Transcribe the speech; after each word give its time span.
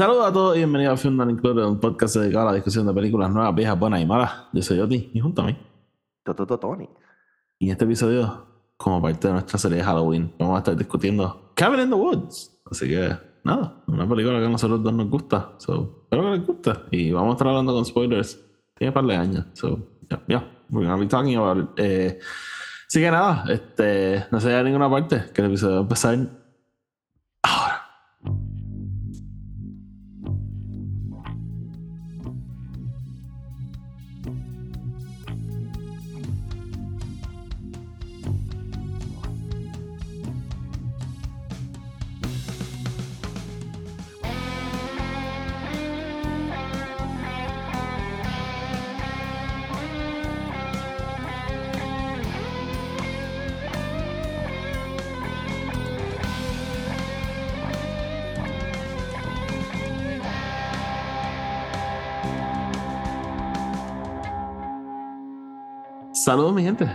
Saludos 0.00 0.26
a 0.26 0.32
todos 0.32 0.56
y 0.56 0.60
bienvenidos 0.60 0.94
a 0.94 0.96
Film 0.96 1.18
Not 1.18 1.28
Included, 1.28 1.62
un 1.62 1.78
podcast 1.78 2.16
dedicado 2.16 2.48
a 2.48 2.52
la 2.52 2.54
discusión 2.54 2.86
de 2.86 2.94
películas 2.94 3.30
nuevas, 3.30 3.54
viejas, 3.54 3.78
buenas 3.78 4.00
y 4.00 4.06
malas. 4.06 4.32
Yo 4.50 4.62
soy 4.62 4.78
Yoti 4.78 5.10
y 5.12 5.20
junto 5.20 5.42
a 5.42 5.44
mí. 5.44 5.58
Toto 6.24 6.58
Tony. 6.58 6.88
Y 7.58 7.66
en 7.66 7.72
este 7.72 7.84
episodio, 7.84 8.46
como 8.78 9.02
parte 9.02 9.28
de 9.28 9.34
nuestra 9.34 9.58
serie 9.58 9.76
de 9.76 9.84
Halloween, 9.84 10.32
vamos 10.38 10.54
a 10.54 10.58
estar 10.60 10.74
discutiendo 10.74 11.52
Cabin 11.54 11.80
in 11.80 11.90
the 11.90 11.96
Woods. 11.96 12.62
Así 12.70 12.88
que, 12.88 13.14
nada, 13.44 13.82
una 13.88 14.08
película 14.08 14.38
que 14.38 14.46
a 14.46 14.48
nosotros 14.48 14.82
dos 14.82 14.94
nos 14.94 15.10
gusta. 15.10 15.52
So, 15.58 16.04
espero 16.04 16.22
que 16.22 16.30
les 16.30 16.46
guste. 16.46 16.72
Y 16.92 17.12
vamos 17.12 17.32
a 17.32 17.32
estar 17.32 17.48
hablando 17.48 17.74
con 17.74 17.84
spoilers. 17.84 18.42
Tiene 18.74 18.88
un 18.88 18.94
par 18.94 19.04
de 19.04 19.16
años. 19.16 19.44
So, 19.52 19.86
yeah, 20.08 20.22
yeah, 20.28 20.64
we're 20.70 20.88
gonna 20.88 20.96
be 20.96 21.08
talking 21.08 21.36
about 21.36 21.58
it. 21.58 21.68
Eh, 21.76 22.18
así 22.88 23.00
que 23.00 23.10
nada, 23.10 23.44
este, 23.50 24.24
no 24.30 24.40
se 24.40 24.46
vaya 24.46 24.60
a 24.60 24.62
ninguna 24.62 24.88
parte, 24.88 25.24
que 25.34 25.42
el 25.42 25.48
episodio 25.48 25.74
va 25.74 25.80
a 25.80 25.82
empezar 25.82 26.39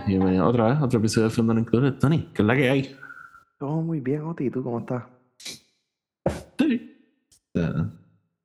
y 0.06 0.10
Bienvenidos 0.10 0.48
otra 0.48 0.66
vez 0.68 0.82
otro 0.82 0.98
episodio 0.98 1.28
de 1.28 1.34
Film 1.34 1.58
Included. 1.58 1.94
Tony, 1.98 2.30
¿qué 2.34 2.42
es 2.42 2.46
la 2.46 2.56
que 2.56 2.70
hay? 2.70 2.96
Todo 3.58 3.80
muy 3.82 4.00
bien, 4.00 4.22
Oti. 4.22 4.46
¿Y 4.46 4.50
tú 4.50 4.62
cómo 4.62 4.80
estás? 4.80 5.04
Sí. 6.58 6.92
Eh, 7.54 7.84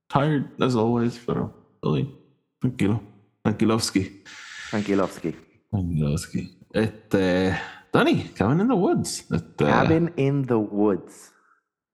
tired 0.07 0.45
as 0.59 0.75
always, 0.75 1.21
pero 1.25 1.53
bien. 1.83 2.15
Tranquilo. 2.59 3.01
Tranquilovsky. 3.43 4.23
Tranquilovsky. 4.69 5.35
Tranquilovsky. 5.69 6.59
Este. 6.73 7.57
Tony, 7.91 8.23
Cabin 8.35 8.61
in 8.61 8.67
the 8.69 8.73
Woods. 8.73 9.31
Este, 9.31 9.65
Cabin 9.65 10.13
in 10.15 10.45
the 10.45 10.55
Woods. 10.55 11.33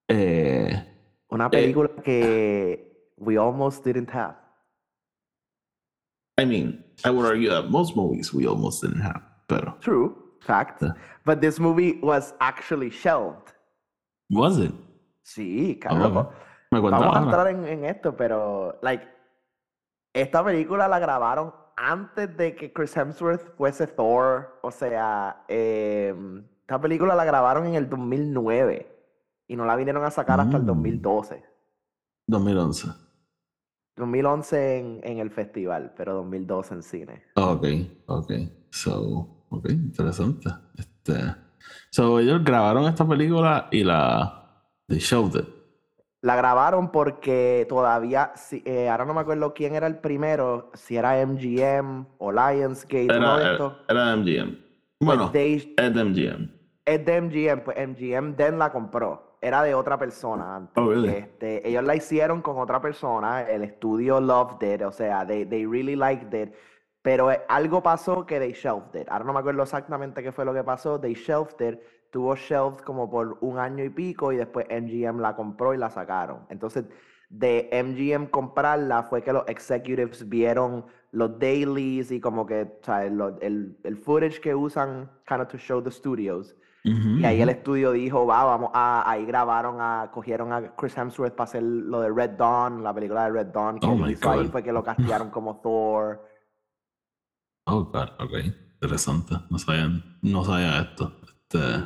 eh, 0.08 0.84
Una 1.30 1.50
película 1.50 1.90
que 2.04 3.12
we 3.18 3.38
almost 3.38 3.84
didn't 3.84 4.10
have. 4.14 4.36
I 6.40 6.45
mean, 6.45 6.86
I 7.04 7.10
would 7.10 7.26
argue 7.26 7.50
that 7.50 7.70
most 7.70 7.95
movies 7.95 8.32
we 8.32 8.45
almost 8.45 8.84
didn't 8.84 9.02
have, 9.02 9.23
pero. 9.48 9.78
True. 9.80 10.16
Fact. 10.42 10.81
Yeah. 10.81 10.94
But 11.26 11.40
this 11.42 11.59
movie 11.59 12.00
was 12.02 12.34
actually 12.40 12.90
shelved. 12.92 13.54
Was 14.30 14.59
it? 14.59 14.73
Sí, 15.23 15.80
Ah, 15.84 15.89
cabrón. 15.89 16.30
Me 16.72 16.80
Vamos 16.80 17.16
a 17.16 17.20
entrar 17.22 17.48
en, 17.48 17.66
en 17.66 17.86
esto, 17.86 18.16
pero, 18.16 18.78
like, 18.81 19.08
esta 20.14 20.44
película 20.44 20.88
la 20.88 21.00
grabaron 21.00 21.54
antes 21.78 22.36
de 22.38 22.56
que 22.56 22.72
Chris 22.73 22.95
Hemsworth 22.95 23.56
fuese 23.56 23.88
Thor. 23.88 24.59
O 24.64 24.72
sea, 24.72 25.44
eh, 25.48 26.14
esta 26.61 26.80
película 26.82 27.16
la 27.16 27.23
grabaron 27.26 27.66
en 27.67 27.76
el 27.76 27.89
2009 27.89 28.94
y 29.48 29.56
no 29.56 29.66
la 29.66 29.76
vinieron 29.78 30.04
a 30.04 30.11
sacar 30.11 30.39
hasta 30.42 30.58
el 30.58 30.64
Mm. 30.64 30.67
2012. 30.67 31.44
2011. 32.28 32.88
2011 33.95 34.78
en, 34.78 35.00
en 35.04 35.20
el 35.20 35.32
festival, 35.32 35.94
pero 35.95 36.14
2012 36.16 36.73
en 36.73 36.84
cine. 36.84 37.23
Ok, 37.36 37.66
ok. 38.08 38.32
So, 38.70 39.36
ok, 39.50 39.70
interesante. 39.70 40.49
Este. 40.77 41.14
So, 41.89 42.20
ellos 42.20 42.44
grabaron 42.44 42.86
esta 42.86 43.08
película 43.08 43.67
y 43.71 43.83
la. 43.83 44.64
They 44.88 44.99
shelved 44.99 45.39
it. 45.42 45.48
La 46.21 46.36
grabaron 46.36 46.92
porque 46.92 47.66
todavía, 47.70 48.32
si- 48.36 48.64
eh, 48.66 48.89
ahora 48.89 49.05
no 49.05 49.14
me 49.14 49.21
acuerdo 49.21 49.54
quién 49.54 49.76
era 49.76 49.88
el 49.88 49.98
primero, 49.99 50.71
si 50.73 50.98
era 50.98 51.20
MGM 51.21 52.05
o 52.17 52.32
Lionsgate, 52.32 53.08
uno 53.17 53.38
de 53.38 53.44
Era, 53.44 53.52
estos. 53.54 53.73
era, 53.88 54.04
era 54.04 54.16
MGM. 54.17 54.52
Pues 54.99 55.05
Bueno, 55.05 55.32
they- 55.32 55.73
es 55.77 55.94
de 55.94 56.02
MGM. 56.04 56.50
es 56.86 57.05
de 57.05 57.21
MGM, 57.21 57.61
pues 57.64 57.77
MGM 57.77 58.36
Den 58.36 58.58
la 58.58 58.71
compró. 58.71 59.38
Era 59.39 59.61
de 59.61 59.76
otra 59.76 60.00
persona 60.00 60.55
antes. 60.55 60.73
Oh, 60.76 60.89
really? 60.89 61.10
Este, 61.10 61.67
ellos 61.70 61.83
la 61.83 61.95
hicieron 61.95 62.42
con 62.42 62.58
otra 62.58 62.82
persona, 62.82 63.42
el 63.44 63.61
estudio 63.64 64.20
loved 64.20 64.64
it, 64.67 64.82
o 64.82 64.92
sea, 64.92 65.26
they, 65.27 65.45
they 65.45 65.66
really 65.67 65.95
liked 65.95 66.33
it. 66.33 66.52
Pero 67.08 67.32
eh, 67.32 67.40
algo 67.48 67.82
pasó 67.82 68.26
que 68.26 68.38
they 68.38 68.52
shelved 68.52 69.00
it. 69.00 69.08
Ahora 69.10 69.23
no 69.23 69.32
me 69.32 69.40
acuerdo 69.40 69.64
exactamente 69.64 70.22
qué 70.22 70.34
fue 70.34 70.44
lo 70.44 70.54
que 70.54 70.62
pasó. 70.62 71.00
They 71.00 71.14
shelved 71.14 71.62
it. 71.66 71.80
Tuvo 72.12 72.36
shelved 72.36 72.80
como 72.80 73.10
por 73.10 73.38
un 73.40 73.60
año 73.60 73.82
y 73.86 73.90
pico 73.90 74.34
y 74.34 74.36
después 74.36 74.66
MGM 74.70 75.22
la 75.22 75.34
compró 75.34 75.73
y 75.73 75.78
la 75.78 75.90
sacaron. 75.90 76.40
Entonces, 76.50 76.84
de 77.30 77.70
MGM 77.72 78.26
comprarla 78.30 79.04
fue 79.04 79.22
que 79.22 79.32
los 79.32 79.48
executives 79.48 80.28
vieron 80.28 80.86
los 81.12 81.40
dailies 81.40 82.12
y 82.12 82.20
como 82.20 82.45
que, 82.45 82.64
o 82.82 82.84
sea, 82.86 83.06
lo- 83.06 83.39
el, 83.39 83.78
el 83.86 83.95
footage 83.95 84.42
que 84.42 84.54
usan 84.54 85.10
kind 85.26 85.39
of 85.39 85.48
to 85.48 85.58
show 85.58 85.82
the 85.82 85.92
studios. 85.92 86.58
Y 87.22 87.26
ahí 87.26 87.42
el 87.42 87.48
estudio 87.50 87.92
dijo, 87.94 88.26
va, 88.26 88.44
vamos 88.44 88.72
a, 88.74 89.10
ahí 89.10 89.26
grabaron 89.26 89.78
a, 89.80 90.10
cogieron 90.14 90.52
a 90.52 90.74
Chris 90.76 90.98
Hemsworth 90.98 91.36
para 91.36 91.45
hacer 91.45 91.64
lo 91.64 92.02
de 92.02 92.10
Red 92.10 92.32
Dawn, 92.32 92.84
la 92.84 92.94
película 92.94 93.24
de 93.26 93.32
Red 93.32 93.48
Dawn, 93.48 93.80
que 93.80 93.88
Oh 93.88 94.10
hizo 94.10 94.30
ahí 94.30 94.48
fue 94.52 94.62
que 94.64 94.74
lo 94.74 94.84
castearon 94.84 95.30
como 95.30 95.58
Thor. 95.62 96.27
Oh, 97.67 97.83
God, 97.86 98.10
ok. 98.20 98.33
Interesante. 98.82 99.36
No 99.50 99.58
sabía, 99.60 99.89
no 100.22 100.44
sabía 100.44 100.80
esto. 100.82 101.14
Este. 101.23 101.83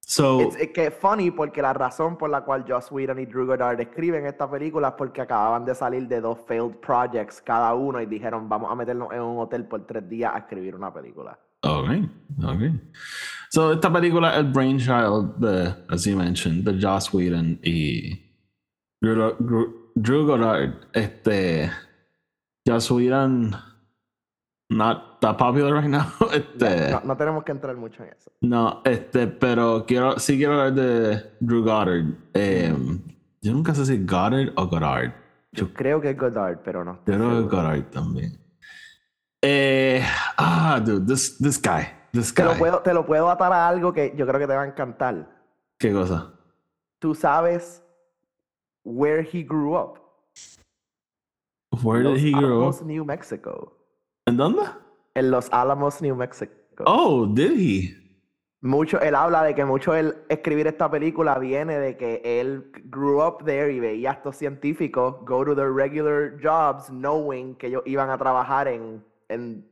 So, 0.00 0.40
Es 0.40 0.56
es 0.56 0.68
que 0.70 0.90
funny 0.90 1.30
porque 1.30 1.60
la 1.60 1.74
razón 1.74 2.16
por 2.16 2.30
la 2.30 2.40
cual 2.42 2.64
Joss 2.66 2.90
Whedon 2.90 3.18
y 3.18 3.26
Drew 3.26 3.44
Goddard 3.46 3.78
escriben 3.80 4.24
esta 4.24 4.50
película 4.50 4.88
es 4.88 4.94
porque 4.94 5.20
acababan 5.20 5.66
de 5.66 5.74
salir 5.74 6.08
de 6.08 6.20
dos 6.22 6.38
failed 6.46 6.76
projects 6.76 7.42
cada 7.42 7.74
uno 7.74 8.00
y 8.00 8.06
dijeron, 8.06 8.48
vamos 8.48 8.72
a 8.72 8.74
meternos 8.74 9.12
en 9.12 9.20
un 9.20 9.38
hotel 9.38 9.66
por 9.66 9.86
tres 9.86 10.08
días 10.08 10.32
a 10.34 10.38
escribir 10.38 10.74
una 10.74 10.90
película. 10.94 11.38
ok, 11.62 11.88
ok. 12.42 12.62
So, 13.50 13.72
esta 13.72 13.92
película 13.92 14.32
es 14.32 14.38
el 14.38 14.52
brainchild 14.52 15.34
de, 15.36 15.74
as 15.90 16.04
you 16.06 16.16
mentioned, 16.16 16.64
de 16.64 16.80
Joss 16.80 17.12
Whedon 17.12 17.60
y 17.62 18.14
Drew, 19.02 19.36
Drew- 19.38 19.74
Drew 19.94 20.26
Goddard. 20.26 20.72
Este. 20.94 21.70
Joss 22.66 22.90
Whedon, 22.90 23.54
not 24.68 25.20
that 25.20 25.36
popular 25.38 25.74
right 25.74 25.88
now. 25.88 26.06
Este. 26.32 26.90
No, 26.90 27.00
no 27.04 27.16
tenemos 27.16 27.44
que 27.44 27.52
entrar 27.52 27.76
mucho 27.76 28.02
en 28.04 28.10
eso. 28.10 28.30
No, 28.40 28.82
este, 28.84 29.26
pero 29.26 29.84
quiero, 29.86 30.18
sí 30.18 30.36
quiero 30.36 30.54
hablar 30.60 30.74
de 30.74 31.30
Drew 31.40 31.62
Goddard. 31.62 32.04
Eh, 32.34 32.74
yo 33.40 33.52
nunca 33.52 33.74
sé 33.74 33.86
si 33.86 33.98
Goddard 34.04 34.52
o 34.56 34.66
Goddard. 34.66 35.12
Yo 35.52 35.72
creo 35.72 36.00
que 36.00 36.10
es 36.10 36.18
Goddard, 36.18 36.58
pero 36.62 36.84
no 36.84 36.96
Yo 36.98 37.04
creo 37.04 37.18
que 37.18 37.34
seguro. 37.36 37.48
Goddard 37.48 37.90
también. 37.90 38.38
Eh, 39.40 40.04
ah, 40.36 40.80
dude, 40.84 41.06
this, 41.06 41.38
this 41.38 41.60
guy, 41.62 41.86
this 42.12 42.34
Te 42.34 42.42
lo, 42.42 42.50
guy. 42.50 42.58
puedo, 42.58 42.80
te 42.80 42.92
lo 42.92 43.06
puedo 43.06 43.30
atar 43.30 43.52
a 43.52 43.68
algo 43.68 43.92
que 43.92 44.12
yo 44.16 44.26
creo 44.26 44.40
que 44.40 44.46
te 44.46 44.54
va 44.54 44.62
a 44.62 44.66
encantar. 44.66 45.28
¿Qué 45.78 45.92
cosa? 45.92 46.34
Tú 46.98 47.14
sabes 47.14 47.82
where 48.84 49.22
he 49.22 49.42
grew 49.44 49.76
up. 49.76 49.98
Where 51.82 52.02
did 52.02 52.10
Los 52.14 52.22
he 52.22 52.32
grow 52.32 52.68
up? 52.68 52.82
New 52.84 53.04
Mexico. 53.04 53.77
¿En 54.28 54.36
dónde? 54.36 54.62
En 55.14 55.30
Los 55.30 55.48
Alamos, 55.52 56.02
New 56.02 56.14
Mexico. 56.14 56.52
Oh, 56.84 57.26
did 57.26 57.52
he? 57.58 57.94
Mucho, 58.60 59.00
él 59.00 59.14
habla 59.14 59.44
de 59.44 59.54
que 59.54 59.64
mucho 59.64 59.94
el 59.94 60.16
escribir 60.28 60.66
esta 60.66 60.90
película 60.90 61.38
viene 61.38 61.78
de 61.78 61.96
que 61.96 62.20
él 62.24 62.72
grew 62.86 63.22
up 63.22 63.44
there 63.44 63.72
y 63.72 63.78
veía 63.78 64.10
a 64.10 64.12
estos 64.14 64.36
científicos 64.36 65.16
go 65.24 65.44
to 65.44 65.54
their 65.54 65.72
regular 65.72 66.36
jobs 66.42 66.88
knowing 66.88 67.54
que 67.54 67.68
ellos 67.68 67.82
iban 67.86 68.10
a 68.10 68.18
trabajar 68.18 68.66
en, 68.66 69.04
en 69.28 69.64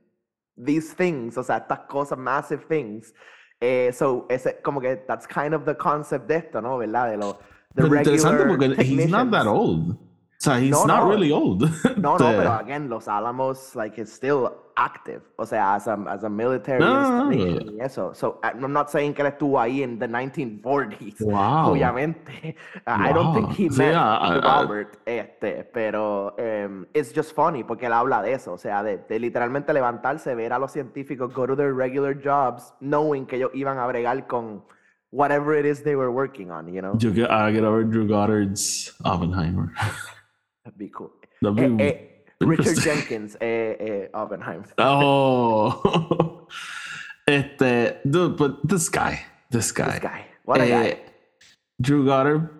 these 0.56 0.94
things, 0.94 1.36
o 1.36 1.42
sea, 1.42 1.58
estas 1.58 1.80
cosas, 1.88 2.16
massive 2.16 2.64
things. 2.68 3.12
Eh, 3.60 3.90
so, 3.92 4.26
ese, 4.28 4.60
como 4.62 4.80
que 4.80 4.96
that's 5.08 5.26
kind 5.26 5.52
of 5.52 5.64
the 5.64 5.74
concept 5.76 6.28
de 6.28 6.36
esto, 6.36 6.60
¿no? 6.60 6.78
¿Verdad? 6.78 7.10
De 7.10 7.16
lo, 7.16 7.34
the 7.74 7.82
Pero 7.82 7.96
interesante 7.96 8.44
regular 8.44 8.76
porque 8.76 8.84
he's 8.84 9.10
not 9.10 9.30
that 9.30 9.46
old. 9.46 9.98
O 10.38 10.38
sea, 10.38 10.58
he's 10.60 10.70
No, 10.70 10.84
not 10.84 11.04
no. 11.04 11.08
really 11.10 11.32
old. 11.32 11.62
No, 11.96 12.16
no, 12.18 12.28
Este, 12.28 12.36
pero 12.38 12.52
again, 12.52 12.88
Los 12.90 13.08
Alamos, 13.08 13.74
like, 13.74 13.98
is 14.00 14.12
still 14.12 14.50
active. 14.76 15.22
O 15.36 15.46
sea, 15.46 15.74
as 15.76 15.88
a, 15.88 15.94
as 16.10 16.24
a 16.24 16.28
military 16.28 16.78
No, 16.84 17.32
y 17.32 17.78
eso. 17.80 18.12
So, 18.14 18.38
I- 18.44 18.50
I'm 18.62 18.70
not 18.74 18.90
saying 18.90 19.14
que 19.14 19.22
él 19.22 19.28
estuvo 19.28 19.58
ahí 19.58 19.82
en 19.82 19.98
the 19.98 20.06
1940s. 20.06 21.20
Wow. 21.24 21.70
Obviamente. 21.72 22.54
I 22.86 23.12
don't 23.14 23.34
think 23.34 23.52
he 23.58 23.68
Wow. 23.68 23.72
Sí, 23.74 23.78
met 23.78 23.94
I- 23.94 23.96
I- 23.96 24.36
I- 24.36 24.40
Robert, 24.62 24.98
este, 25.06 25.64
pero 25.72 26.36
um, 26.38 26.84
it's 26.92 27.14
just 27.14 27.34
funny 27.34 27.64
porque 27.64 27.86
él 27.86 27.94
habla 27.94 28.20
de 28.20 28.34
eso. 28.34 28.52
O 28.52 28.58
sea, 28.58 28.82
de, 28.82 28.98
de 29.08 29.18
literalmente 29.18 29.72
levantarse, 29.72 30.34
ver 30.34 30.52
a 30.52 30.58
los 30.58 30.70
científicos 30.72 31.32
go 31.32 31.46
to 31.46 31.56
their 31.56 31.74
regular 31.74 32.14
jobs, 32.14 32.74
knowing 32.80 33.24
que 33.24 33.36
ellos 33.36 33.52
iban 33.54 33.78
a 33.78 33.86
bregar 33.86 34.26
con 34.26 34.62
whatever 35.10 35.56
it 35.58 35.64
is 35.64 35.82
they 35.82 35.96
were 35.96 36.10
working 36.10 36.50
on, 36.50 36.66
you 36.70 36.82
know? 36.82 36.92
Yo 36.98 37.10
get, 37.10 37.30
I 37.30 37.50
get 37.50 37.64
over 37.64 37.82
Drew 37.82 38.06
Goddard's 38.06 38.94
Oppenheimer. 39.02 39.72
That'd 40.66 40.78
be 40.78 40.88
cool. 40.90 41.12
That'd 41.40 41.58
Eh, 41.58 41.68
be 41.68 41.84
eh, 41.84 42.08
Richard 42.40 42.66
interesting. 42.74 42.94
Jenkins, 42.96 43.36
eh, 43.40 43.76
eh, 43.78 44.08
Oppenheimer. 44.12 44.66
Oh. 44.78 46.48
este, 47.28 48.00
dude, 48.04 48.36
but 48.36 48.66
this 48.66 48.88
guy, 48.88 49.20
this 49.50 49.70
guy, 49.70 49.92
This 49.92 50.00
guy. 50.02 50.26
What 50.44 50.60
a 50.60 50.64
eh, 50.64 50.68
guy. 50.94 51.00
Drew 51.80 52.04
Goddard. 52.04 52.50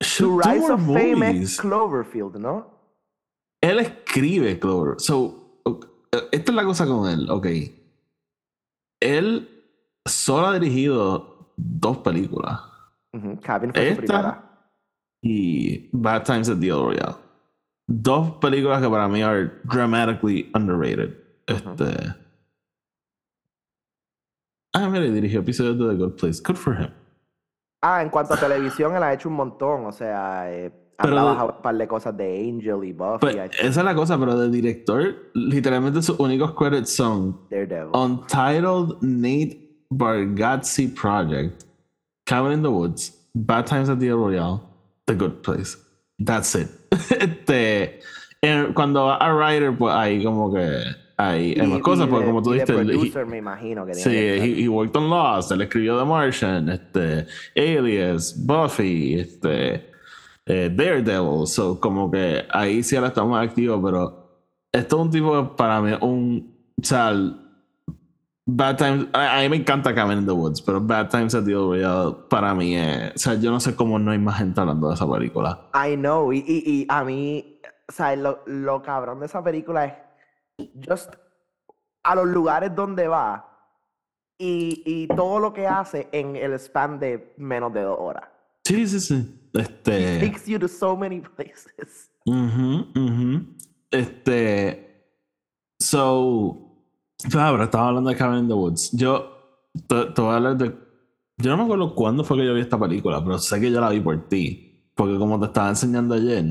To 0.00 0.38
Rise 0.40 0.68
of 0.70 0.80
Fame 0.86 1.22
es 1.22 1.34
movies. 1.34 1.60
Cloverfield, 1.60 2.36
¿no? 2.38 2.66
Él 3.62 3.78
escribe 3.80 4.58
Clover. 4.58 4.96
So, 4.98 5.60
ok, 5.64 5.86
esta 6.32 6.52
es 6.52 6.56
la 6.56 6.64
cosa 6.64 6.86
con 6.86 7.08
él, 7.08 7.28
ok. 7.30 7.46
Él 9.00 9.48
solo 10.06 10.46
ha 10.48 10.58
dirigido 10.58 11.52
dos 11.56 11.98
películas. 11.98 12.60
Ujú, 13.12 13.40
Cabin 13.40 13.72
fue 13.72 13.82
su 13.82 13.88
Esta- 13.88 14.02
primera. 14.02 14.47
Y 15.22 15.88
Bad 15.92 16.24
Times 16.24 16.48
at 16.48 16.58
the 16.58 16.68
El 16.68 16.82
Royale. 16.84 17.16
Dos 17.86 18.32
películas 18.40 18.82
que 18.82 18.88
para 18.88 19.08
mí 19.08 19.22
are 19.22 19.50
dramatically 19.64 20.50
underrated. 20.54 21.16
Este. 21.46 22.14
Ah, 24.74 24.88
mira, 24.88 25.04
dirigió 25.06 25.40
episodios 25.40 25.78
de 25.78 25.88
The 25.88 25.94
Good 25.94 26.16
Place. 26.16 26.42
Good 26.46 26.56
for 26.56 26.74
him. 26.80 26.90
Ah, 27.82 28.02
en 28.02 28.10
cuanto 28.10 28.34
a 28.34 28.36
televisión, 28.36 28.94
él 28.94 29.02
ha 29.02 29.12
hecho 29.14 29.28
un 29.28 29.36
montón. 29.36 29.86
O 29.86 29.92
sea, 29.92 30.52
eh, 30.52 30.66
ha 30.98 31.02
Pero- 31.02 31.14
trabajado 31.16 31.54
un 31.56 31.62
par 31.62 31.76
de 31.76 31.88
cosas 31.88 32.16
de 32.16 32.48
Angel 32.50 32.84
y 32.84 32.92
Buffy. 32.92 33.18
Pues, 33.20 33.34
I 33.36 33.38
think, 33.48 33.54
esa 33.60 33.80
es 33.80 33.84
la 33.84 33.94
cosa, 33.94 34.18
pero 34.18 34.36
de 34.38 34.50
director, 34.50 35.14
literalmente 35.34 36.02
sus 36.02 36.18
únicos 36.20 36.52
credits 36.54 36.94
son 36.94 37.40
Daredevil. 37.50 37.90
Untitled 37.94 38.98
Nate 39.00 39.64
Bargatze 39.90 40.88
Project, 40.94 41.62
Cabin 42.26 42.52
in 42.52 42.62
the 42.62 42.68
Woods, 42.68 43.28
Bad 43.34 43.64
Times 43.66 43.88
at 43.88 43.98
the 43.98 44.08
El 44.08 44.16
Royale, 44.16 44.60
The 45.08 45.14
Good 45.14 45.42
Place. 45.42 45.76
That's 46.18 46.54
it. 46.54 46.68
este, 47.20 48.00
eh, 48.42 48.68
cuando 48.74 49.10
a 49.10 49.32
writer, 49.34 49.76
pues 49.76 49.94
ahí 49.94 50.22
como 50.22 50.52
que 50.52 50.82
hay, 51.16 51.56
más 51.56 51.80
cosas, 51.80 52.06
porque 52.08 52.26
como 52.26 52.42
tú 52.42 52.52
dijiste, 52.52 52.72
he- 52.74 52.84
producer, 52.84 53.26
me 53.26 53.38
imagino 53.38 53.84
que 53.84 53.94
Sí, 53.94 54.10
he, 54.10 54.62
he 54.62 54.68
worked 54.68 54.96
on 54.96 55.10
Lost, 55.10 55.50
él 55.50 55.62
escribió 55.62 55.98
The 55.98 56.04
Martian, 56.04 56.68
este, 56.68 57.26
Alias, 57.56 58.34
Buffy, 58.46 59.14
este, 59.18 59.90
eh, 60.46 60.70
Daredevil, 60.72 61.46
so 61.46 61.80
como 61.80 62.10
que 62.10 62.44
ahí 62.50 62.82
sí 62.82 62.94
ahora 62.96 63.08
estamos 63.08 63.40
activos, 63.40 63.80
pero 63.84 64.44
esto 64.72 64.96
es 64.96 65.02
un 65.02 65.10
tipo 65.10 65.56
para 65.56 65.80
mí 65.80 65.92
un, 66.00 66.54
o 66.80 66.84
sea, 66.86 67.12
Bad 68.50 68.78
Times, 68.78 69.08
a, 69.12 69.38
a 69.38 69.42
mí 69.42 69.48
me 69.50 69.56
encanta 69.56 69.94
Cabin 69.94 70.20
in 70.20 70.26
the 70.26 70.32
Woods, 70.32 70.62
pero 70.62 70.80
Bad 70.80 71.10
Times 71.10 71.34
at 71.34 71.44
the 71.44 71.50
El 71.50 71.68
Royale 71.68 72.16
para 72.30 72.54
mí 72.54 72.74
es, 72.74 73.14
o 73.14 73.18
sea, 73.18 73.34
yo 73.34 73.50
no 73.50 73.60
sé 73.60 73.76
cómo 73.76 73.98
no 73.98 74.10
hay 74.10 74.18
más 74.18 74.38
gente 74.38 74.58
hablando 74.58 74.88
de 74.88 74.94
esa 74.94 75.06
película. 75.06 75.68
I 75.74 75.96
know, 75.96 76.32
y, 76.32 76.38
y, 76.38 76.62
y 76.64 76.86
a 76.88 77.04
mí, 77.04 77.60
o 77.86 77.92
sea, 77.92 78.16
lo, 78.16 78.42
lo 78.46 78.80
cabrón 78.80 79.20
de 79.20 79.26
esa 79.26 79.44
película 79.44 79.84
es 80.56 80.68
just 80.88 81.14
a 82.04 82.14
los 82.14 82.26
lugares 82.26 82.74
donde 82.74 83.06
va 83.06 83.44
y, 84.38 84.82
y 84.86 85.08
todo 85.08 85.40
lo 85.40 85.52
que 85.52 85.66
hace 85.66 86.08
en 86.12 86.34
el 86.34 86.54
span 86.54 86.98
de 86.98 87.34
menos 87.36 87.74
de 87.74 87.82
dos 87.82 87.98
horas. 88.00 88.30
Sí, 88.64 88.86
sí, 88.86 88.98
sí. 88.98 89.50
Este... 89.52 90.20
Takes 90.20 90.46
you 90.46 90.58
to 90.58 90.68
so 90.68 90.96
many 90.96 91.20
places. 91.36 92.10
Ujú, 92.24 92.86
ujú. 92.96 93.46
Este. 93.90 95.04
So. 95.80 96.64
Ahora 97.34 97.64
estaba 97.64 97.88
hablando 97.88 98.10
de 98.10 98.16
Cabin 98.16 98.40
in 98.40 98.48
the 98.48 98.54
Woods. 98.54 98.90
Yo. 98.92 99.34
Te, 99.86 100.06
te 100.06 100.20
voy 100.20 100.32
a 100.32 100.36
hablar 100.36 100.56
de. 100.56 100.74
Yo 101.36 101.50
no 101.50 101.56
me 101.56 101.64
acuerdo 101.64 101.94
cuándo 101.94 102.24
fue 102.24 102.38
que 102.38 102.46
yo 102.46 102.54
vi 102.54 102.60
esta 102.60 102.78
película, 102.78 103.22
pero 103.22 103.38
sé 103.38 103.60
que 103.60 103.70
yo 103.70 103.80
la 103.80 103.90
vi 103.90 104.00
por 104.00 104.28
ti. 104.28 104.90
Porque 104.94 105.16
como 105.18 105.38
te 105.38 105.46
estaba 105.46 105.68
enseñando 105.68 106.14
ayer, 106.14 106.44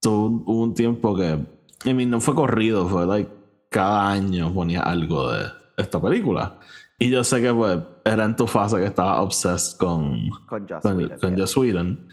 tuvo 0.00 0.26
un, 0.26 0.42
hubo 0.46 0.62
un 0.62 0.74
tiempo 0.74 1.16
que. 1.16 1.38
I 1.84 1.94
mean, 1.94 2.10
no 2.10 2.20
fue 2.20 2.34
corrido, 2.34 2.86
fue 2.88 3.06
like. 3.06 3.30
Cada 3.70 4.10
año 4.10 4.52
ponía 4.54 4.80
algo 4.80 5.30
de 5.30 5.46
esta 5.76 6.00
película. 6.00 6.58
Y 6.98 7.10
yo 7.10 7.22
sé 7.22 7.40
que 7.40 7.52
pues 7.54 7.78
era 8.04 8.24
en 8.24 8.34
tu 8.34 8.46
fase 8.46 8.76
que 8.78 8.86
estaba 8.86 9.22
obsessed 9.22 9.78
con 9.78 10.30
Con 10.48 10.66
Joss 10.66 10.82
con, 10.82 10.96
Whedon, 10.96 11.18
con 11.18 11.30
yeah. 11.30 11.38
Joss 11.38 11.56
Whedon, 11.56 12.08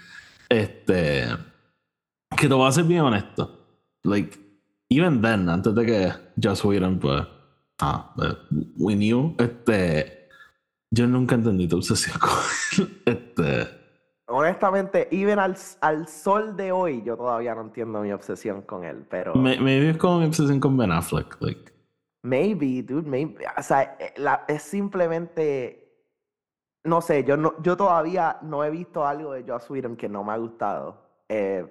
este 0.49 1.27
que 2.37 2.47
te 2.47 2.53
voy 2.53 2.67
a 2.67 2.71
ser 2.71 2.83
bien 2.83 3.01
honesto 3.01 3.79
like 4.03 4.37
even 4.89 5.21
then 5.21 5.49
antes 5.49 5.73
de 5.73 5.85
que 5.85 6.13
Joss 6.41 6.63
Whedon 6.63 6.99
pues 6.99 7.25
ah 7.79 8.13
eh, 8.21 8.33
we 8.77 8.95
knew 8.95 9.35
este 9.37 10.29
yo 10.91 11.07
nunca 11.07 11.35
entendí 11.35 11.67
tu 11.67 11.77
obsesión 11.77 12.17
con 12.19 12.29
él 12.77 13.01
este 13.05 13.85
Honestamente, 14.27 15.07
even 15.11 15.37
al, 15.37 15.55
al 15.81 16.07
sol 16.07 16.57
de 16.57 16.71
hoy, 16.71 17.03
yo 17.05 17.15
todavía 17.15 17.53
no 17.53 17.61
entiendo 17.61 18.01
mi 18.01 18.11
obsesión 18.11 18.63
con 18.63 18.83
él, 18.83 19.05
pero... 19.07 19.35
maybe 19.35 19.91
es 19.91 19.97
como 19.97 20.17
mi 20.19 20.25
obsesión 20.25 20.59
con 20.59 20.75
Ben 20.75 20.91
Affleck 20.91 21.37
like 21.41 21.71
Maybe, 22.23 22.81
dude, 22.81 23.07
maybe. 23.07 23.45
O 23.55 23.61
sea, 23.61 23.95
eh, 23.99 24.11
la- 24.17 24.43
es 24.47 24.63
simplemente. 24.63 25.93
No 26.83 26.99
sé, 27.01 27.23
yo 27.23 27.37
no, 27.37 27.53
yo 27.61 27.77
todavía 27.77 28.39
no 28.41 28.63
he 28.63 28.71
visto 28.71 29.05
algo 29.05 29.33
de 29.33 29.43
Joss 29.47 29.69
Whedon 29.69 29.95
que 29.95 30.09
no 30.09 30.23
me 30.23 30.33
ha 30.33 30.37
gustado. 30.37 31.05
Eh, 31.29 31.63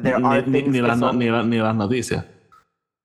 ni, 0.00 0.80
las, 0.80 1.00
son- 1.00 1.18
ni, 1.18 1.28
la- 1.28 1.42
ni 1.42 1.58
las 1.58 1.74
noticias 1.74 2.24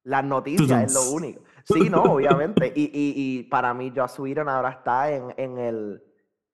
Las 0.03 0.24
noticias 0.24 0.83
es 0.83 0.94
lo 0.94 1.12
único. 1.12 1.42
Sí, 1.66 1.90
no, 1.90 2.04
obviamente. 2.13 2.72
Y, 2.75 2.84
y, 2.86 3.13
y 3.40 3.44
para 3.44 3.74
mí, 3.74 3.92
Joss 3.96 4.19
Whedon 4.19 4.50
ahora 4.50 4.69
está 4.69 5.12
en, 5.12 5.34
en 5.38 5.58
el. 5.58 6.04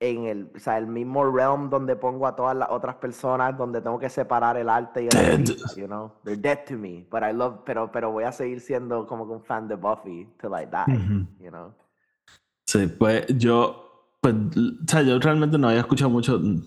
En 0.00 0.26
el, 0.26 0.52
o 0.54 0.60
sea, 0.60 0.78
el 0.78 0.86
mismo 0.86 1.28
realm 1.28 1.70
donde 1.70 1.96
pongo 1.96 2.28
a 2.28 2.36
todas 2.36 2.56
las 2.56 2.68
otras 2.70 2.94
personas, 2.94 3.58
donde 3.58 3.80
tengo 3.80 3.98
que 3.98 4.08
separar 4.08 4.56
el 4.56 4.68
arte 4.68 5.02
y 5.02 5.06
el 5.06 5.10
Dead. 5.10 5.32
artista, 5.40 5.74
you 5.74 5.86
know? 5.86 6.12
They're 6.22 6.40
dead 6.40 6.66
to 6.68 6.76
me, 6.76 7.04
but 7.10 7.24
I 7.24 7.32
love, 7.32 7.62
pero, 7.66 7.90
pero 7.90 8.12
voy 8.12 8.22
a 8.22 8.30
seguir 8.30 8.60
siendo 8.60 9.08
como 9.08 9.26
que 9.26 9.32
un 9.32 9.42
fan 9.42 9.66
de 9.66 9.74
Buffy 9.74 10.28
till 10.40 10.50
I 10.52 10.66
die, 10.66 11.26
you 11.40 11.50
know? 11.50 11.74
Sí, 12.64 12.86
pues 12.86 13.26
yo, 13.28 14.14
pues, 14.20 14.34
o 14.34 14.86
sea, 14.86 15.02
yo 15.02 15.18
realmente 15.18 15.58
no 15.58 15.68
había 15.68 15.80
escuchado 15.80 16.10
mucho, 16.10 16.38
mm, 16.38 16.60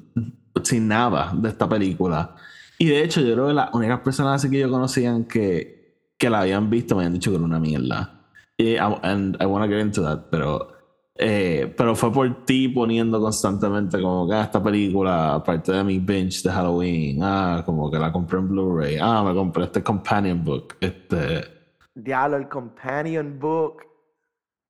sin 0.63 0.89
nada 0.89 1.31
de 1.33 1.47
esta 1.47 1.69
película. 1.69 2.35
Y 2.79 2.88
de 2.88 3.01
hecho, 3.01 3.21
yo 3.21 3.33
creo 3.33 3.47
que 3.47 3.53
las 3.53 3.73
únicas 3.73 4.01
personas 4.01 4.35
así 4.41 4.49
que 4.49 4.59
yo 4.59 4.69
conocían 4.69 5.23
que, 5.23 6.11
que 6.17 6.29
la 6.29 6.41
habían 6.41 6.69
visto 6.69 6.95
me 6.95 7.03
habían 7.03 7.13
dicho 7.13 7.31
que 7.31 7.38
era 7.38 7.45
una 7.45 7.59
mierda. 7.59 8.20
Y, 8.61 8.75
I- 8.75 8.99
and 9.03 9.37
I 9.41 9.45
want 9.45 9.63
to 9.65 9.69
get 9.69 9.79
into 9.81 10.01
that, 10.03 10.29
pero, 10.29 10.67
eh, 11.15 11.73
pero 11.75 11.95
fue 11.95 12.11
por 12.11 12.45
ti 12.45 12.67
poniendo 12.69 13.19
constantemente 13.19 13.99
como 14.01 14.27
que 14.27 14.35
ah, 14.35 14.43
esta 14.43 14.61
película, 14.61 15.35
aparte 15.35 15.71
de 15.71 15.83
mi 15.83 15.97
binge 15.99 16.43
de 16.43 16.51
Halloween, 16.51 17.19
ah, 17.23 17.63
como 17.65 17.89
que 17.89 17.97
la 17.97 18.11
compré 18.11 18.37
en 18.39 18.49
Blu-ray, 18.49 18.97
ah, 19.01 19.24
me 19.24 19.33
compré 19.33 19.63
este 19.63 19.81
companion 19.81 20.43
book, 20.43 20.75
este. 20.79 21.43
Diablo, 21.95 22.38
el 22.38 22.47
companion 22.47 23.39
book. 23.39 23.81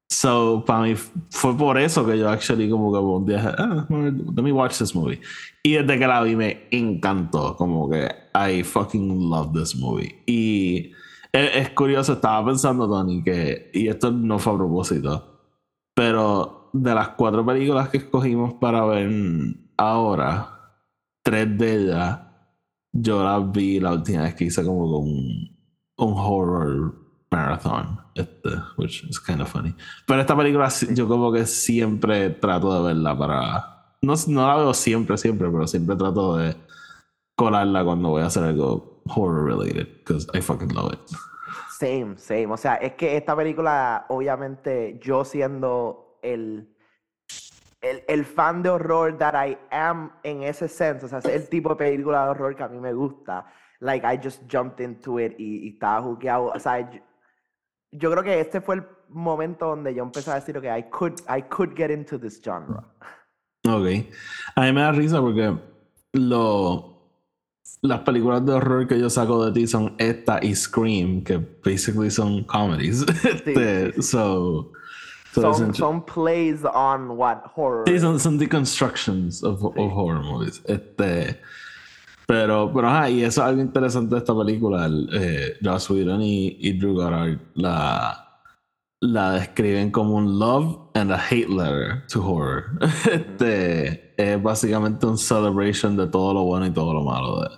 So, 0.10 0.64
para 0.66 0.82
mí 0.84 0.96
fue 1.30 1.56
por 1.58 1.78
eso 1.78 2.06
que 2.06 2.18
yo 2.18 2.30
actually 2.30 2.70
como 2.70 2.92
que 2.92 3.00
un 3.00 3.26
día, 3.26 3.56
ah, 3.58 3.86
let 3.90 4.42
me 4.44 4.52
watch 4.52 4.78
this 4.78 4.94
movie. 4.96 5.20
Y 5.64 5.74
desde 5.74 5.98
que 6.00 6.08
la 6.08 6.22
vi 6.22 6.36
me 6.36 6.68
encantó, 6.72 7.56
como 7.56 7.90
que 7.90 8.10
I 8.36 8.64
fucking 8.64 9.30
love 9.30 9.54
this 9.54 9.76
movie. 9.76 10.22
Y 10.26 10.92
es, 11.32 11.56
es 11.56 11.70
curioso, 11.72 12.14
estaba 12.14 12.46
pensando, 12.46 12.88
Tony, 12.88 13.24
que, 13.24 13.72
y 13.74 13.88
esto 13.88 14.12
no 14.12 14.40
fue 14.40 14.54
a 14.54 14.58
propósito, 14.58 15.42
pero 15.94 16.70
de 16.74 16.96
las 16.96 17.10
cuatro 17.10 17.46
películas 17.46 17.90
que 17.90 17.98
escogimos 17.98 18.54
para 18.56 18.86
ver 18.86 19.10
ahora, 19.78 20.76
tres 21.24 21.58
de 21.58 21.76
ellas, 21.76 22.20
yo 22.94 23.24
las 23.24 23.52
vi 23.52 23.80
la 23.80 23.94
última 23.94 24.24
vez 24.24 24.36
que 24.36 24.46
hice 24.46 24.64
como 24.66 24.92
con 24.92 25.04
un, 25.04 25.58
un 25.98 26.14
horror 26.18 26.96
marathon, 27.32 28.00
este, 28.16 28.50
which 28.78 29.04
is 29.10 29.20
kind 29.20 29.42
of 29.42 29.50
funny. 29.50 29.74
Pero 30.06 30.22
esta 30.22 30.36
película 30.36 30.70
yo 30.94 31.08
como 31.08 31.32
que 31.32 31.46
siempre 31.46 32.30
trato 32.32 32.74
de 32.74 32.94
verla 32.94 33.18
para... 33.18 33.96
No, 34.02 34.14
no 34.28 34.48
la 34.48 34.56
veo 34.58 34.74
siempre, 34.74 35.18
siempre, 35.18 35.50
pero 35.50 35.68
siempre 35.68 35.96
trato 35.96 36.36
de 36.38 36.56
colarla 37.36 37.84
cuando 37.84 38.10
voy 38.10 38.24
a 38.24 38.26
hacer 38.26 38.44
algo 38.44 38.91
horror 39.08 39.44
related, 39.44 39.88
because 40.00 40.28
I 40.34 40.42
fucking 40.42 40.70
love 40.70 40.94
it. 40.94 41.00
Same, 41.80 42.18
same. 42.18 42.52
O 42.52 42.58
sea, 42.58 42.76
es 42.76 42.94
que 42.94 43.18
esta 43.18 43.36
película, 43.36 44.06
obviamente, 44.10 45.00
yo 45.02 45.26
siendo 45.26 46.20
el, 46.22 46.70
el, 47.82 48.04
el 48.08 48.26
fan 48.26 48.62
de 48.62 48.70
horror 48.70 49.18
that 49.18 49.34
I 49.34 49.58
am 49.72 50.12
en 50.24 50.44
ese 50.44 50.68
sense, 50.68 51.06
o 51.06 51.10
sea, 51.10 51.20
es 51.20 51.26
el 51.26 51.50
tipo 51.50 51.70
de 51.70 51.76
película 51.76 52.26
de 52.26 52.30
horror 52.30 52.56
que 52.56 52.64
a 52.64 52.68
mí 52.68 52.80
me 52.80 52.94
gusta. 52.94 53.46
Like, 53.80 54.06
I 54.06 54.20
just 54.24 54.44
jumped 54.48 54.80
into 54.80 55.20
it 55.20 55.34
y, 55.40 55.66
y 55.66 55.70
estaba 55.70 56.02
jugueado. 56.04 56.52
O 56.54 56.60
sea, 56.60 56.88
yo, 56.92 57.00
yo 57.92 58.12
creo 58.12 58.24
que 58.24 58.40
este 58.40 58.62
fue 58.62 58.76
el 58.76 58.84
momento 59.10 59.66
donde 59.66 59.94
yo 59.94 60.04
empecé 60.04 60.32
a 60.32 60.36
decir, 60.36 60.58
ok, 60.58 60.66
I 60.66 60.84
could, 60.90 61.20
I 61.28 61.42
could 61.42 61.76
get 61.76 61.90
into 61.90 62.20
this 62.20 62.40
genre. 62.44 62.80
Ok. 63.68 64.08
A 64.56 64.62
mí 64.62 64.72
me 64.72 64.82
da 64.82 64.92
risa 64.92 65.20
porque 65.20 65.58
lo, 66.14 66.91
las 67.82 68.02
películas 68.02 68.46
de 68.46 68.54
horror 68.54 68.88
que 68.88 69.00
yo 69.00 69.10
saco 69.10 69.46
de 69.46 69.52
ti 69.52 69.68
son 69.68 69.96
esta 69.98 70.40
y 70.44 70.56
Scream, 70.56 71.24
que 71.24 71.38
basically 71.64 72.12
son 72.12 72.44
comedies. 72.44 73.06
Este, 73.24 73.94
sí. 73.94 74.02
So, 74.02 74.72
So 75.34 75.54
son, 75.54 76.02
plays 76.02 76.66
on 76.66 77.12
what 77.18 77.44
horror. 77.56 77.86
Sí, 77.88 77.98
son, 78.00 78.20
son 78.20 78.38
deconstructions 78.38 79.42
of, 79.44 79.64
of 79.64 79.78
horror 79.78 80.22
movies. 80.22 80.62
Este, 80.66 81.40
pero, 82.28 82.70
pero 82.74 82.90
ajá, 82.90 83.10
y 83.10 83.24
eso 83.24 83.42
es 83.42 83.48
algo 83.48 83.62
interesante 83.62 84.14
de 84.16 84.20
esta 84.20 84.38
película. 84.38 84.86
El, 84.86 85.10
eh, 85.14 85.58
Joss 85.64 85.90
Whedon 85.90 86.22
y, 86.22 86.58
y 86.60 86.74
Drew 86.74 86.96
Goddard 86.96 87.40
la, 87.56 88.42
la 89.00 89.32
describen 89.32 89.90
como 89.90 90.16
un 90.16 90.38
love 90.38 90.78
and 90.96 91.14
a 91.14 91.18
hate 91.18 91.50
letter 91.50 92.06
to 92.08 92.22
horror. 92.22 92.78
Este, 93.10 94.14
es 94.18 94.44
básicamente 94.44 95.06
un 95.06 95.18
celebration 95.18 95.96
de 95.96 96.08
todo 96.08 96.34
lo 96.34 96.44
bueno 96.44 96.66
y 96.66 96.72
todo 96.72 96.94
lo 96.94 97.04
malo 97.04 97.42
de, 97.42 97.50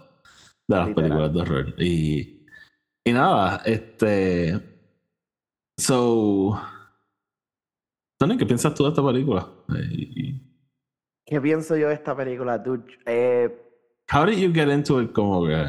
de 0.67 0.75
las 0.77 0.87
Literal. 0.87 0.95
películas 0.95 1.33
de 1.33 1.41
horror. 1.41 1.73
Y, 1.81 2.45
y 3.05 3.11
nada, 3.13 3.61
este. 3.65 4.61
So. 5.77 6.59
Tony, 8.19 8.37
¿qué 8.37 8.45
piensas 8.45 8.73
tú 8.75 8.83
de 8.83 8.89
esta 8.89 9.05
película? 9.05 9.49
Eh, 9.75 10.39
¿Qué 11.25 11.41
pienso 11.41 11.75
yo 11.75 11.87
de 11.89 11.95
esta 11.95 12.15
película, 12.15 12.57
dude? 12.57 12.85
Eh, 13.05 13.59
How 14.13 14.25
did 14.25 14.37
you 14.37 14.53
get 14.53 14.69
into 14.69 15.01
it? 15.01 15.11
Como 15.13 15.45
que. 15.47 15.65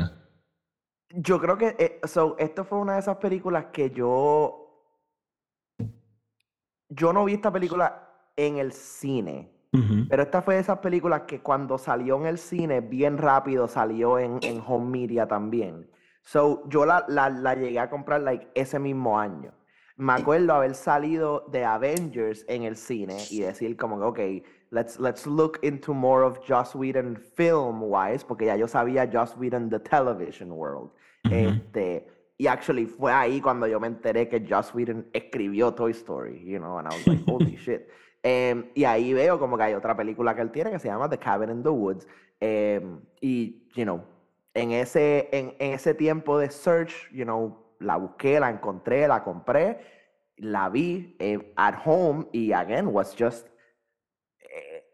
yo 1.17 1.41
creo 1.41 1.57
que 1.57 1.77
eh, 1.79 2.01
so, 2.07 2.37
esto 2.39 2.65
fue 2.65 2.79
una 2.79 2.95
de 2.95 3.01
esas 3.01 3.17
películas 3.17 3.67
que 3.73 3.91
yo. 3.91 4.61
Yo 6.91 7.13
no 7.13 7.25
vi 7.25 7.35
esta 7.35 7.53
película 7.53 8.31
en 8.37 8.59
el 8.59 8.73
cine. 8.73 9.51
Pero 10.09 10.23
esta 10.23 10.43
fue 10.43 10.55
de 10.55 10.61
esas 10.61 10.79
películas 10.79 11.23
que 11.23 11.41
cuando 11.41 11.79
salió 11.79 12.17
en 12.21 12.27
el 12.27 12.39
cine, 12.39 12.81
bien 12.81 13.19
rápido 13.19 13.67
salió 13.67 14.19
en, 14.19 14.39
en 14.43 14.63
home 14.65 15.01
media 15.01 15.27
también. 15.27 15.91
So, 16.23 16.63
yo 16.69 16.87
la, 16.87 17.05
la, 17.09 17.29
la 17.29 17.55
llegué 17.55 17.79
a 17.79 17.91
comprar 17.91 18.23
like, 18.23 18.49
ese 18.55 18.79
mismo 18.79 19.19
año. 19.19 19.53
Me 19.97 20.13
acuerdo 20.15 20.53
haber 20.55 20.75
salido 20.75 21.47
de 21.53 21.65
Avengers 21.65 22.45
en 22.49 22.65
el 22.65 22.77
cine 22.77 23.17
y 23.31 23.41
decir 23.41 23.77
como 23.77 23.99
que, 23.99 24.41
ok, 24.41 24.47
let's, 24.71 24.99
let's 24.99 25.27
look 25.27 25.59
into 25.63 25.95
more 25.95 26.25
of 26.25 26.39
Joss 26.49 26.75
Whedon 26.75 27.17
film-wise, 27.17 28.25
porque 28.25 28.47
ya 28.47 28.57
yo 28.57 28.67
sabía 28.67 29.09
Joss 29.13 29.37
Whedon 29.37 29.71
the 29.71 29.79
television 29.79 30.51
world. 30.51 30.91
Ujú. 31.25 31.35
Este, 31.35 32.07
y 32.37 32.49
actually 32.49 32.87
fue 32.87 33.13
ahí 33.13 33.41
cuando 33.41 33.69
yo 33.69 33.79
me 33.79 33.87
enteré 33.87 34.29
que 34.29 34.45
Joss 34.49 34.75
Whedon 34.75 35.07
escribió 35.13 35.73
Toy 35.75 35.93
Story, 35.93 36.45
you 36.45 36.59
know, 36.59 36.79
and 36.79 36.89
I 36.89 36.97
was 36.97 37.07
like, 37.07 37.23
holy 37.27 37.57
shit. 37.65 37.89
Em, 38.27 38.71
y 38.75 38.85
ahí 38.85 39.13
veo 39.13 39.39
como 39.39 39.59
que 39.59 39.65
hay 39.65 39.75
otra 39.75 39.95
película 39.95 40.35
que 40.35 40.41
él 40.41 40.51
tiene 40.51 40.71
que 40.71 40.79
se 40.79 40.89
llama 40.89 41.11
The 41.11 41.19
Cabin 41.19 41.51
in 41.51 41.63
the 41.63 41.69
Woods. 41.69 42.09
Em, 42.41 43.01
y, 43.21 43.69
you 43.75 43.85
know, 43.85 44.03
en 44.55 44.73
ese, 44.73 45.29
en, 45.31 45.55
en 45.59 45.75
ese 45.75 45.93
tiempo 45.93 46.39
de 46.39 46.49
search, 46.51 47.11
you 47.13 47.25
know, 47.25 47.77
la 47.81 47.97
busqué, 47.97 48.41
la 48.41 48.49
encontré, 48.49 49.07
la 49.07 49.23
compré, 49.23 49.79
la 50.37 50.71
vi 50.71 51.17
eh, 51.19 51.53
at 51.57 51.75
home 51.85 52.27
y 52.33 52.53
again 52.53 52.87
was 52.89 53.15
just 53.15 53.47
eh, 54.41 54.85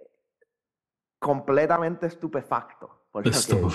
completamente 1.21 2.07
estupefacto. 2.07 3.07
vi. 3.13 3.69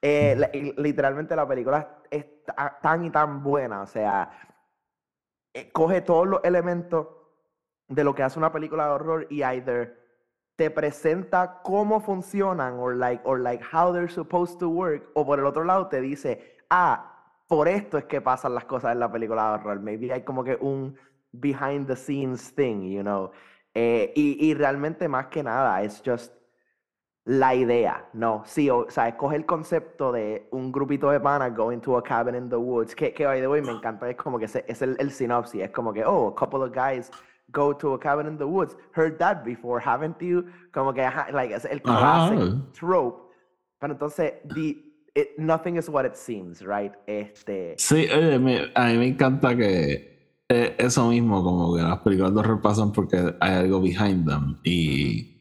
Eh, 0.00 0.72
literalmente 0.78 1.36
la 1.36 1.46
película 1.46 2.02
es 2.10 2.42
ta- 2.44 2.78
tan 2.82 3.04
y 3.04 3.10
tan 3.10 3.42
buena, 3.42 3.82
o 3.82 3.86
sea, 3.86 4.30
eh, 5.54 5.70
coge 5.72 6.00
todos 6.00 6.26
los 6.26 6.40
elementos 6.42 7.06
de 7.94 8.04
lo 8.04 8.14
que 8.14 8.22
hace 8.22 8.38
una 8.38 8.50
película 8.52 8.86
de 8.86 8.90
horror 8.92 9.26
y 9.30 9.42
either 9.42 10.00
te 10.56 10.70
presenta 10.70 11.60
cómo 11.62 12.00
funcionan 12.00 12.74
or 12.78 12.96
like, 12.96 13.22
or 13.24 13.40
like 13.40 13.64
how 13.72 13.92
they're 13.92 14.08
supposed 14.08 14.58
to 14.58 14.68
work, 14.68 15.10
o 15.14 15.24
por 15.24 15.38
el 15.38 15.46
otro 15.46 15.64
lado 15.64 15.88
te 15.88 16.00
dice, 16.00 16.58
ah, 16.70 17.08
por 17.48 17.68
esto 17.68 17.98
es 17.98 18.04
que 18.04 18.20
pasan 18.20 18.54
las 18.54 18.64
cosas 18.64 18.92
en 18.92 19.00
la 19.00 19.10
película 19.10 19.48
de 19.48 19.54
horror. 19.54 19.80
Maybe 19.80 20.12
hay 20.12 20.22
como 20.22 20.42
que 20.44 20.56
un 20.60 20.96
behind 21.32 21.86
the 21.86 21.96
scenes 21.96 22.54
thing, 22.54 22.82
you 22.90 23.02
know. 23.02 23.30
Eh, 23.74 24.12
y, 24.14 24.46
y 24.46 24.54
realmente 24.54 25.08
más 25.08 25.26
que 25.28 25.42
nada, 25.42 25.82
es 25.82 26.02
just 26.04 26.34
la 27.24 27.54
idea, 27.54 28.08
no, 28.14 28.42
sí, 28.44 28.68
o, 28.68 28.78
o 28.78 28.90
sea, 28.90 29.06
escoge 29.08 29.36
el 29.36 29.46
concepto 29.46 30.10
de 30.10 30.48
un 30.50 30.72
grupito 30.72 31.08
de 31.08 31.20
panas 31.20 31.54
going 31.54 31.78
to 31.78 31.96
a 31.96 32.02
cabin 32.02 32.34
in 32.34 32.48
the 32.50 32.56
woods, 32.56 32.96
que, 32.96 33.14
que 33.14 33.24
by 33.24 33.40
the 33.40 33.46
way 33.46 33.62
me 33.62 33.70
encanta, 33.70 34.10
es 34.10 34.16
como 34.16 34.38
que 34.40 34.46
ese- 34.46 34.64
es 34.66 34.82
el, 34.82 34.96
el 34.98 35.10
sinopsis, 35.12 35.62
es 35.62 35.70
como 35.70 35.92
que, 35.92 36.04
oh, 36.04 36.28
a 36.28 36.34
couple 36.34 36.64
of 36.64 36.72
guys 36.74 37.12
go 37.52 37.72
to 37.72 37.94
a 37.94 37.98
cabin 37.98 38.26
in 38.26 38.36
the 38.38 38.46
woods, 38.46 38.74
heard 38.92 39.18
that 39.18 39.44
before, 39.44 39.78
haven't 39.80 40.16
you? 40.20 40.44
Como 40.72 40.92
que, 40.92 41.02
ajá, 41.02 41.30
like, 41.32 41.54
es 41.54 41.64
el 41.66 41.80
Ajá. 41.84 42.28
classic 42.30 42.72
trope, 42.72 43.30
pero 43.78 43.92
entonces, 43.94 44.32
the, 44.54 44.76
it- 45.14 45.38
nothing 45.38 45.76
is 45.76 45.88
what 45.88 46.04
it 46.06 46.16
seems, 46.16 46.62
right? 46.62 46.92
Este, 47.06 47.74
Sí, 47.78 48.08
oye, 48.10 48.38
me- 48.38 48.72
a 48.74 48.86
mí 48.86 48.98
me 48.98 49.06
encanta 49.08 49.54
que 49.56 50.10
eh, 50.48 50.74
eso 50.78 51.08
mismo, 51.08 51.42
como 51.42 51.74
que 51.76 51.82
las 51.82 51.98
películas 52.00 52.34
de 52.34 52.40
horror 52.40 52.60
pasan 52.60 52.92
porque 52.92 53.34
hay 53.40 53.52
algo 53.54 53.80
behind 53.80 54.26
them. 54.28 54.58
Y, 54.64 55.38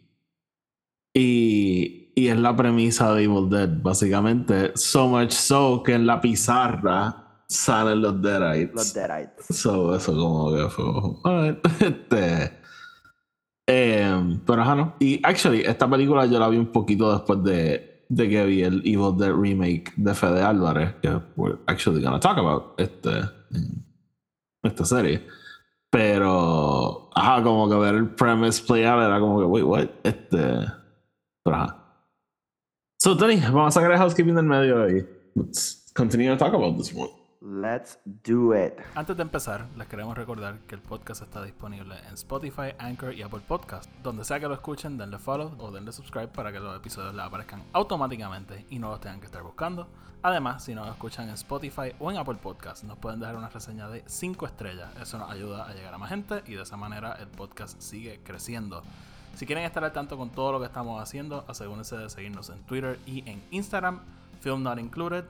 y, 1.14 2.12
y 2.16 2.28
es 2.28 2.38
la 2.40 2.56
premisa 2.56 3.14
de 3.14 3.24
Evil 3.24 3.50
Dead, 3.50 3.70
básicamente. 3.82 4.72
So 4.76 5.08
much 5.10 5.32
so 5.32 5.84
que 5.84 5.94
en 5.94 6.06
la 6.08 6.22
pizarra 6.22 7.21
salen 7.52 8.02
los 8.02 8.22
Deadites. 8.22 8.74
los 8.74 8.94
Deadites. 8.94 9.46
So, 9.50 9.96
eso 9.96 10.14
como 10.14 10.54
que 10.56 10.70
fue. 10.70 10.86
alright, 11.24 11.60
Este. 11.82 12.58
em, 13.68 14.40
pero 14.46 14.62
ajá, 14.62 14.76
no. 14.76 14.96
Y 15.00 15.20
actually, 15.24 15.62
esta 15.62 15.90
película 15.90 16.26
yo 16.26 16.40
la 16.40 16.48
vi 16.50 16.58
un 16.58 16.72
poquito 16.72 17.12
después 17.12 17.44
de, 17.44 18.06
de 18.10 18.30
que 18.30 18.46
vi 18.46 18.64
el 18.64 18.80
Evil 18.86 19.16
Dead 19.18 19.34
remake 19.34 19.94
de 19.98 20.14
Fede 20.14 20.42
Álvarez, 20.42 20.96
que 21.02 21.10
we're 21.36 21.60
actually 21.68 22.02
gonna 22.02 22.20
talk 22.20 22.38
about 22.38 22.74
este, 22.80 23.10
esta 24.64 24.86
serie. 24.86 25.26
Pero, 25.90 27.10
ajá, 27.14 27.44
como 27.44 27.70
que 27.70 27.76
ver 27.76 27.96
el 27.96 28.10
premise 28.16 28.64
play 28.66 28.86
out 28.86 29.02
era 29.04 29.20
como 29.20 29.40
que, 29.40 29.46
wait, 29.46 29.66
what? 29.66 29.90
Este. 30.04 30.38
Pero 31.44 31.56
ajá. 31.56 31.78
So, 32.98 33.18
Tony, 33.18 33.38
vamos 33.42 33.76
a 33.76 33.80
sacar 33.80 33.92
el 33.92 33.98
housekeeping 33.98 34.36
del 34.36 34.46
medio 34.46 34.88
y 34.90 35.06
let's 35.36 35.92
continue 35.96 36.30
to 36.30 36.38
talk 36.38 36.54
about 36.54 36.78
this 36.78 36.94
one. 36.94 37.10
Let's 37.44 37.98
do 38.06 38.54
it. 38.54 38.74
Antes 38.94 39.18
de 39.18 39.24
empezar, 39.24 39.66
les 39.76 39.88
queremos 39.88 40.16
recordar 40.16 40.60
que 40.68 40.76
el 40.76 40.82
podcast 40.82 41.24
está 41.24 41.42
disponible 41.42 41.96
en 42.08 42.14
Spotify, 42.14 42.76
Anchor 42.78 43.16
y 43.16 43.24
Apple 43.24 43.42
Podcast. 43.48 43.90
Donde 44.04 44.24
sea 44.24 44.40
que 44.40 44.48
lo 44.48 44.54
escuchen, 44.54 44.96
denle 44.96 45.18
follow 45.18 45.56
o 45.58 45.72
denle 45.72 45.92
subscribe 45.92 46.28
para 46.28 46.52
que 46.52 46.60
los 46.60 46.78
episodios 46.78 47.16
les 47.16 47.26
aparezcan 47.26 47.64
automáticamente 47.74 48.68
y 48.70 48.78
no 48.78 48.92
los 48.92 49.02
tengan 49.02 49.20
que 49.20 49.26
estar 49.26 49.42
buscando. 49.42 49.88
Además, 50.22 50.64
si 50.64 50.76
nos 50.76 50.88
escuchan 50.88 51.30
en 51.30 51.34
Spotify 51.34 51.96
o 51.98 52.12
en 52.12 52.18
Apple 52.18 52.36
Podcast, 52.36 52.84
nos 52.84 53.00
pueden 53.00 53.20
dejar 53.20 53.36
una 53.36 53.50
reseña 53.50 53.90
de 53.90 54.04
5 54.06 54.46
estrellas. 54.46 54.92
Eso 55.02 55.18
nos 55.18 55.32
ayuda 55.32 55.68
a 55.68 55.74
llegar 55.74 55.96
a 55.96 55.98
más 55.98 56.10
gente 56.10 56.44
y 56.46 56.54
de 56.54 56.62
esa 56.62 56.78
manera 56.78 57.14
el 57.14 57.28
podcast 57.28 57.82
sigue 57.82 58.22
creciendo. 58.24 58.84
Si 59.34 59.48
quieren 59.48 59.64
estar 59.64 59.84
al 59.84 59.94
tanto 59.94 60.16
con 60.16 60.30
todo 60.30 60.52
lo 60.52 60.60
que 60.60 60.68
estamos 60.68 61.02
haciendo, 61.02 61.44
asegúrense 61.48 61.98
de 61.98 62.08
seguirnos 62.08 62.52
en 62.52 62.62
Twitter 62.68 63.00
y 63.08 63.28
en 63.28 63.42
Instagram, 63.50 64.02
Film 64.42 64.62
Not 64.62 64.78
Included. 64.78 65.26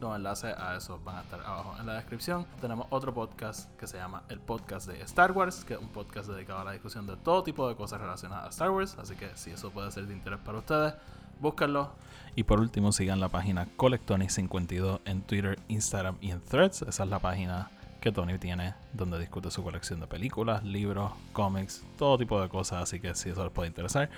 Los 0.00 0.14
enlaces 0.14 0.54
a 0.56 0.76
eso 0.76 1.00
van 1.04 1.16
a 1.16 1.20
estar 1.22 1.40
abajo 1.40 1.74
en 1.80 1.86
la 1.86 1.94
descripción. 1.94 2.46
Tenemos 2.60 2.86
otro 2.90 3.14
podcast 3.14 3.70
que 3.78 3.86
se 3.86 3.96
llama 3.96 4.22
el 4.28 4.40
podcast 4.40 4.86
de 4.86 5.00
Star 5.02 5.32
Wars, 5.32 5.64
que 5.64 5.74
es 5.74 5.80
un 5.80 5.88
podcast 5.88 6.28
dedicado 6.28 6.60
a 6.60 6.64
la 6.64 6.72
discusión 6.72 7.06
de 7.06 7.16
todo 7.16 7.42
tipo 7.42 7.66
de 7.66 7.76
cosas 7.76 8.00
relacionadas 8.00 8.44
a 8.44 8.48
Star 8.50 8.70
Wars. 8.70 8.96
Así 8.98 9.16
que 9.16 9.30
si 9.36 9.52
eso 9.52 9.70
puede 9.70 9.90
ser 9.90 10.06
de 10.06 10.12
interés 10.12 10.38
para 10.40 10.58
ustedes, 10.58 10.94
búsquenlo. 11.40 11.92
Y 12.34 12.42
por 12.42 12.60
último, 12.60 12.92
sigan 12.92 13.20
la 13.20 13.30
página 13.30 13.66
Colectonic52 13.78 15.00
en 15.06 15.22
Twitter, 15.22 15.58
Instagram 15.68 16.18
y 16.20 16.30
en 16.30 16.42
Threads. 16.42 16.82
Esa 16.82 17.04
es 17.04 17.08
la 17.08 17.18
página 17.18 17.70
que 18.06 18.12
Tony 18.12 18.38
tiene 18.38 18.72
donde 18.92 19.18
discute 19.18 19.50
su 19.50 19.64
colección 19.64 19.98
de 19.98 20.06
películas, 20.06 20.62
libros, 20.62 21.10
cómics, 21.32 21.84
todo 21.98 22.16
tipo 22.16 22.40
de 22.40 22.48
cosas. 22.48 22.84
Así 22.84 23.00
que 23.00 23.12
si 23.16 23.30
eso 23.30 23.42
les 23.42 23.52
puede 23.52 23.66
interesar, 23.66 24.08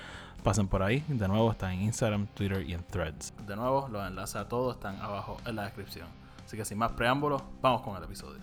pasen 0.42 0.68
por 0.68 0.82
ahí. 0.82 1.02
De 1.08 1.26
nuevo, 1.26 1.50
está 1.50 1.72
en 1.72 1.80
Instagram, 1.80 2.26
Twitter 2.34 2.68
y 2.68 2.74
en 2.74 2.84
Threads. 2.84 3.32
De 3.46 3.56
nuevo, 3.56 3.88
los 3.90 4.06
enlaces 4.06 4.36
a 4.36 4.46
todos 4.46 4.74
están 4.74 4.96
abajo 4.96 5.38
en 5.46 5.56
la 5.56 5.62
descripción. 5.62 6.06
Así 6.44 6.58
que 6.58 6.66
sin 6.66 6.76
más 6.76 6.92
preámbulos, 6.92 7.40
vamos 7.62 7.80
con 7.80 7.96
el 7.96 8.04
episodio. 8.04 8.42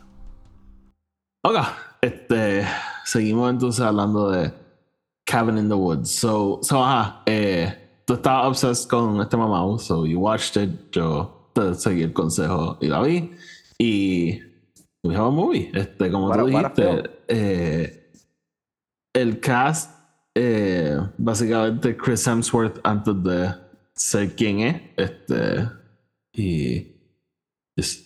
Ok, 1.43 1.57
este, 2.01 2.65
seguimos 3.03 3.51
entonces 3.51 3.85
hablando 3.85 4.31
de 4.31 4.51
Cabin 5.25 5.59
in 5.59 5.69
the 5.69 5.75
Woods. 5.75 6.09
So, 6.09 6.57
so 6.63 6.83
ajá, 6.83 7.21
eh, 7.27 8.01
tú 8.05 8.15
estabas 8.15 8.47
obsessed 8.47 8.89
con 8.89 9.21
este 9.21 9.37
mamá, 9.37 9.77
so 9.77 10.07
you 10.07 10.19
watched 10.19 10.59
it, 10.59 10.91
yo 10.91 11.51
te 11.53 11.75
seguí 11.75 12.01
el 12.01 12.13
consejo 12.13 12.79
y 12.81 12.87
la 12.87 13.03
vi. 13.03 13.31
Y 13.77 14.54
we 15.05 15.15
have 15.15 15.27
a 15.27 15.31
movie. 15.31 15.71
Este, 15.73 16.11
como 16.11 16.31
tú 16.31 16.45
dijiste, 16.47 17.09
eh, 17.27 18.11
el 19.13 19.39
cast, 19.39 19.91
eh, 20.33 20.99
básicamente 21.17 21.95
Chris 21.95 22.27
Hemsworth 22.27 22.79
antes 22.83 23.23
de 23.23 23.53
ser 23.93 24.35
quien 24.35 24.59
es, 24.59 24.81
este, 24.97 25.69
y 26.33 26.95
just 27.77 28.05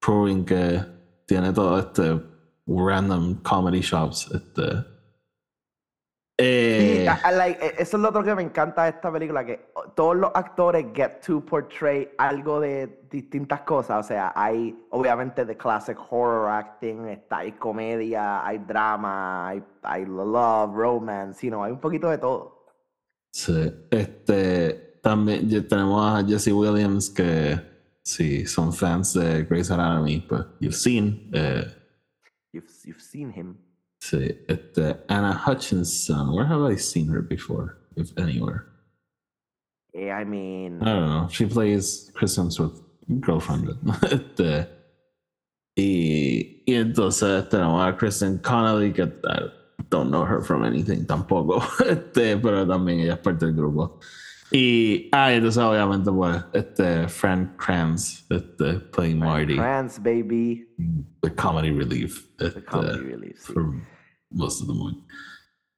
proving 0.00 0.44
que 0.44 0.80
tiene 1.26 1.52
todo 1.52 1.78
este 1.78 2.22
random 2.66 3.42
comedy 3.42 3.80
shops, 3.80 4.30
este, 4.32 4.93
Eh, 6.36 7.06
I- 7.08 7.32
like- 7.36 7.60
e- 7.64 7.74
eso 7.82 7.96
es 7.96 8.02
lo 8.02 8.08
otro 8.08 8.24
que 8.24 8.34
me 8.34 8.42
encanta 8.42 8.82
de 8.84 8.90
esta 8.90 9.12
película, 9.12 9.44
que 9.44 9.66
todos 9.94 10.16
los 10.16 10.32
actores 10.34 10.86
get 10.92 11.20
to 11.24 11.40
portray 11.44 12.10
algo 12.18 12.58
de 12.58 13.02
distintas 13.08 13.60
cosas. 13.60 14.04
O 14.04 14.08
sea, 14.08 14.32
hay 14.34 14.76
obviamente 14.90 15.46
the 15.46 15.56
classic 15.56 15.96
horror 16.10 16.48
acting, 16.50 17.06
está, 17.06 17.38
hay 17.38 17.52
comedia, 17.52 18.44
hay 18.44 18.58
drama, 18.58 19.46
hay, 19.48 19.62
hay 19.82 20.04
love, 20.06 20.74
romance, 20.74 21.46
you 21.46 21.50
know, 21.52 21.62
hay 21.62 21.70
un 21.70 21.80
poquito 21.80 22.10
de 22.10 22.18
todo. 22.18 22.66
sí, 23.32 23.72
este, 23.90 24.98
también 25.02 25.48
tenemos 25.68 26.02
a 26.14 26.26
Jesse 26.26 26.52
Williams 26.52 27.10
que 27.10 27.60
si 28.02 28.44
son 28.46 28.72
fans 28.72 29.14
de 29.14 29.44
Grey's 29.44 29.70
Anatomy, 29.70 30.20
pues 30.28 30.44
you've 30.60 30.74
seen. 30.76 31.30
eh, 31.32 31.64
You've, 32.52 32.68
you've 32.84 33.00
seen 33.00 33.30
him. 33.32 33.56
Sí, 34.04 34.36
este, 34.48 34.96
Anna 35.08 35.32
Hutchinson. 35.32 36.34
Where 36.34 36.46
have 36.46 36.62
I 36.62 36.76
seen 36.76 37.08
her 37.08 37.22
before, 37.22 37.78
if 37.96 38.12
anywhere? 38.18 38.66
Eh, 39.94 40.10
I 40.10 40.24
mean, 40.24 40.82
I 40.82 40.92
don't 40.92 41.08
know. 41.08 41.28
She 41.30 41.46
plays 41.46 42.10
Chris 42.14 42.36
Hemsworth's 42.36 42.82
girlfriend. 43.20 43.68
este, 44.02 44.68
y, 45.76 46.62
y 46.66 46.74
entonces 46.74 47.48
tenemos 47.48 47.86
a 47.86 47.96
Kristen 47.96 48.38
Connolly, 48.38 48.92
que 48.92 49.04
I 49.04 49.50
don't 49.90 50.10
know 50.10 50.24
her 50.24 50.40
from 50.40 50.64
anything 50.64 51.06
tampoco. 51.06 51.62
Este, 51.86 52.36
pero 52.36 52.66
también 52.66 53.00
ella 53.00 53.14
es 53.14 53.20
parte 53.20 53.46
del 53.46 53.54
grupo. 53.54 54.00
Y, 54.50 55.08
ah, 55.12 55.32
entonces 55.32 55.62
obviamente 55.62 56.12
pues, 56.12 56.44
este, 56.52 57.08
Frank 57.08 57.56
Kranz, 57.56 58.24
este, 58.30 58.80
playing 58.92 59.18
Marty, 59.18 59.56
France, 59.56 59.98
baby. 59.98 60.66
the 61.22 61.30
comedy 61.30 61.70
relief. 61.70 62.28
The 62.36 62.48
este, 62.48 62.64
comedy 62.64 63.00
relief. 63.00 63.38
sí. 63.38 63.54
Most 64.34 64.60
of 64.62 64.68
the 64.68 64.74
movie. 64.74 64.98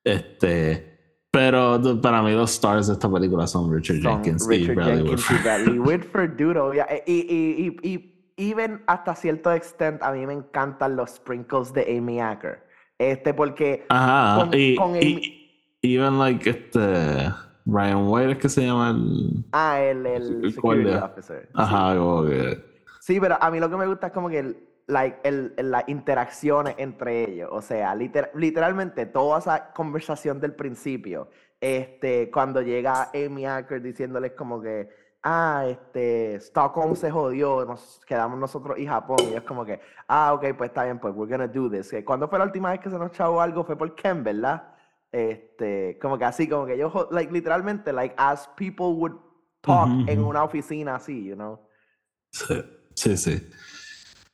Este, 0.04 0.98
pero 1.30 1.80
para 2.00 2.22
mí 2.22 2.32
los 2.32 2.52
stars 2.52 2.86
de 2.86 2.94
esta 2.94 3.10
película 3.10 3.46
son 3.46 3.72
Richard 3.72 4.00
Son 4.02 4.22
Jenkins 4.24 4.46
y 4.50 4.58
Richard 4.58 4.74
Bradley 4.76 4.96
Jenkins 4.98 5.30
y 5.30 5.32
Whitford. 5.34 5.42
Bradley 5.42 5.78
Whitford, 6.40 6.74
eh, 6.88 7.02
Y, 7.06 7.12
y, 7.12 7.76
y, 7.82 7.90
y, 7.94 8.50
even 8.50 8.82
hasta 8.86 9.14
cierto 9.14 9.50
extent, 9.52 10.02
a 10.02 10.12
mí 10.12 10.26
me 10.26 10.32
encantan 10.34 10.96
los 10.96 11.10
sprinkles 11.10 11.72
de 11.72 11.96
Amy 11.98 12.20
Acker. 12.20 12.64
Este, 12.98 13.34
porque 13.34 13.84
Ajá, 13.88 14.40
con- 14.46 14.50
y, 14.58 14.74
con 14.76 14.96
y- 14.96 15.42
even 15.82 16.18
like 16.18 16.48
este 16.48 17.30
Ryan 17.66 18.06
White 18.08 18.32
es 18.32 18.38
que 18.38 18.48
se 18.48 18.64
llama 18.64 18.90
el 18.90 19.44
Ah, 19.52 19.80
el, 19.80 20.06
el 20.06 20.44
El 20.44 20.52
security 20.52 20.60
guardia. 20.84 21.04
officer. 21.04 21.42
Sí. 21.42 21.50
ajá, 21.54 21.96
como 21.96 22.24
que 22.24 22.64
Sí, 23.00 23.20
pero 23.20 23.36
a 23.40 23.50
mí 23.50 23.60
lo 23.60 23.68
que 23.70 23.76
me 23.76 23.86
gusta 23.86 24.06
es 24.08 24.12
como 24.12 24.28
que 24.30 24.38
el, 24.38 24.65
like, 24.86 25.18
el, 25.24 25.54
las 25.58 25.84
interacciones 25.88 26.74
entre 26.78 27.24
ellos. 27.30 27.48
O 27.52 27.62
sea, 27.62 27.94
liter- 27.94 28.30
literalmente 28.34 29.06
toda 29.06 29.38
esa 29.38 29.72
conversación 29.72 30.40
del 30.40 30.54
principio, 30.54 31.28
este, 31.60 32.30
cuando 32.30 32.62
llega 32.62 33.10
Amy 33.14 33.46
Acker 33.46 33.82
diciéndoles 33.82 34.32
como 34.32 34.60
que, 34.60 34.88
ah, 35.22 35.64
este, 35.68 36.36
Stockholm 36.36 36.94
se 36.94 37.10
jodió, 37.10 37.64
nos 37.64 38.00
quedamos 38.06 38.38
nosotros 38.38 38.78
y 38.78 38.86
Japón. 38.86 39.30
Y 39.32 39.34
es 39.36 39.42
como 39.42 39.64
que, 39.64 39.80
ah, 40.08 40.32
ok, 40.34 40.54
pues 40.56 40.70
está 40.70 40.84
bien, 40.84 40.98
pues 41.00 41.14
we're 41.16 41.30
gonna 41.30 41.48
do 41.48 41.70
this. 41.70 41.94
¿Cuándo 42.04 42.28
fue 42.28 42.38
la 42.38 42.44
última 42.44 42.70
vez 42.70 42.80
que 42.80 42.90
se 42.90 42.98
nos 42.98 43.12
chavó 43.12 43.40
algo? 43.40 43.64
Fue 43.64 43.76
por 43.76 43.94
Ken, 43.94 44.22
¿verdad? 44.22 44.72
Este, 45.12 45.98
como 46.00 46.18
que 46.18 46.24
así, 46.24 46.48
como 46.48 46.66
que 46.66 46.76
yo, 46.78 47.08
like, 47.10 47.32
literalmente, 47.32 47.92
like, 47.92 48.14
as 48.18 48.48
people 48.56 48.86
would 48.94 49.14
talk 49.62 50.02
Ujú, 50.02 50.06
en 50.06 50.22
una 50.22 50.44
oficina 50.44 50.96
así, 50.96 51.24
you 51.24 51.34
know? 51.34 51.58
sí, 52.30 52.54
sí, 52.94 53.16
sí. 53.16 53.50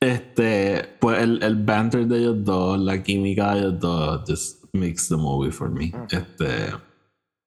Este, 0.02 0.96
pues 0.98 1.22
el, 1.22 1.40
el 1.44 1.54
banter 1.62 2.08
de 2.08 2.18
ellos 2.18 2.44
dos, 2.44 2.76
la 2.76 3.00
química 3.04 3.54
de 3.54 3.60
ellos 3.60 3.78
dos, 3.78 4.24
just 4.26 4.64
makes 4.72 5.06
the 5.08 5.14
movie 5.14 5.52
for 5.52 5.70
me. 5.70 5.92
Ujú. 5.94 6.06
Este, 6.10 6.72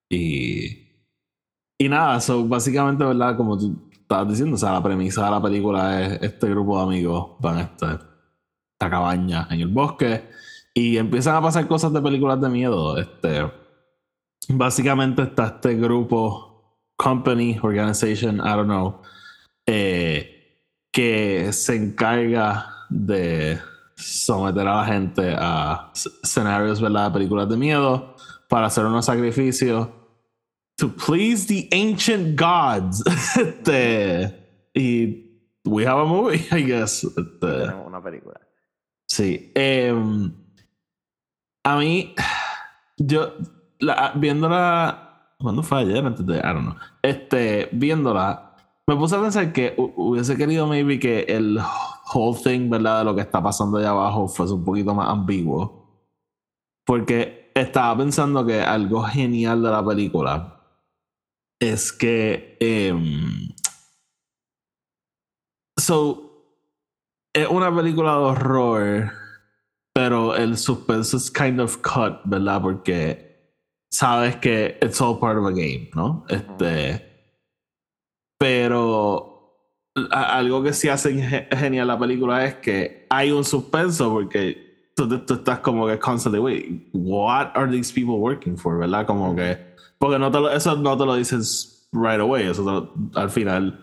y, 0.10 0.88
y 1.78 1.90
nada, 1.90 2.22
so 2.22 2.48
básicamente, 2.48 3.04
¿verdad? 3.04 3.36
Como 3.36 3.58
tú 3.58 3.76
estabas 3.92 4.30
diciendo, 4.30 4.56
o 4.56 4.58
sea, 4.58 4.72
la 4.72 4.82
premisa 4.82 5.26
de 5.26 5.32
la 5.32 5.42
película 5.42 6.02
es 6.02 6.22
este 6.22 6.48
grupo 6.50 6.78
de 6.78 6.84
amigos 6.84 7.32
van 7.42 7.58
a 7.58 7.62
esta, 7.64 7.94
esta 7.94 8.90
cabaña 8.90 9.50
en 9.52 9.60
el 9.60 9.68
bosque 9.68 10.24
y 10.74 10.96
empiezan 10.96 11.36
a 11.36 11.42
pasar 11.42 11.68
cosas 11.68 11.92
de 11.92 12.02
películas 12.02 12.40
de 12.40 12.48
miedo. 12.48 12.98
Este, 12.98 13.52
básicamente 14.48 15.24
está 15.24 15.48
este 15.48 15.76
grupo, 15.76 16.80
company, 16.96 17.60
organization, 17.62 18.38
I 18.38 18.56
don't 18.56 18.68
know, 18.68 19.02
eh, 19.68 20.35
que 20.96 21.52
se 21.52 21.76
encarga 21.76 22.70
de 22.90 23.60
someter 23.98 24.66
a 24.66 24.78
la 24.78 24.86
gente 24.86 25.36
a 25.38 25.92
escenarios, 26.24 26.80
¿verdad? 26.80 27.12
Películas 27.12 27.50
de 27.50 27.58
miedo 27.58 28.16
para 28.48 28.68
hacer 28.68 28.86
unos 28.86 29.06
sacrificios 29.06 29.90
to 30.78 30.96
please 30.96 31.48
the 31.48 31.68
ancient 31.74 32.40
gods. 32.40 33.04
este, 33.36 34.70
y 34.74 35.42
we 35.66 35.86
have 35.86 36.00
a 36.00 36.06
movie, 36.06 36.46
I 36.52 36.64
guess. 36.64 37.04
Este, 37.04 37.40
Tenemos 37.40 37.88
una 37.88 38.02
película. 38.02 38.40
Sí. 39.06 39.52
em, 39.54 40.32
a 41.66 41.76
mí, 41.78 42.16
yo, 42.98 43.34
la- 43.80 44.14
viéndola, 44.16 45.34
¿cuándo 45.40 45.62
fue 45.62 45.80
ayer? 45.82 46.06
Antes 46.06 46.26
de, 46.26 46.38
I 46.38 46.42
don't 46.42 46.62
know. 46.64 46.76
Este, 47.02 47.68
viéndola, 47.74 48.45
me 48.88 48.96
puse 48.96 49.16
a 49.16 49.22
pensar 49.22 49.52
que 49.52 49.76
hu- 49.78 49.94
hubiese 49.96 50.36
querido 50.38 50.68
maybe 50.68 51.00
que 51.00 51.22
el 51.28 51.58
whole 52.14 52.38
thing, 52.42 52.70
¿verdad? 52.70 53.00
De 53.00 53.06
lo 53.06 53.16
que 53.16 53.22
está 53.22 53.42
pasando 53.42 53.78
allá 53.78 53.90
abajo 53.90 54.28
fuese 54.28 54.54
un 54.54 54.64
poquito 54.64 54.94
más 54.94 55.10
ambiguo. 55.10 55.84
Porque 56.86 57.52
estaba 57.56 57.98
pensando 57.98 58.46
que 58.46 58.62
algo 58.62 59.02
genial 59.04 59.64
de 59.64 59.70
la 59.72 59.84
película 59.84 60.62
es 61.60 61.92
que... 61.92 62.58
em, 62.60 63.50
so, 65.78 66.22
es 67.34 67.48
una 67.48 67.74
película 67.76 68.12
de 68.14 68.18
horror, 68.18 69.12
pero 69.94 70.36
el 70.36 70.58
suspenso 70.58 71.18
es 71.18 71.32
kind 71.32 71.60
of 71.60 71.78
cut, 71.78 72.20
¿verdad? 72.26 72.62
Porque 72.62 73.52
sabes 73.92 74.36
que 74.38 74.78
it's 74.82 75.02
all 75.02 75.20
part 75.20 75.38
of 75.38 75.46
a 75.48 75.52
game, 75.52 75.90
¿no? 75.96 76.24
Este. 76.30 77.05
Pero 78.38 79.32
algo 80.12 80.62
que 80.64 80.74
sí 80.74 80.90
hace 80.90 81.14
ge- 81.22 81.48
genial 81.56 81.88
la 81.88 81.98
película 81.98 82.46
es 82.46 82.56
que 82.56 83.08
hay 83.10 83.32
un 83.32 83.44
suspenso 83.46 84.12
porque 84.12 84.92
tú, 84.96 85.08
tú 85.26 85.36
estás 85.36 85.60
como 85.60 85.88
que 85.88 85.98
constantly, 86.00 86.40
wait, 86.40 86.90
what 86.94 87.52
are 87.56 87.70
these 87.72 87.94
people 87.94 88.16
working 88.16 88.58
for, 88.58 88.78
¿verdad? 88.78 89.06
Como 89.06 89.36
que. 89.36 89.58
Porque 89.98 90.20
no 90.20 90.30
te 90.32 90.40
lo- 90.40 90.52
eso 90.52 90.76
no 90.76 90.98
te 90.98 91.06
lo 91.06 91.16
dices 91.16 91.88
right 91.94 92.20
away, 92.20 92.48
eso 92.48 92.64
lo- 92.64 92.94
al 93.20 93.30
final 93.30 93.80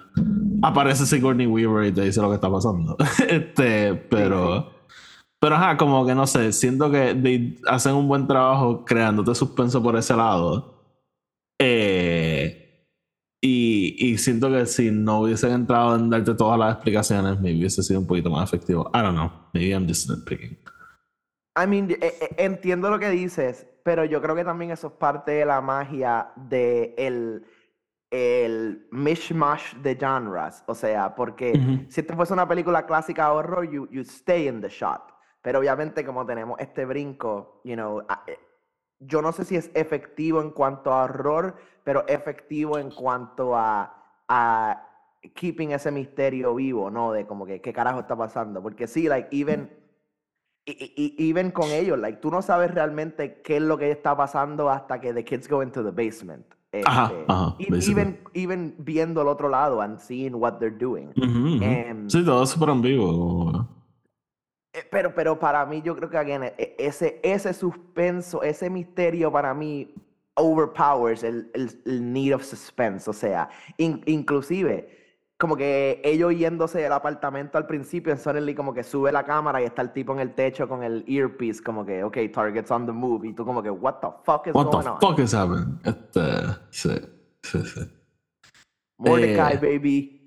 aparece 0.62 1.06
Sigourney 1.06 1.46
Weaver 1.46 1.86
y 1.86 1.92
te 1.92 2.02
dice 2.02 2.20
lo 2.20 2.28
que 2.28 2.34
está 2.34 2.50
pasando. 2.50 2.96
este, 3.28 3.94
pero. 3.94 4.70
Pero 5.40 5.56
ajá, 5.56 5.76
como 5.76 6.06
que 6.06 6.14
no 6.14 6.24
sé, 6.26 6.52
siento 6.52 6.88
que 6.90 7.14
they 7.20 7.58
hacen 7.66 7.94
un 7.96 8.06
buen 8.06 8.28
trabajo 8.28 8.84
creándote 8.84 9.34
suspenso 9.34 9.82
por 9.82 9.96
ese 9.96 10.14
lado. 10.14 10.84
Eh, 11.60 11.91
y, 14.02 14.18
siento 14.18 14.50
que 14.50 14.66
si 14.66 14.90
no 14.90 15.20
hubiesen 15.20 15.52
entrado 15.52 15.96
en 15.96 16.10
darte 16.10 16.34
todas 16.34 16.58
las 16.58 16.74
explicaciones, 16.74 17.40
me 17.40 17.52
hubiese 17.52 17.82
sido 17.82 18.00
un 18.00 18.06
poquito 18.06 18.30
más 18.30 18.48
efectivo. 18.48 18.90
I 18.92 18.98
don't 18.98 19.14
know. 19.14 19.30
Maybe 19.52 19.70
I'm 19.70 19.86
just 19.86 20.10
nitpicking. 20.10 20.58
I 21.56 21.66
mean, 21.66 21.90
eh, 21.90 21.98
eh, 22.00 22.34
entiendo 22.38 22.90
lo 22.90 22.98
que 22.98 23.10
dices, 23.10 23.66
pero 23.84 24.04
yo 24.04 24.20
creo 24.20 24.34
que 24.34 24.44
también 24.44 24.70
eso 24.70 24.88
es 24.88 24.92
parte 24.94 25.32
de 25.32 25.44
la 25.44 25.60
magia 25.60 26.32
de 26.36 26.94
el, 26.96 27.44
el 28.10 28.86
mishmash 28.90 29.74
de 29.76 29.96
genres. 29.96 30.64
O 30.66 30.74
sea, 30.74 31.14
porque 31.14 31.52
si 31.88 32.00
esto 32.00 32.14
fuese 32.14 32.32
una 32.32 32.48
película 32.48 32.86
clásica 32.86 33.32
horror, 33.32 33.70
you, 33.70 33.86
you 33.90 34.00
stay 34.02 34.48
in 34.48 34.60
the 34.60 34.68
shot. 34.68 35.02
Pero 35.42 35.58
obviamente 35.58 36.04
como 36.04 36.24
tenemos 36.24 36.58
este 36.58 36.84
brinco, 36.84 37.60
you 37.64 37.74
know, 37.74 38.02
yo 39.06 39.22
no 39.22 39.32
sé 39.32 39.44
si 39.44 39.56
es 39.56 39.70
efectivo 39.74 40.40
en 40.40 40.50
cuanto 40.50 40.92
a 40.92 41.04
horror, 41.04 41.56
pero 41.84 42.06
efectivo 42.06 42.78
en 42.78 42.90
cuanto 42.90 43.56
a, 43.56 43.94
a 44.28 44.88
keeping 45.34 45.72
ese 45.72 45.90
misterio 45.90 46.54
vivo, 46.54 46.90
¿no? 46.90 47.12
De 47.12 47.26
como 47.26 47.46
que 47.46 47.60
qué 47.60 47.72
carajo 47.72 48.00
está 48.00 48.16
pasando. 48.16 48.62
Porque 48.62 48.86
sí, 48.86 49.08
like, 49.08 49.28
even, 49.32 49.70
y, 50.64 50.72
y- 50.72 51.16
y- 51.18 51.30
even 51.30 51.50
con 51.50 51.70
ellos, 51.72 51.98
like, 51.98 52.18
tú 52.20 52.30
no 52.30 52.42
sabes 52.42 52.72
realmente 52.72 53.40
qué 53.42 53.56
es 53.56 53.62
lo 53.62 53.76
que 53.78 53.90
está 53.90 54.16
pasando 54.16 54.70
hasta 54.70 55.00
que 55.00 55.12
the 55.12 55.24
kids 55.24 55.48
go 55.48 55.62
into 55.62 55.82
the 55.84 55.90
basement. 55.90 56.46
Ajá, 56.84 57.06
Este, 57.12 57.24
ajá, 57.28 57.56
even, 57.90 58.20
even 58.34 58.74
viendo 58.78 59.20
el 59.22 59.28
otro 59.28 59.48
lado 59.48 59.80
and 59.82 59.98
seeing 59.98 60.34
what 60.34 60.54
they're 60.58 60.76
doing. 60.76 61.10
Em, 61.62 62.08
sí, 62.08 62.24
todo 62.24 62.42
es 62.44 62.50
súper 62.50 62.70
ambiguo. 62.70 63.66
Eh, 64.74 64.84
Pero, 64.90 65.14
pero 65.14 65.38
para 65.38 65.66
mí, 65.66 65.82
yo 65.82 65.94
creo 65.94 66.08
que 66.08 66.16
again, 66.16 66.44
e- 66.44 66.74
ese, 66.78 67.20
ese 67.22 67.52
suspenso, 67.52 68.42
ese 68.42 68.70
misterio 68.70 69.30
para 69.30 69.52
mí 69.52 69.94
overpowers 70.34 71.22
el, 71.22 71.50
el, 71.54 71.70
el 71.84 72.12
need 72.12 72.34
of 72.34 72.42
suspense. 72.42 73.08
O 73.08 73.12
sea, 73.12 73.50
in- 73.76 74.02
inclusive, 74.06 74.88
como 75.38 75.56
que 75.56 76.00
ellos 76.04 76.32
yéndose 76.34 76.78
del 76.80 76.92
apartamento 76.92 77.58
al 77.58 77.66
principio, 77.66 78.12
en 78.12 78.18
suddenly 78.18 78.54
como 78.54 78.72
que 78.72 78.82
sube 78.82 79.12
la 79.12 79.24
cámara 79.24 79.60
y 79.60 79.64
está 79.64 79.82
el 79.82 79.92
tipo 79.92 80.12
en 80.14 80.20
el 80.20 80.34
techo 80.34 80.66
con 80.68 80.82
el 80.84 81.04
earpiece, 81.06 81.62
como 81.62 81.84
que, 81.84 82.02
ok, 82.02 82.16
targets 82.32 82.70
on 82.70 82.86
the 82.86 82.92
move, 82.92 83.26
y 83.28 83.34
tú 83.34 83.44
como 83.44 83.62
que, 83.62 83.70
what 83.70 83.96
the 84.00 84.08
fuck 84.24 84.46
is 84.46 84.54
What 84.54 84.66
going 84.70 84.84
the 84.84 84.88
on? 84.90 85.00
fuck 85.00 85.18
is 85.18 85.34
happening? 85.34 85.78
Este, 85.84 86.20
sí, 86.70 86.90
sí, 87.42 87.58
sí. 87.66 87.80
Mordecai, 88.98 89.54
Eh, 89.56 89.58
baby. 89.60 90.21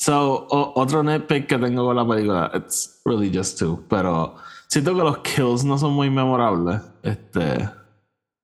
So, 0.00 0.46
o- 0.48 0.72
otro 0.80 1.02
nitpick 1.02 1.46
que 1.46 1.58
tengo 1.58 1.84
con 1.84 1.94
la 1.96 2.06
película, 2.08 2.50
it's 2.54 3.02
really 3.04 3.30
just 3.30 3.58
two, 3.58 3.84
pero 3.88 4.34
siento 4.66 4.94
que 4.94 5.02
los 5.02 5.18
kills 5.18 5.62
no 5.62 5.76
son 5.76 5.92
muy 5.92 6.08
memorables. 6.08 6.80
Este, 7.02 7.68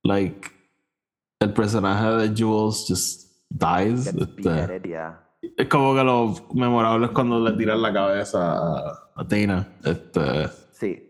like, 0.05 0.51
el 1.40 1.53
personaje 1.55 2.09
de 2.29 2.29
Jules 2.37 2.85
just 2.87 3.33
dies. 3.49 4.07
Este, 4.09 4.83
es 5.57 5.69
como 5.69 5.95
que 5.95 6.05
lo 6.05 6.35
memorable 6.53 7.07
es 7.07 7.12
cuando 7.12 7.40
le 7.40 7.53
tiran 7.57 7.81
la 7.81 7.92
cabeza 7.92 8.53
a, 8.59 9.11
a 9.16 9.27
Tina. 9.27 9.66
Este, 9.83 10.49
Sí. 10.73 11.03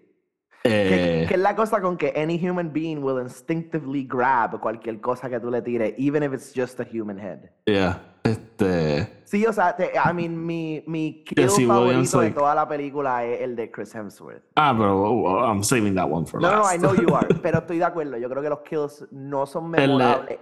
Que, 0.63 1.23
eh, 1.23 1.27
que 1.29 1.35
es 1.35 1.41
la 1.41 1.55
cosa 1.57 1.81
con 1.81 1.97
que 1.97 2.13
any 2.17 2.39
human 2.45 2.73
being 2.73 2.99
will 2.99 3.21
instinctively 3.21 4.05
grab 4.05 4.61
cualquier 4.61 5.01
cosa 5.01 5.29
que 5.29 5.39
tú 5.41 5.49
le 5.51 5.63
tires, 5.63 5.95
even 5.97 6.23
if 6.25 6.33
it's 6.33 6.53
just 6.55 6.79
a 6.81 6.85
human 6.85 7.19
head. 7.19 7.51
yeah, 7.67 8.01
este, 8.31 9.13
Sí, 9.25 9.45
o 9.45 9.53
sea, 9.53 9.75
te- 9.75 9.91
I 9.95 10.15
mean, 10.15 10.47
mi, 10.47 10.85
mi 10.87 11.25
kill 11.25 11.45
Jesse 11.45 11.67
favorito 11.67 11.87
Williams, 11.89 12.13
de 12.13 12.19
like- 12.19 12.39
toda 12.39 12.55
la 12.55 12.69
película 12.69 13.25
es 13.25 13.41
el 13.41 13.57
de 13.57 13.71
Chris 13.73 13.93
Hemsworth. 13.95 14.43
ah, 14.55 14.75
pero 14.77 15.01
oh, 15.03 15.45
I'm 15.45 15.63
saving 15.65 15.95
that 15.97 16.09
one 16.09 16.27
for 16.27 16.41
No, 16.41 16.51
no, 16.51 16.57
no, 16.63 16.73
I 16.75 16.79
know 16.79 16.95
you 16.95 17.15
are, 17.15 17.27
pero 17.43 17.59
estoy 17.59 17.79
de 17.79 17.85
acuerdo. 17.85 18.17
Yo 18.19 18.29
creo 18.29 18.43
que 18.43 18.49
los 18.51 18.61
kills 18.61 19.07
no 19.11 19.47
son 19.47 19.71
memorables. 19.71 20.39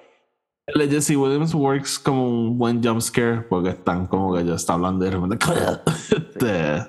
El 0.66 0.78
de 0.80 0.88
Jesse 0.96 1.16
Williams 1.16 1.54
works 1.54 1.98
como 1.98 2.26
un 2.28 2.58
buen 2.58 2.82
jump 2.82 3.00
scare 3.00 3.42
porque 3.42 3.70
están 3.70 4.06
como 4.06 4.34
que 4.34 4.44
ya 4.44 4.54
está 4.54 4.74
hablando 4.74 5.04
y 5.06 5.10
de 5.10 5.16
repente. 5.16 5.38
Este, 6.36 6.86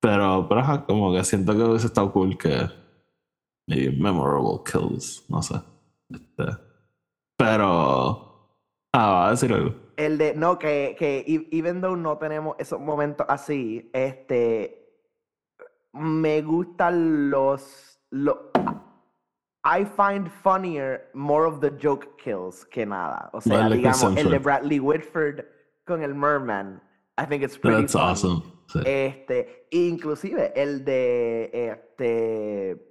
pero, 0.00 0.46
pero 0.48 0.86
como 0.86 1.12
que 1.12 1.24
siento 1.24 1.52
que 1.52 1.62
hubiese 1.62 1.86
estado 1.86 2.12
cool 2.12 2.36
que. 2.38 2.68
maybe 3.66 3.96
memorable 3.96 4.60
kills, 4.64 5.24
no 5.28 5.42
sé. 5.42 5.60
Este, 6.10 6.44
pero. 7.36 8.29
Ah, 8.92 9.10
va 9.12 9.26
a 9.28 9.30
decir 9.30 9.52
algo. 9.52 9.74
El 9.96 10.18
de, 10.18 10.34
no, 10.34 10.58
que, 10.58 10.96
que 10.98 11.18
e- 11.26 11.48
even 11.52 11.80
though 11.80 11.96
no 11.96 12.18
tenemos 12.18 12.56
esos 12.58 12.80
momentos 12.80 13.26
así, 13.28 13.88
este, 13.92 14.88
me 15.92 16.42
gustan 16.42 17.30
los, 17.30 18.00
lo- 18.10 18.50
I 19.64 19.84
find 19.84 20.28
funnier 20.42 21.10
more 21.14 21.46
of 21.46 21.60
the 21.60 21.70
joke 21.70 22.16
kills 22.16 22.64
que 22.64 22.84
nada. 22.86 23.28
O 23.32 23.40
sea, 23.40 23.68
digamos, 23.68 24.16
el 24.16 24.30
de. 24.30 24.38
Bradley 24.38 24.80
Whitford 24.80 25.44
con 25.86 26.02
el 26.02 26.14
Merman, 26.14 26.82
I 27.18 27.26
think 27.26 27.42
it's 27.42 27.58
pretty 27.58 27.82
That's 27.82 27.92
funny. 27.92 28.10
awesome. 28.10 28.42
Sí. 28.68 28.80
Este, 28.86 29.66
inclusive 29.70 30.52
el 30.56 30.84
de, 30.84 31.50
este, 31.52 32.89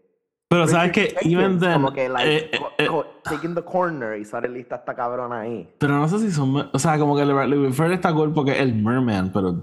pero 0.50 0.68
sabes 0.68 0.92
que, 0.92 1.16
even 1.22 1.60
then. 1.60 1.74
como 1.74 1.94
que, 1.94 2.10
like, 2.10 2.30
eh, 2.38 2.50
eh, 2.54 2.60
eh, 2.80 2.90
taking 3.24 3.54
the 3.56 3.64
corner 3.64 4.20
y 4.20 4.26
sale 4.26 4.50
lista 4.50 4.76
esta 4.78 4.94
cabrona 4.96 5.42
ahí. 5.42 5.70
pero 5.78 5.98
no 5.98 6.08
sé 6.10 6.20
si 6.20 6.32
son. 6.32 6.70
O 6.74 6.80
sea, 6.80 6.98
como 7.00 7.16
que 7.16 7.24
Bradley 7.24 7.60
Whitford 7.60 7.92
está 7.94 8.12
cool 8.14 8.34
porque 8.34 8.52
es 8.54 8.60
el 8.60 8.74
merman, 8.76 9.32
pero 9.32 9.56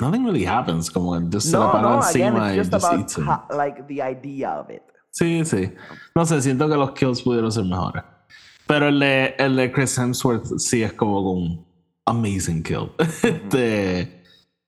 nothing 0.00 0.24
really 0.26 0.44
happens. 0.44 0.90
Como 0.90 1.12
que 1.18 1.24
just 1.32 1.46
se 1.48 1.56
la 1.56 1.64
No, 1.66 1.72
para 1.72 1.82
no, 1.82 1.88
again, 2.02 2.26
encima 2.26 2.46
it's 2.48 2.54
y 2.54 2.58
just 2.58 2.72
just 2.72 2.84
about 2.84 3.00
eats 3.00 3.16
him. 3.18 3.28
ho- 3.28 3.56
like 3.56 3.82
the 3.86 4.02
idea 4.02 4.58
of 4.60 4.68
it. 4.70 4.82
Sí, 5.10 5.44
sí. 5.44 5.72
No 6.14 6.24
sé, 6.26 6.42
siento 6.42 6.68
que 6.68 6.76
los 6.76 6.90
kills 6.92 7.22
pudieron 7.22 7.52
ser 7.52 7.64
mejores. 7.64 8.02
Pero 8.66 8.88
el 8.88 8.98
de, 8.98 9.34
el 9.38 9.54
de 9.56 9.70
Chris 9.70 9.96
Hemsworth 9.98 10.58
sí 10.58 10.82
es 10.82 10.92
como 10.94 11.20
un 11.32 11.64
amazing 12.06 12.62
kill. 12.62 12.90
Este, 13.22 14.22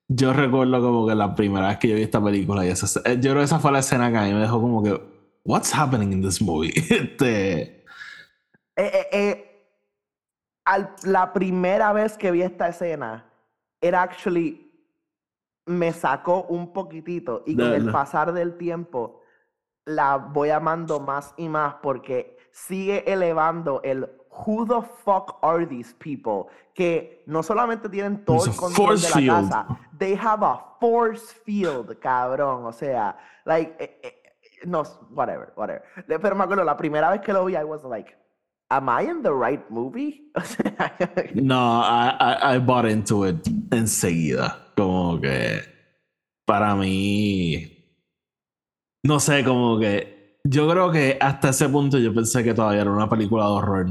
yo 0.09 0.33
recuerdo 0.35 0.81
como 0.83 1.07
que 1.09 1.15
la 1.15 1.35
primera 1.35 1.69
vez 1.69 1.79
que 1.79 1.89
yo 1.89 1.97
vi 1.97 2.03
esta 2.03 2.23
película 2.23 2.65
y 2.67 2.69
esa, 2.69 2.87
eh, 3.09 3.15
yo 3.15 3.31
creo 3.31 3.37
que 3.37 3.45
esa 3.45 3.59
fue 3.59 3.73
la 3.73 3.79
escena 3.79 4.11
que 4.13 4.19
a 4.19 4.23
mí 4.25 4.35
me 4.35 4.41
dejó 4.41 4.61
como 4.61 4.83
que, 4.83 5.01
what's 5.45 5.71
happening 5.73 6.13
in 6.13 6.21
this 6.23 6.41
movie? 6.41 6.73
Este, 6.91 7.85
Eh, 8.77 8.91
eh, 8.93 9.09
eh, 9.13 9.67
al- 10.67 10.95
la 11.05 11.33
primera 11.33 11.93
vez 11.93 12.17
que 12.19 12.31
vi 12.33 12.43
esta 12.43 12.69
escena, 12.69 13.25
era 13.81 14.03
actually 14.03 14.61
me 15.67 15.93
sacó 15.93 16.43
un 16.49 16.73
poquitito 16.73 17.43
y 17.47 17.55
con 17.57 17.71
De 17.71 17.77
el 17.77 17.85
verdad. 17.85 17.93
pasar 17.93 18.33
del 18.33 18.57
tiempo 18.59 19.21
la 19.87 20.17
voy 20.17 20.51
amando 20.51 20.99
más 21.01 21.33
y 21.37 21.49
más 21.49 21.75
porque 21.83 22.37
sigue 22.51 23.05
elevando 23.11 23.81
el 23.85 24.09
who 24.31 24.67
the 24.67 24.83
fuck 25.05 25.39
are 25.43 25.65
these 25.67 25.95
people 25.95 26.47
que 26.75 27.23
no 27.27 27.43
solamente 27.43 27.89
tienen 27.89 28.25
todo 28.25 28.45
el 28.47 28.57
control 28.57 29.01
de 29.01 29.09
la 29.11 29.17
field. 29.17 29.31
casa, 29.51 29.67
they 29.99 30.15
have 30.17 30.43
a 30.45 30.59
force 30.81 31.33
field, 31.45 31.97
cabrón, 32.01 32.65
o 32.67 32.73
sea, 32.73 33.17
like 33.45 33.75
eh, 33.79 34.01
eh, 34.03 34.23
no, 34.67 34.83
whatever, 35.11 35.53
whatever. 35.57 35.83
Pero 36.07 36.35
me 36.35 36.45
acuerdo, 36.45 36.65
la 36.65 36.77
primera 36.77 37.11
vez 37.11 37.21
que 37.21 37.33
lo 37.33 37.45
vi, 37.45 37.57
I 37.57 37.65
was 37.65 37.85
like, 37.85 38.17
am 38.71 38.89
I 38.89 39.03
in 39.03 39.23
the 39.23 39.33
right 39.33 39.63
movie? 39.71 40.23
No, 41.35 41.81
I, 41.81 42.17
I, 42.21 42.55
I 42.55 42.59
bought 42.59 42.87
into 42.87 43.25
it 43.25 43.47
enseguida. 43.71 44.57
Como 44.77 45.21
que 45.21 45.63
para 46.47 46.75
mí, 46.75 47.71
no 49.05 49.21
sé, 49.21 49.45
como 49.45 49.79
que 49.79 50.39
yo 50.45 50.69
creo 50.69 50.91
que 50.91 51.17
hasta 51.21 51.51
ese 51.51 51.69
punto 51.69 51.99
yo 51.99 52.13
pensé 52.13 52.43
que 52.43 52.55
todavía 52.55 52.83
era 52.83 52.91
una 52.91 53.09
película 53.09 53.45
de 53.45 53.51
horror, 53.51 53.87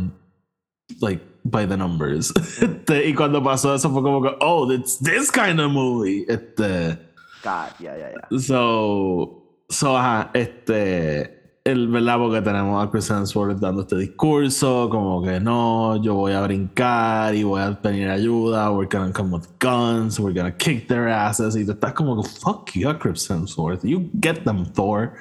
like 1.01 1.21
by 1.43 1.65
the 1.65 1.77
numbers. 1.77 2.31
Este, 2.61 3.07
y 3.07 3.13
cuando 3.13 3.41
pasó 3.41 3.73
eso 3.73 3.89
fue 3.91 4.01
como 4.01 4.21
que, 4.21 4.35
oh, 4.41 4.69
it's 4.71 4.99
this 4.99 5.31
kind 5.31 5.59
of 5.59 5.71
movie. 5.71 6.25
Este, 6.27 6.97
God, 7.43 7.71
yeah, 7.79 7.97
yeah, 7.97 8.11
yeah. 8.11 8.39
so, 8.39 9.42
so, 9.73 9.97
ajá, 9.97 10.29
este, 10.33 11.41
el 11.65 11.87
verdad 11.87 12.17
porque 12.17 12.41
tenemos 12.41 12.85
a 12.85 12.91
Chris 12.91 13.09
Hemsworth 13.09 13.57
dando 13.59 13.81
este 13.81 13.95
discurso, 13.97 14.89
como 14.89 15.23
que 15.23 15.39
no, 15.39 15.95
yo 16.01 16.15
voy 16.15 16.33
a 16.33 16.41
brincar 16.41 17.33
y 17.35 17.43
voy 17.43 17.61
a 17.61 17.81
pedir 17.81 18.09
ayuda, 18.09 18.71
we're 18.71 18.87
gonna 18.89 19.11
come 19.13 19.33
with 19.35 19.47
guns, 19.59 20.19
we're 20.19 20.33
gonna 20.37 20.55
kick 20.55 20.87
their 20.87 21.07
asses, 21.07 21.55
y 21.55 21.65
tú 21.65 21.71
estás 21.71 21.93
como 21.93 22.21
que, 22.21 22.29
fuck 22.29 22.69
you, 22.73 22.89
Chris 22.99 23.29
Hemsworth, 23.29 23.83
you 23.83 24.09
get 24.21 24.43
them, 24.43 24.65
Thor. 24.73 25.13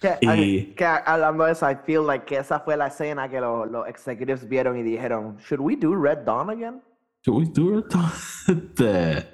Que, 0.00 0.18
Y- 0.20 0.74
que 0.74 0.84
hablando 0.84 1.44
de 1.44 1.52
eso, 1.52 1.64
I 1.70 1.76
feel 1.86 2.04
like 2.04 2.26
que 2.26 2.36
esa 2.38 2.58
fue 2.58 2.76
la 2.76 2.88
escena 2.88 3.28
que 3.28 3.40
los, 3.40 3.70
los 3.70 3.86
executives 3.86 4.48
vieron 4.48 4.76
y 4.76 4.82
dijeron, 4.82 5.36
should 5.48 5.60
we 5.60 5.76
do 5.76 5.94
Red 5.94 6.24
Dawn 6.24 6.50
again? 6.50 6.82
Should 7.24 7.38
we 7.38 7.46
do 7.46 7.78
it? 7.78 7.86
Este, 8.48 9.28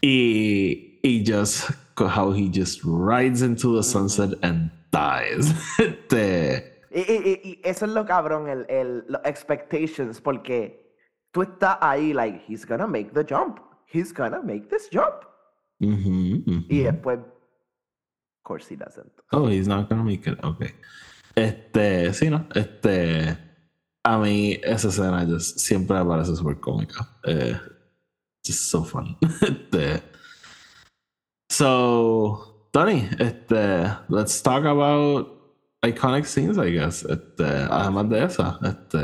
y, 0.00 0.98
y 1.02 1.24
just 1.24 1.70
how 2.06 2.30
he 2.32 2.48
just 2.48 2.80
rides 2.84 3.42
into 3.42 3.74
the 3.76 3.82
sunset 3.82 4.30
and 4.42 4.70
dies. 4.92 5.52
Este, 5.78 6.74
Y, 6.90 7.00
y- 7.00 7.40
y- 7.44 7.60
eso 7.64 7.84
es 7.84 7.92
lo 7.92 8.04
cabrón, 8.06 8.48
el, 8.48 8.64
el, 8.70 9.04
los 9.08 9.20
expectations, 9.24 10.20
porque 10.20 10.94
tú 11.32 11.42
estás 11.42 11.76
ahí, 11.82 12.12
like, 12.14 12.42
he's 12.48 12.64
gonna 12.66 12.86
make 12.86 13.12
the 13.12 13.22
jump. 13.24 13.58
He's 13.92 14.12
gonna 14.12 14.40
make 14.42 14.68
this 14.70 14.88
jump. 14.90 15.24
ujú, 15.80 16.42
ujú. 16.46 16.64
Y 16.70 16.80
después, 16.82 17.18
of 17.20 18.42
course 18.42 18.68
he 18.70 18.76
doesn't. 18.76 19.12
Oh, 19.32 19.46
he's 19.48 19.68
not 19.68 19.88
gonna 19.90 20.02
make 20.02 20.26
it. 20.26 20.42
Okay. 20.42 20.72
Este, 21.36 22.12
sí, 22.14 22.30
¿no? 22.30 22.46
Este, 22.54 23.36
a 24.04 24.18
mí 24.18 24.58
esa 24.64 24.88
escena 24.88 25.24
just 25.26 25.58
siempre 25.58 25.98
me 25.98 26.04
parece 26.06 26.34
súper 26.34 26.58
cómica. 26.58 27.06
Eh, 27.24 27.54
just 28.44 28.70
so 28.70 28.82
fun. 28.82 29.16
Este, 29.42 30.02
so, 31.58 32.68
Tony, 32.72 33.08
este, 33.18 33.90
let's 34.08 34.40
talk 34.42 34.64
about 34.64 35.26
iconic 35.82 36.24
scenes, 36.26 36.56
I 36.56 36.70
guess. 36.70 37.04
Este, 37.04 37.44
además 37.44 38.08
de 38.08 38.22
esa, 38.24 38.58
este, 38.62 38.98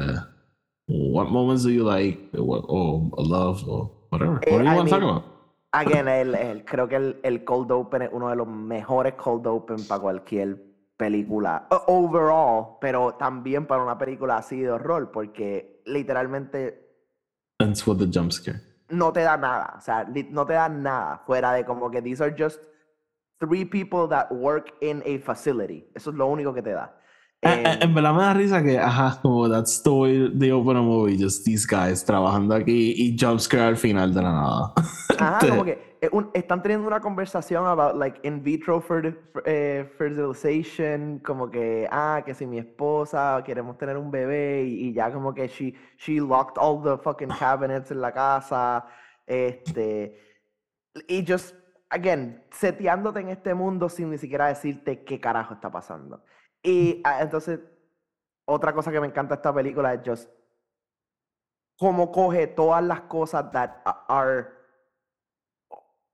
what 0.86 1.28
moments 1.30 1.64
do 1.64 1.70
you 1.70 1.84
like? 1.84 2.30
What, 2.32 2.64
or 2.68 3.10
love 3.18 3.68
or 3.68 3.90
whatever? 4.10 4.38
Eh, 4.46 4.52
what 4.52 4.58
do 4.58 4.64
you 4.64 4.70
I 4.70 4.76
want 4.76 4.88
to 4.88 4.94
talk 4.94 5.02
about? 5.02 5.24
Again, 5.72 6.06
el, 6.06 6.34
el- 6.36 6.64
creo 6.64 6.88
que 6.88 6.94
el, 6.96 7.16
el 7.24 7.44
cold 7.44 7.72
open 7.72 8.02
es 8.02 8.10
uno 8.12 8.28
de 8.28 8.36
los 8.36 8.46
mejores 8.46 9.14
cold 9.14 9.44
open 9.48 9.84
para 9.88 10.00
cualquier 10.00 10.62
película 10.96 11.66
overall, 11.88 12.78
pero 12.80 13.14
también 13.14 13.66
para 13.66 13.82
una 13.82 13.98
película 13.98 14.36
así 14.36 14.60
de 14.60 14.70
horror, 14.70 15.10
porque 15.10 15.82
literalmente 15.86 16.80
Ends 17.58 17.84
with 17.86 17.98
the 17.98 18.06
jump 18.06 18.30
scare. 18.30 18.60
No 18.88 19.12
te 19.12 19.20
da 19.20 19.36
nada, 19.36 19.74
o 19.78 19.80
sea, 19.80 20.06
no 20.30 20.46
te 20.46 20.52
da 20.54 20.68
nada 20.68 21.22
fuera 21.26 21.52
de 21.52 21.64
como 21.64 21.90
que 21.90 22.02
these 22.02 22.22
are 22.22 22.34
just 22.36 22.60
three 23.38 23.64
people 23.64 24.08
that 24.08 24.30
work 24.30 24.72
in 24.80 25.02
a 25.06 25.18
facility. 25.18 25.86
Eso 25.94 26.10
es 26.10 26.16
lo 26.16 26.26
único 26.26 26.52
que 26.54 26.62
te 26.62 26.70
da. 26.70 26.96
Eh, 27.42 27.48
eh, 27.48 27.62
Em, 27.80 27.82
En 27.82 27.94
verdad 27.94 28.14
me 28.14 28.22
da 28.22 28.34
risa 28.34 28.62
que, 28.62 28.78
ajá, 28.78 29.18
como 29.20 29.48
that's 29.48 29.82
the 29.82 29.90
way 29.90 30.30
they 30.38 30.50
open 30.50 30.76
a 30.76 30.82
movie, 30.82 31.16
just 31.16 31.44
these 31.44 31.66
guys 31.66 32.04
trabajando 32.04 32.54
aquí 32.54 32.94
y 32.96 33.16
jumpscare 33.18 33.64
al 33.68 33.76
final 33.76 34.12
de 34.14 34.22
la 34.22 34.32
nada. 34.32 34.72
Ajá, 35.18 35.38
Este, 35.38 35.48
como 35.50 35.64
que 35.64 35.96
eh, 36.00 36.08
un- 36.12 36.30
están 36.34 36.62
teniendo 36.62 36.86
una 36.86 37.00
conversación 37.00 37.66
about 37.66 37.96
like 37.96 38.20
in 38.26 38.42
vitro 38.42 38.80
fer- 38.80 39.16
fer- 39.32 39.42
eh, 39.46 39.84
fertilization, 39.98 41.18
como 41.20 41.50
que, 41.50 41.88
ah, 41.90 42.22
que 42.24 42.34
si 42.34 42.46
mi 42.46 42.58
esposa 42.58 43.42
queremos 43.44 43.76
tener 43.78 43.96
un 43.96 44.10
bebé 44.10 44.62
y, 44.64 44.88
y 44.88 44.92
ya 44.92 45.12
como 45.12 45.32
que 45.34 45.48
she, 45.48 45.74
she 45.98 46.20
locked 46.20 46.56
all 46.58 46.82
the 46.82 46.96
fucking 47.02 47.28
cabinets 47.38 47.90
en 47.90 48.00
la 48.00 48.12
casa 48.12 48.86
Este, 49.26 50.18
y 51.08 51.24
just, 51.26 51.54
again, 51.90 52.44
seteándote 52.50 53.20
en 53.20 53.30
este 53.30 53.54
mundo 53.54 53.88
sin 53.88 54.10
ni 54.10 54.18
siquiera 54.18 54.48
decirte 54.48 55.02
qué 55.04 55.18
carajo 55.20 55.54
está 55.54 55.70
pasando. 55.70 56.22
Y 56.62 57.00
ah, 57.04 57.22
entonces, 57.22 57.60
otra 58.46 58.72
cosa 58.74 58.92
que 58.92 59.00
me 59.00 59.06
encanta 59.06 59.34
de 59.34 59.38
esta 59.38 59.54
película 59.54 59.94
es 59.94 60.00
just 60.04 60.30
cómo 61.78 62.12
coge 62.12 62.46
todas 62.46 62.84
las 62.84 63.00
cosas 63.02 63.50
that 63.52 63.70
are, 64.08 64.48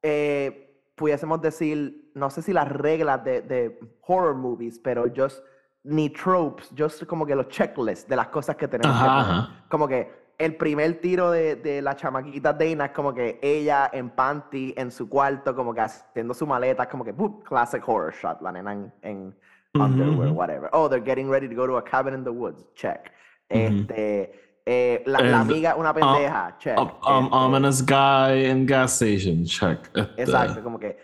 eh, 0.03 0.83
pudiésemos 0.95 1.41
decir, 1.41 2.11
no 2.15 2.31
sé 2.31 2.43
si 2.43 2.53
las 2.53 2.69
reglas 2.69 3.25
de, 3.25 3.43
de 3.43 3.79
horror 4.07 4.35
movies, 4.35 4.79
pero 4.79 5.05
just 5.15 5.45
ni 5.85 6.11
tropes, 6.11 6.71
just 6.77 7.05
como 7.07 7.25
que 7.25 7.35
los 7.35 7.49
checklists 7.49 8.07
de 8.09 8.17
las 8.17 8.29
cosas 8.29 8.57
que 8.57 8.69
tenemos 8.69 8.97
que 8.97 9.03
Ajá, 9.05 9.23
poner. 9.25 9.41
ajá. 9.41 9.65
Como 9.69 9.89
que 9.89 10.11
el 10.37 10.57
primer 10.57 11.01
tiro 11.01 11.31
de, 11.31 11.57
de 11.57 11.81
la 11.83 11.95
chamaquita 11.97 12.53
Dana 12.53 12.87
es 12.87 12.91
como 12.93 13.15
que 13.15 13.39
ella 13.43 13.89
en 13.93 14.11
panty 14.11 14.75
en 14.77 14.91
su 14.91 15.09
cuarto, 15.09 15.55
como 15.55 15.73
que 15.75 15.81
haciendo 15.83 16.35
su 16.35 16.47
maleta, 16.47 16.83
es 16.85 16.89
como 16.89 17.05
que 17.05 17.13
boop, 17.13 17.45
classic 17.45 17.87
horror 17.87 18.13
shot, 18.13 18.41
la 18.43 18.53
nena 18.53 18.73
en, 18.73 18.93
en 19.03 19.37
underwear, 19.75 20.29
ujú. 20.31 20.39
whatever. 20.39 20.69
Oh, 20.73 20.89
they're 20.89 21.05
getting 21.05 21.31
ready 21.31 21.49
to 21.49 21.55
go 21.55 21.67
to 21.67 21.77
a 21.77 21.83
cabin 21.83 22.13
in 22.15 22.25
the 22.25 22.31
woods, 22.31 22.67
check. 22.75 23.11
Ujú. 23.51 23.59
Este, 23.59 24.33
eh, 24.73 25.03
la, 25.07 25.21
la 25.21 25.41
amiga, 25.41 25.75
una 25.75 25.93
pendeja, 25.93 26.57
check. 26.59 26.79
Um, 26.79 26.85
um, 27.05 27.25
Este, 27.25 27.37
ominous 27.37 27.83
guy 27.85 28.47
in 28.51 28.67
gas 28.67 28.93
station, 29.03 29.45
check. 29.45 29.81
Este, 29.95 30.23
Exacto, 30.23 30.63
como 30.63 30.79
que. 30.79 30.97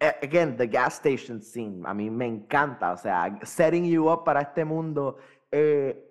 a- 0.00 0.16
again, 0.22 0.56
the 0.56 0.66
gas 0.66 0.94
station 0.94 1.40
scene, 1.42 1.82
a 1.84 1.92
mí 1.92 2.08
me 2.10 2.26
encanta, 2.26 2.92
o 2.92 2.96
sea, 2.96 3.36
setting 3.42 3.84
you 3.84 4.08
up 4.10 4.22
para 4.24 4.40
este 4.42 4.64
mundo. 4.64 5.16
eh, 5.52 6.02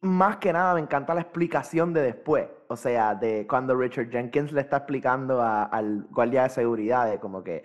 más 0.00 0.36
que 0.38 0.52
nada 0.52 0.74
me 0.74 0.80
encanta 0.80 1.14
la 1.14 1.20
explicación 1.20 1.92
de 1.92 2.02
después, 2.02 2.46
o 2.68 2.76
sea, 2.76 3.14
de 3.14 3.46
cuando 3.46 3.74
Richard 3.76 4.10
Jenkins 4.10 4.52
le 4.52 4.60
está 4.62 4.78
explicando 4.78 5.40
a- 5.40 5.64
al 5.64 6.06
guardia 6.10 6.44
de 6.44 6.48
seguridad, 6.50 7.08
de 7.10 7.18
como 7.18 7.42
que, 7.42 7.62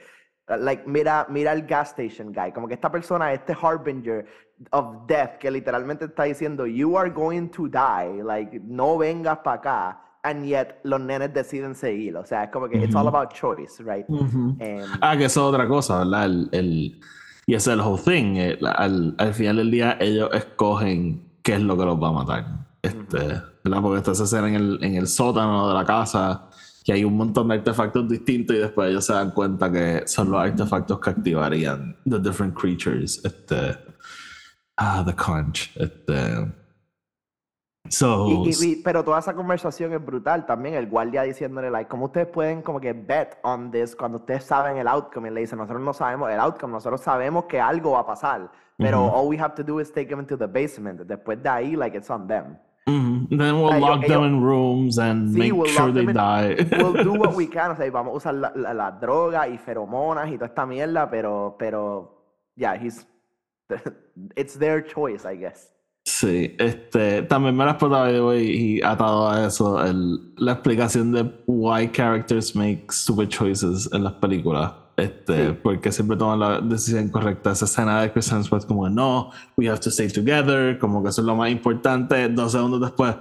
like, 0.48 0.84
mira, 0.88 1.26
mira 1.30 1.52
el 1.54 1.64
gas 1.66 1.90
station 1.90 2.32
guy, 2.34 2.52
como 2.52 2.68
que 2.68 2.74
esta 2.76 2.92
persona, 2.92 3.32
este 3.34 3.56
harbinger 3.60 4.26
of 4.72 5.08
death, 5.08 5.38
que 5.40 5.50
literalmente 5.52 6.06
está 6.06 6.24
diciendo, 6.24 6.66
you 6.66 6.98
are 6.98 7.10
going 7.10 7.48
to 7.50 7.68
die, 7.68 8.22
like, 8.24 8.60
no 8.64 8.98
vengas 8.98 9.40
para 9.44 9.58
acá, 9.58 10.02
and 10.24 10.46
yet 10.46 10.80
los 10.84 11.00
nenes 11.02 11.34
deciden 11.34 11.74
seguir, 11.76 12.16
o 12.16 12.26
sea, 12.26 12.44
es 12.44 12.50
como 12.52 12.70
que 12.70 12.78
it's 12.84 12.96
all 12.96 13.08
about 13.08 13.34
choice, 13.34 13.82
right? 13.84 14.06
Ujú. 14.08 14.56
Em, 14.60 14.86
Ah, 15.02 15.18
que 15.18 15.26
eso 15.26 15.42
es 15.50 15.54
otra 15.56 15.68
cosa, 15.68 16.00
¿verdad? 16.00 16.26
El, 16.26 16.50
el- 16.52 17.00
y 17.48 17.56
ese 17.56 17.72
es 17.72 17.78
el 17.78 17.82
whole 17.82 18.02
thing. 18.04 18.36
eh, 18.38 18.58
la- 18.62 18.72
Al, 18.72 19.16
al 19.18 19.34
final 19.34 19.58
del 19.58 19.72
día, 19.72 19.98
ellos 20.00 20.30
escogen 20.34 21.24
qué 21.42 21.56
es 21.56 21.62
lo 21.62 21.76
que 21.76 21.86
los 21.86 22.02
va 22.02 22.10
a 22.10 22.12
matar. 22.12 22.46
Este, 22.84 23.18
¿verdad? 23.64 23.82
Porque 23.82 23.98
esta 23.98 24.12
escena 24.12 24.48
en 24.48 24.56
el, 24.56 24.80
en 24.84 24.96
el 24.96 25.08
sótano 25.08 25.68
de 25.70 25.74
la 25.74 25.84
casa, 25.86 26.48
que 26.84 26.94
hay 26.94 27.04
un 27.04 27.16
montón 27.18 27.48
de 27.48 27.56
artefactos 27.56 28.08
distintos 28.08 28.56
y 28.56 28.60
después 28.60 28.90
ellos 28.92 29.06
se 29.06 29.14
dan 29.14 29.32
cuenta 29.32 29.72
que 29.72 30.04
son 30.08 30.30
los 30.32 30.40
artefactos 30.42 31.00
que 31.00 31.10
activarían 31.12 31.96
the 32.08 32.20
different 32.20 32.54
creatures. 32.56 33.24
Este, 33.26 33.76
ah, 34.82 35.04
the 35.06 35.14
conch. 35.14 35.70
Este, 35.78 36.52
so, 37.90 38.28
Y- 38.28 38.50
y- 38.50 38.66
y- 38.72 38.82
pero 38.84 39.04
toda 39.04 39.20
esa 39.20 39.34
conversación 39.34 39.92
es 39.94 40.04
brutal 40.06 40.46
también, 40.46 40.76
el 40.76 40.88
guardia 40.88 41.24
diciéndole, 41.24 41.70
like, 41.70 41.90
¿cómo 41.90 42.06
ustedes 42.06 42.28
pueden 42.28 42.62
como 42.62 42.80
que 42.80 42.94
bet 42.94 43.38
on 43.44 43.72
this 43.72 43.96
cuando 43.96 44.18
ustedes 44.20 44.44
saben 44.44 44.78
el 44.78 44.88
outcome? 44.88 45.30
Y 45.30 45.34
le 45.34 45.42
dice, 45.42 45.56
nosotros 45.56 45.82
no 45.82 45.94
sabemos 45.94 46.30
el 46.32 46.40
outcome, 46.40 46.74
nosotros 46.74 47.02
sabemos 47.02 47.46
que 47.46 47.60
algo 47.60 47.92
va 47.92 48.00
a 48.02 48.06
pasar, 48.06 48.52
pero 48.78 49.06
Ujú. 49.06 49.16
all 49.18 49.28
we 49.28 49.38
have 49.40 49.56
to 49.56 49.64
do 49.64 49.80
is 49.82 49.92
take 49.92 50.08
them 50.08 50.20
into 50.20 50.38
the 50.38 50.48
basement. 50.48 51.02
Después 51.02 51.42
de 51.42 51.50
ahí, 51.50 51.76
like, 51.76 51.98
it's 51.98 52.10
on 52.10 52.28
them. 52.28 52.58
mhm. 52.88 53.28
then 53.30 53.56
we'll 53.56 53.80
lock 53.80 54.02
them 54.02 54.24
ellos- 54.24 54.28
in 54.28 54.42
rooms 54.44 54.98
and 54.98 55.32
Sí, 55.34 55.38
make 55.40 55.52
we'll 55.54 55.70
sure 55.72 55.94
they 55.94 56.04
them 56.06 56.16
die. 56.16 56.56
We'll 56.78 57.04
do 57.04 57.14
what 57.14 57.36
we 57.36 57.48
can, 57.56 57.72
o 57.72 57.76
sea, 57.76 57.90
vamos 57.92 58.14
a 58.14 58.18
usar 58.18 58.34
la, 58.34 58.52
la, 58.56 58.74
la 58.74 58.92
droga 58.92 59.48
y 59.48 59.58
feromonas 59.58 60.30
y 60.30 60.34
toda 60.34 60.48
esta 60.48 60.66
mierda, 60.66 61.10
pero, 61.10 61.56
pero, 61.60 62.26
yeah, 62.56 62.76
he's, 62.76 63.06
it's 64.36 64.58
their 64.58 64.84
choice, 64.86 65.26
I 65.26 65.38
guess. 65.38 65.70
Sí, 66.04 66.56
este, 66.58 67.22
también 67.24 67.56
me 67.56 67.64
lo 67.64 67.70
explotaba 67.72 68.12
y 68.36 68.78
y 68.78 68.82
atado 68.82 69.30
a 69.30 69.46
eso, 69.46 69.84
el- 69.84 70.34
la 70.38 70.54
explicación 70.54 71.12
de 71.12 71.32
why 71.46 71.88
characters 71.90 72.56
make 72.56 72.86
stupid 72.90 73.28
choices 73.30 73.88
en 73.94 74.04
las 74.04 74.14
películas. 74.14 74.74
Este, 74.98 75.48
Sí. 75.50 75.58
porque 75.64 75.92
siempre 75.92 76.18
toman 76.18 76.40
la 76.40 76.60
decisión 76.62 77.10
correcta. 77.10 77.52
Esa 77.52 77.66
escena 77.66 78.02
de 78.02 78.12
Chris 78.12 78.32
Hemsworth 78.32 78.66
como 78.66 78.90
no, 78.90 79.32
we 79.58 79.68
have 79.70 79.80
to 79.80 79.90
stay 79.90 80.08
together, 80.10 80.78
como 80.80 81.02
que 81.04 81.10
eso 81.10 81.22
es 81.22 81.28
lo 81.28 81.36
más 81.36 81.50
importante. 81.52 82.28
Dos 82.30 82.52
segundos 82.52 82.82
después, 82.82 83.16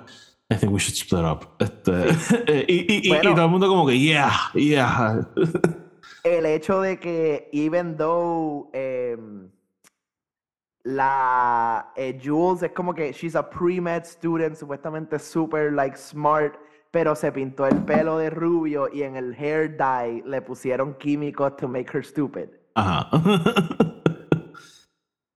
I 0.51 0.57
think 0.57 0.73
we 0.73 0.79
should 0.81 0.95
split 0.97 1.23
up. 1.25 1.47
Este, 1.59 1.93
y, 2.67 2.75
y- 2.75 2.87
y- 2.89 3.01
y 3.07 3.09
Bueno. 3.11 3.35
todo 3.35 3.45
el 3.45 3.51
mundo 3.51 3.69
como 3.69 3.87
que 3.87 3.99
yeah, 3.99 4.33
yeah. 4.55 5.27
el 6.25 6.45
hecho 6.47 6.81
de 6.81 6.99
que 6.99 7.49
even 7.53 7.97
though 7.97 8.69
em, 8.75 9.49
la 10.91 11.93
eh, 11.97 12.19
Jules 12.23 12.63
es 12.63 12.73
como 12.73 12.95
que 12.95 13.13
she's 13.13 13.35
a 13.35 13.49
pre-med 13.49 14.05
student, 14.05 14.57
supuestamente 14.57 15.19
super 15.19 15.73
like 15.73 15.97
smart, 15.97 16.55
pero 16.91 17.15
se 17.15 17.31
pintó 17.33 17.67
el 17.67 17.77
pelo 17.85 18.19
de 18.19 18.31
rubio 18.31 18.89
y 18.93 19.03
en 19.03 19.17
el 19.17 19.35
hair 19.35 19.77
dye 19.77 20.23
le 20.27 20.43
pusieron 20.43 20.95
químicos 20.95 21.57
to 21.57 21.69
make 21.69 21.91
her 21.93 22.05
stupid. 22.05 22.49
Ajá. 22.75 23.09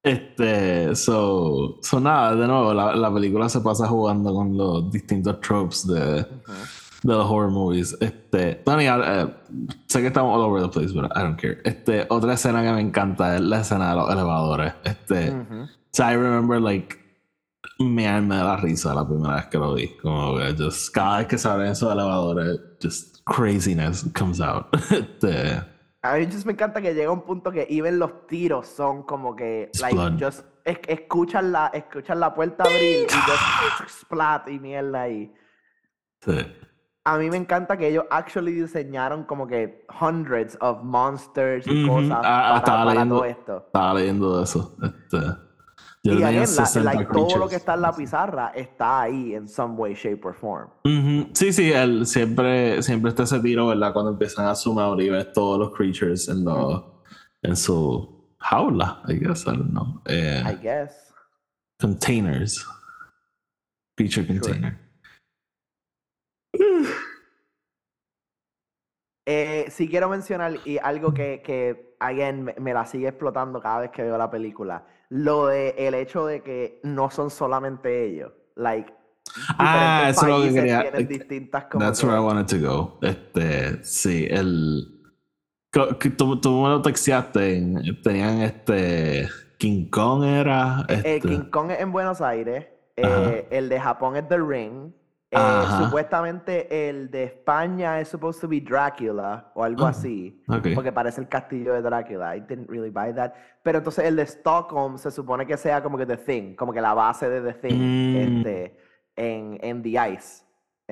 Este, 0.05 0.95
so, 0.95 1.79
so 1.81 1.99
nada, 1.99 2.37
de 2.37 2.47
nuevo, 2.47 2.75
la, 2.75 2.95
la 2.95 3.11
película 3.11 3.49
se 3.49 3.63
pasa 3.63 3.89
jugando 3.89 4.35
con 4.35 4.55
los 4.55 4.91
distintos 4.91 5.41
tropes 5.41 5.87
de, 5.87 6.27
de 7.05 7.13
los 7.15 7.31
horror 7.31 7.51
movies. 7.51 7.97
Este, 8.01 8.57
Tony, 8.65 8.87
eh, 8.87 9.27
sé 9.87 10.01
que 10.01 10.09
estamos 10.09 10.35
all 10.37 10.43
over 10.51 10.63
the 10.63 10.69
place, 10.69 10.93
but 10.93 11.05
I 11.15 11.21
don't 11.21 11.39
care. 11.41 11.61
Este, 11.65 12.07
otra 12.09 12.33
escena 12.35 12.63
que 12.63 12.73
me 12.73 12.81
encanta 12.81 13.37
es 13.37 13.41
la 13.43 13.61
escena 13.61 13.91
de 13.91 13.97
los 13.97 14.11
elevadores. 14.11 14.73
Este, 14.85 15.31
Ujú. 15.31 15.63
o 15.65 15.69
sea, 15.93 16.13
I 16.13 16.17
remember 16.17 16.61
like 16.61 16.97
me 17.79 18.07
arme 18.07 18.37
de 18.37 18.45
la 18.45 18.57
risa 18.57 18.95
la 18.95 19.07
primera 19.07 19.37
vez 19.37 19.47
que 19.47 19.59
lo 19.59 19.75
vi. 19.75 19.89
Como 19.99 20.39
que 20.39 20.55
just, 20.59 20.93
cada 20.95 21.19
vez 21.19 21.27
que 21.29 21.39
se 21.39 21.49
abren 21.49 21.73
esos 21.73 21.93
elevadores, 21.93 22.61
just 22.83 23.19
craziness 23.25 24.05
comes 24.19 24.41
out. 24.41 24.67
Este, 24.91 25.63
A 26.03 26.17
mí 26.17 26.27
just 26.27 26.45
me 26.47 26.53
encanta 26.53 26.81
que 26.83 26.95
llega 26.95 27.11
un 27.11 27.23
punto 27.23 27.51
que 27.51 27.67
even 27.71 27.99
los 27.99 28.27
tiros 28.27 28.67
son 28.67 29.03
como 29.05 29.35
que 29.37 29.71
like 29.81 29.97
Splun. 29.97 30.19
just 30.21 30.45
es- 30.65 30.79
escuchan 30.89 31.51
la 31.53 31.67
escuchan 31.69 32.21
la 32.21 32.35
puerta 32.35 32.65
abrir 32.65 33.07
y 33.09 33.81
just 33.81 34.01
splat 34.03 34.49
y 34.49 34.59
mierda 34.59 35.09
y 35.09 35.33
sí. 36.21 36.33
A 37.07 37.19
mí 37.19 37.29
me 37.29 37.37
encanta 37.37 37.77
que 37.77 37.89
ellos 37.89 38.05
actually 38.11 38.53
diseñaron 38.53 39.25
como 39.25 39.47
que 39.47 39.85
hundreds 40.01 40.57
of 40.61 40.83
monsters 40.83 41.67
y 41.67 41.85
Ujú, 41.85 41.93
cosas 41.95 42.21
ah, 42.25 42.25
ah, 42.25 42.49
para, 42.49 42.57
estaba 42.59 42.79
para 42.85 42.91
leyendo. 42.95 43.15
todo 43.17 43.25
esto. 43.27 43.63
Estaba 43.67 43.95
leyendo 43.95 44.37
de 44.39 44.45
eso. 44.45 44.77
Este, 44.83 45.19
yo 46.03 46.13
Y 46.15 46.23
again, 46.23 46.41
la- 46.41 46.47
60 46.67 46.83
like, 46.95 47.13
todo 47.13 47.37
lo 47.39 47.49
que 47.49 47.57
está 47.57 47.75
en 47.75 47.83
la 47.83 47.95
pizarra 47.95 48.53
está 48.55 49.03
ahí 49.03 49.35
en 49.35 49.47
some 49.49 49.75
way, 49.75 49.95
shape 49.95 50.21
or 50.25 50.35
form. 50.35 50.69
Ujú. 50.85 51.29
Sí, 51.35 51.53
sí, 51.53 51.73
el, 51.73 52.07
siempre, 52.07 52.83
siempre 52.83 53.11
está 53.11 53.25
ese 53.25 53.39
tiro, 53.41 53.67
¿verdad? 53.67 53.93
Cuando 53.93 54.11
empiezan 54.13 54.47
a 54.47 54.55
sumar 54.55 54.99
y 55.01 55.11
ves 55.11 55.31
todos 55.33 55.59
los 55.59 55.77
creatures 55.77 56.29
en, 56.29 56.43
los 56.45 56.85
en 57.43 57.55
su 57.55 58.35
jaula, 58.39 59.03
I 59.09 59.19
guess, 59.19 59.43
I 59.47 59.51
don't 59.51 59.71
know. 59.73 60.01
Eh, 60.07 60.43
I 60.47 60.55
guess. 60.57 61.13
containers. 61.79 62.67
Creature 63.97 64.27
container. 64.27 64.79
Eh, 69.27 69.67
sí 69.71 69.89
quiero 69.89 70.09
mencionar 70.09 70.55
y 70.67 70.79
algo 70.79 71.15
que, 71.15 71.41
que 71.43 71.97
again, 71.99 72.45
me, 72.45 72.55
me 72.59 72.75
la 72.75 72.85
sigue 72.85 73.09
explotando 73.09 73.61
cada 73.61 73.81
vez 73.81 73.91
que 73.91 74.03
veo 74.03 74.19
la 74.19 74.31
película. 74.31 74.87
Lo 75.09 75.47
de 75.47 75.71
el 75.79 75.95
hecho 75.95 76.27
de 76.27 76.43
que 76.43 76.81
no 76.83 77.11
son 77.11 77.31
solamente 77.31 78.05
ellos. 78.05 78.33
Like, 78.57 78.93
Ah, 79.59 80.09
eso 80.11 80.27
es 80.27 80.29
lo 80.29 80.43
que 80.43 80.53
quería- 80.53 80.83
tienen 80.83 81.09
distintas 81.09 81.65
como 81.65 81.83
That's 81.85 82.01
que- 82.01 82.07
where 82.07 82.19
I 82.21 82.23
wanted 82.25 82.47
to 82.61 82.67
go. 82.71 82.99
Este, 83.03 83.83
sí, 83.83 84.27
el. 84.31 84.91
Tú, 85.73 86.39
tú 86.41 86.63
me 86.63 86.69
lo 86.69 86.83
texteaste. 86.83 87.57
en- 87.57 88.03
Tenían 88.03 88.43
este. 88.43 89.29
King 89.59 89.89
Kong 89.89 90.25
era. 90.25 90.85
El 90.89 90.97
Este, 91.07 91.21
King 91.23 91.51
Kong 91.51 91.71
es 91.71 91.81
en 91.81 91.91
Buenos 91.91 92.21
Aires. 92.21 92.67
Eh, 92.97 93.49
el 93.51 93.69
de 93.71 93.81
Japón 93.81 94.17
es 94.17 94.29
The 94.29 94.39
Ring. 94.39 94.93
Eh, 95.35 95.85
supuestamente 95.85 96.89
el 96.89 97.11
de 97.11 97.25
España 97.25 98.01
es 98.01 98.09
supposed 98.09 98.41
to 98.41 98.49
be 98.49 98.61
Dracula 98.61 99.51
o 99.55 99.65
algo 99.65 99.87
Ah, 99.87 99.91
así. 99.91 100.43
Porque 100.75 100.93
parece 100.93 101.21
el 101.21 101.29
castillo 101.29 101.75
de 101.75 101.83
Drácula. 101.83 102.37
I 102.37 102.41
didn't 102.41 102.69
really 102.69 102.91
buy 102.91 103.13
that. 103.15 103.33
Pero 103.63 103.79
entonces 103.79 104.05
el 104.05 104.17
de 104.17 104.23
Stockholm 104.27 104.99
se 104.99 105.11
supone 105.11 105.47
que 105.47 105.57
sea 105.57 105.83
como 105.83 105.97
que 105.99 106.07
The 106.07 106.17
Thing, 106.19 106.55
como 106.55 106.73
que 106.73 106.81
la 106.81 106.95
base 106.95 107.29
de 107.29 107.41
The 107.53 107.69
Thing 107.69 107.79
Mm. 107.79 108.17
este, 108.39 108.79
en, 109.17 109.59
en 109.63 109.83
The 109.83 110.13
Ice. 110.15 110.45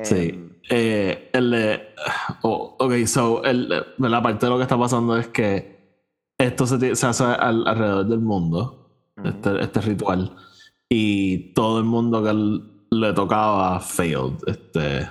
Sí. 0.02 0.50
Eh, 0.70 1.30
el 1.32 1.50
de. 1.50 1.82
oh, 2.42 2.76
ok, 2.78 2.92
so, 3.06 3.44
el, 3.44 3.68
la 3.98 4.22
parte 4.22 4.46
de 4.46 4.50
lo 4.50 4.56
que 4.56 4.62
está 4.62 4.78
pasando 4.78 5.16
es 5.18 5.28
que 5.28 5.72
esto 6.38 6.66
se, 6.66 6.90
hace 7.06 7.24
al- 7.24 7.66
alrededor 7.68 8.06
del 8.06 8.20
mundo, 8.20 8.90
este, 9.22 9.60
este 9.60 9.80
ritual, 9.82 10.34
y 10.88 11.52
todo 11.52 11.78
el 11.78 11.84
mundo 11.84 12.22
que 12.24 12.30
le 12.92 13.12
tocaba 13.12 13.80
failed. 13.80 14.34
Este, 14.46 15.08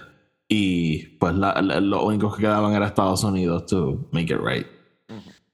y 0.48 1.00
pues 1.18 1.34
la, 1.36 1.62
la- 1.62 1.80
los 1.80 2.04
únicos 2.04 2.36
que 2.36 2.42
quedaban 2.44 2.74
era 2.74 2.88
Estados 2.88 3.24
Unidos 3.24 3.66
to 3.68 4.08
make 4.12 4.34
it 4.34 4.40
right. 4.44 4.68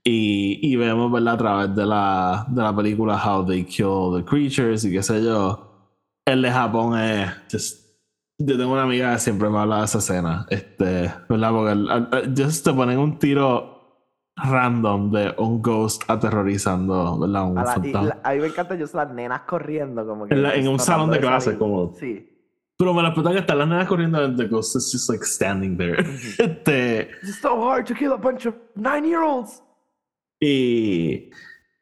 Y, 0.04 0.60
y 0.62 0.76
vemos, 0.78 1.12
¿verdad? 1.12 1.34
A 1.34 1.38
través 1.38 1.76
de 1.76 1.86
la, 1.86 2.46
de 2.50 2.62
la 2.62 2.74
película 2.76 3.22
How 3.22 3.46
They 3.46 3.66
Kill 3.66 4.14
the 4.16 4.24
Creatures 4.24 4.86
y 4.86 4.92
qué 4.92 5.04
sé 5.04 5.22
yo. 5.24 5.64
El 6.26 6.42
de 6.42 6.52
Japón 6.52 6.98
es. 6.98 7.30
just- 7.52 7.86
yo 8.40 8.56
tengo 8.58 8.72
una 8.74 8.84
amiga 8.84 9.14
que 9.14 9.20
siempre 9.20 9.50
me 9.50 9.58
habla 9.58 9.80
de 9.80 9.86
esa 9.86 9.98
escena. 9.98 10.46
Este, 10.50 11.12
¿verdad? 11.28 11.52
Porque 11.52 11.72
el- 11.74 11.90
el- 11.90 12.08
el- 12.14 12.34
just 12.46 12.64
te 12.66 12.72
ponen 12.74 13.00
un 13.00 13.18
tiro 13.20 13.77
random 14.38 15.12
de 15.12 15.34
un 15.38 15.62
ghost 15.62 16.04
aterrorizando, 16.08 17.20
¿verdad? 17.20 17.50
Un 17.52 17.58
A, 17.58 17.64
la- 17.64 17.72
y 17.72 17.74
fantasma. 17.92 18.08
la- 18.08 18.20
a 18.24 18.34
mí 18.34 18.40
me 18.40 18.48
encanta 18.48 18.76
yo 18.76 18.86
las 18.94 19.14
nenas 19.14 19.42
corriendo 19.42 20.06
como 20.06 20.28
que 20.28 20.34
En 20.36 20.44
la- 20.44 20.56
en 20.56 20.68
un 20.68 20.80
salón 20.80 21.10
de 21.10 21.16
de 21.18 21.22
clase, 21.22 21.46
salir. 21.46 21.60
como- 21.60 21.94
Sí. 22.00 22.34
Pero 22.80 22.94
me 22.94 23.02
la 23.02 23.08
explota 23.08 23.32
que 23.32 23.40
están 23.40 23.58
las 23.58 23.68
nenas 23.68 23.88
corriendo 23.88 24.24
and 24.24 24.38
the 24.38 24.46
ghost 24.48 24.76
is 24.76 24.92
just 24.92 25.10
like 25.10 25.26
standing 25.26 25.76
there. 25.78 25.98
este. 26.38 27.10
It's 27.24 27.40
so 27.42 27.60
hard 27.68 27.86
to 27.88 27.96
kill 27.96 28.12
a 28.14 28.18
bunch 28.18 28.46
of 28.46 28.54
nine-year-olds. 28.76 29.64
Y, 30.40 31.32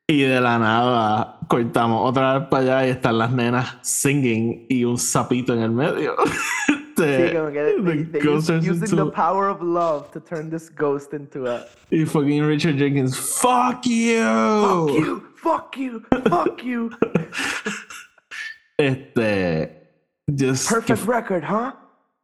y 0.08 0.22
de 0.22 0.40
la 0.40 0.58
nada 0.58 1.40
cortamos 1.50 2.10
otra 2.10 2.40
vez 2.40 2.48
para 2.48 2.64
allá 2.78 2.88
y 2.88 2.92
están 2.92 3.18
las 3.18 3.32
nenas 3.34 3.78
singing 3.82 4.66
y 4.70 4.86
un 4.86 4.98
sapito 4.98 5.54
en 5.54 5.60
el 5.60 5.72
medio. 5.72 6.16
Este, 6.98 7.28
Sí, 7.30 7.36
como 7.36 7.52
que 7.52 7.60
the 7.64 7.82
they, 7.84 8.04
they 8.06 8.22
ghost 8.22 8.50
use- 8.50 8.66
using 8.66 8.96
the 8.96 9.02
into- 9.04 9.12
power 9.12 9.50
of 9.50 9.62
love 9.62 10.10
to 10.12 10.20
turn 10.22 10.50
this 10.50 10.70
ghost 10.70 11.14
into 11.14 11.46
a 11.46 11.66
y 11.92 12.06
fucking 12.06 12.42
Richard 12.46 12.78
Jenkins, 12.78 13.18
fuck 13.18 13.86
you. 13.86 14.22
fuck 14.22 14.96
you, 14.98 15.24
fuck 15.36 15.76
you, 15.78 16.02
fuck 16.30 16.64
you. 16.64 16.90
Este, 18.78 19.88
just 20.28 20.70
Perfect 20.70 21.00
que 21.06 21.12
record, 21.12 21.44
huh? 21.44 21.72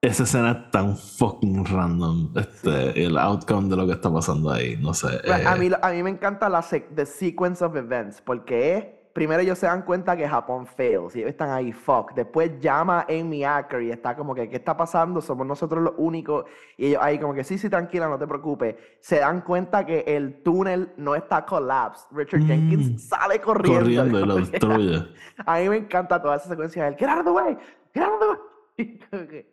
esa 0.02 0.24
escena 0.24 0.52
es 0.52 0.72
tan 0.72 0.98
fucking 0.98 1.64
random. 1.66 2.34
Este, 2.36 3.06
el 3.06 3.18
outcome 3.18 3.70
de 3.70 3.76
lo 3.78 3.86
que 3.88 3.94
está 3.94 4.12
pasando 4.12 4.52
ahí, 4.52 4.76
no 4.78 4.94
sé. 4.94 5.20
Right, 5.24 5.46
A 5.46 5.56
eh, 5.56 5.60
mí, 5.60 5.70
a 5.82 5.90
mí 5.92 6.04
me 6.04 6.10
encanta 6.10 6.50
la 6.50 6.62
sec- 6.62 6.94
the 6.96 7.06
sequence 7.06 7.64
of 7.64 7.76
events 7.78 8.20
porque 8.22 9.01
primero 9.14 9.42
ellos 9.42 9.58
se 9.60 9.66
dan 9.66 9.82
cuenta 9.84 10.16
que 10.16 10.28
Japón 10.28 10.66
fails 10.66 11.16
y 11.16 11.20
ellos 11.20 11.32
están 11.32 11.50
ahí, 11.50 11.72
fuck. 11.72 12.14
Después 12.14 12.60
llama 12.60 13.06
Amy 13.10 13.44
Acker 13.44 13.82
y 13.84 13.92
está 13.92 14.16
como 14.16 14.34
que, 14.34 14.50
¿qué 14.50 14.56
está 14.58 14.76
pasando? 14.78 15.22
Somos 15.22 15.46
nosotros 15.46 15.84
los 15.84 15.94
únicos. 15.98 16.46
Y 16.78 16.88
ellos 16.88 17.02
ahí 17.04 17.20
como 17.20 17.34
que, 17.34 17.44
sí, 17.44 17.58
sí, 17.58 17.70
tranquila, 17.70 18.08
no 18.08 18.18
te 18.18 18.28
preocupes. 18.28 18.76
Se 19.00 19.20
dan 19.20 19.42
cuenta 19.42 19.86
que 19.86 20.04
el 20.08 20.42
túnel 20.44 20.92
no 20.98 21.16
está 21.16 21.46
collapsed. 21.46 22.08
Richard 22.12 22.42
Mm. 22.42 22.48
Jenkins 22.48 23.08
sale 23.10 23.40
corriendo. 23.42 23.80
corriendo 23.82 24.18
y 24.20 24.22
lo 24.26 24.34
como 24.36 24.46
que- 24.46 24.52
destruye. 24.52 25.08
A 25.46 25.60
mí 25.60 25.70
me 25.70 25.78
encanta 25.78 26.22
toda 26.22 26.36
esa 26.38 26.48
secuencia 26.50 26.86
del, 26.86 26.96
get 26.96 27.10
out 27.10 27.20
of 27.20 27.26
the 27.26 27.32
way, 27.32 27.58
get 27.94 28.04
out 28.04 28.14
of 28.14 28.20
the 28.20 28.28
way. 28.28 28.38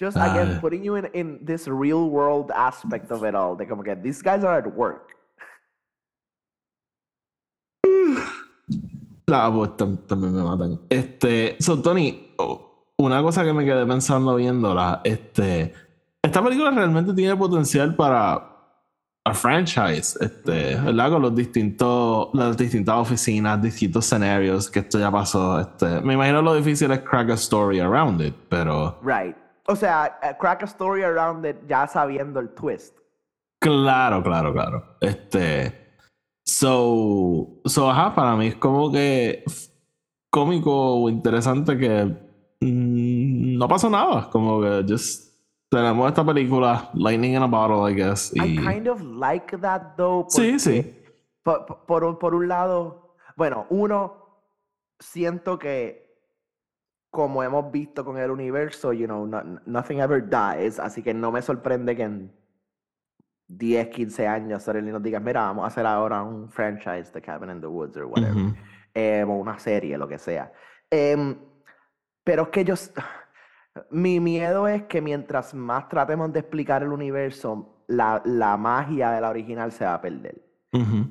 Just 0.00 0.16
again, 0.16 0.52
Ay. 0.54 0.58
putting 0.60 0.82
you 0.82 0.96
in, 0.96 1.10
in 1.12 1.44
this 1.44 1.68
real 1.68 2.08
world 2.08 2.50
aspect 2.52 3.10
of 3.12 3.22
it 3.22 3.34
all. 3.34 3.54
De 3.54 3.66
como 3.66 3.82
que, 3.82 3.94
these 3.96 4.22
guys 4.22 4.42
are 4.42 4.56
at 4.58 4.66
work. 4.74 5.14
La 9.30 9.48
tam- 9.50 10.06
también 10.06 10.34
me 10.34 10.42
matan. 10.42 10.80
Este, 10.88 11.56
so 11.60 11.80
Tony, 11.80 12.34
una 12.98 13.22
cosa 13.22 13.44
que 13.44 13.52
me 13.52 13.64
quedé 13.64 13.86
pensando 13.86 14.34
viéndola, 14.36 15.00
este, 15.04 15.72
esta 16.22 16.42
película 16.42 16.70
realmente 16.70 17.14
tiene 17.14 17.36
potencial 17.36 17.94
para 17.94 18.46
a 19.24 19.34
franchise, 19.34 20.18
este. 20.20 20.76
¿verdad? 20.76 21.10
Con 21.10 21.22
los 21.22 21.34
distintos, 21.34 22.28
las 22.32 22.56
distintas 22.56 22.96
oficinas, 22.96 23.60
distintos 23.62 24.06
escenarios 24.06 24.70
que 24.70 24.80
esto 24.80 24.98
ya 24.98 25.10
pasó. 25.10 25.60
Este, 25.60 26.00
me 26.00 26.14
imagino 26.14 26.42
lo 26.42 26.54
difícil 26.54 26.90
es 26.90 27.00
crack 27.00 27.30
a 27.30 27.34
story 27.34 27.80
around 27.80 28.20
it, 28.22 28.34
pero 28.48 28.98
Right. 29.02 29.36
O 29.66 29.76
sea, 29.76 30.18
uh, 30.22 30.36
crack 30.40 30.62
a 30.62 30.66
story 30.66 31.02
around 31.02 31.46
it 31.46 31.56
ya 31.68 31.86
sabiendo 31.86 32.40
el 32.40 32.48
twist. 32.50 32.96
Claro, 33.60 34.22
claro, 34.22 34.52
claro. 34.52 34.96
Este. 35.00 35.79
So. 36.50 37.60
So, 37.64 37.88
ajá, 37.90 38.14
para 38.14 38.34
mí 38.36 38.48
es 38.48 38.56
como 38.56 38.90
que 38.90 39.44
cómico 40.30 40.72
o 41.02 41.08
interesante 41.08 41.76
que 41.78 42.04
mm, 42.60 43.56
no 43.58 43.68
pasó 43.68 43.88
nada. 43.88 44.28
Como 44.30 44.60
que 44.60 44.84
just 44.88 45.30
tenemos 45.70 46.08
esta 46.08 46.24
película, 46.24 46.90
Lightning 46.94 47.34
in 47.36 47.42
a 47.42 47.46
Bottle, 47.46 47.90
I 47.90 47.94
guess. 47.94 48.32
I 48.34 48.40
Y. 48.54 48.56
kind 48.58 48.88
of 48.88 49.00
like 49.02 49.56
that 49.58 49.94
though. 49.96 50.26
Sí, 50.28 50.52
porque 50.52 50.58
sí. 50.58 50.96
Por, 51.42 51.66
por- 51.66 51.86
por 51.86 52.04
un- 52.04 52.18
por 52.18 52.34
un 52.34 52.48
lado, 52.48 53.14
bueno, 53.36 53.66
uno, 53.70 54.14
siento 54.98 55.58
que 55.58 56.10
como 57.10 57.42
hemos 57.42 57.70
visto 57.72 58.04
con 58.04 58.18
el 58.18 58.30
universo, 58.30 58.92
you 58.92 59.06
know, 59.06 59.26
no- 59.26 59.42
nothing 59.66 60.00
ever 60.00 60.22
dies, 60.28 60.78
así 60.78 61.02
que 61.02 61.14
no 61.14 61.32
me 61.32 61.42
sorprende 61.42 61.96
que 61.96 62.02
en 62.02 62.32
10, 63.58 63.88
15 63.88 64.26
años 64.28 64.62
Sorelli 64.62 64.92
nos 64.92 65.02
diga, 65.02 65.18
mira, 65.18 65.42
vamos 65.42 65.64
a 65.64 65.66
hacer 65.68 65.84
ahora 65.84 66.22
un 66.22 66.48
franchise 66.48 67.12
de 67.12 67.20
Cabin 67.20 67.50
in 67.50 67.60
the 67.60 67.66
Woods 67.66 67.96
or 67.96 68.04
whatever. 68.04 68.36
Ujú. 68.36 68.54
eh, 68.94 69.24
o 69.26 69.32
una 69.32 69.58
serie, 69.58 69.98
lo 69.98 70.06
que 70.06 70.18
sea. 70.18 70.52
Em, 70.90 71.36
pero 72.24 72.44
es 72.44 72.48
que 72.48 72.64
yo... 72.64 72.74
Mi 73.90 74.18
miedo 74.18 74.66
es 74.66 74.82
que 74.84 75.00
mientras 75.00 75.54
más 75.54 75.88
tratemos 75.88 76.32
de 76.32 76.40
explicar 76.40 76.82
el 76.82 76.92
universo, 76.92 77.84
la, 77.86 78.20
la 78.24 78.56
magia 78.56 79.12
de 79.12 79.20
la 79.20 79.30
original 79.30 79.70
se 79.70 79.84
va 79.84 79.94
a 79.94 80.00
perder. 80.00 80.42
Ujú. 80.72 81.08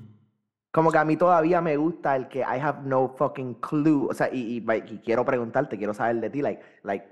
Como 0.72 0.92
que 0.92 0.98
a 0.98 1.06
mí 1.06 1.16
todavía 1.16 1.62
me 1.62 1.78
gusta 1.78 2.16
el 2.16 2.28
que 2.28 2.40
I 2.40 2.60
have 2.62 2.82
no 2.84 3.16
fucking 3.18 3.56
clue. 3.56 4.08
O 4.10 4.14
sea, 4.14 4.30
y, 4.32 4.58
y, 4.58 4.66
y 4.88 5.00
quiero 5.00 5.24
preguntarte, 5.26 5.78
quiero 5.78 5.94
saber 5.94 6.18
de 6.18 6.30
ti, 6.30 6.42
like, 6.42 6.62
like, 6.84 7.06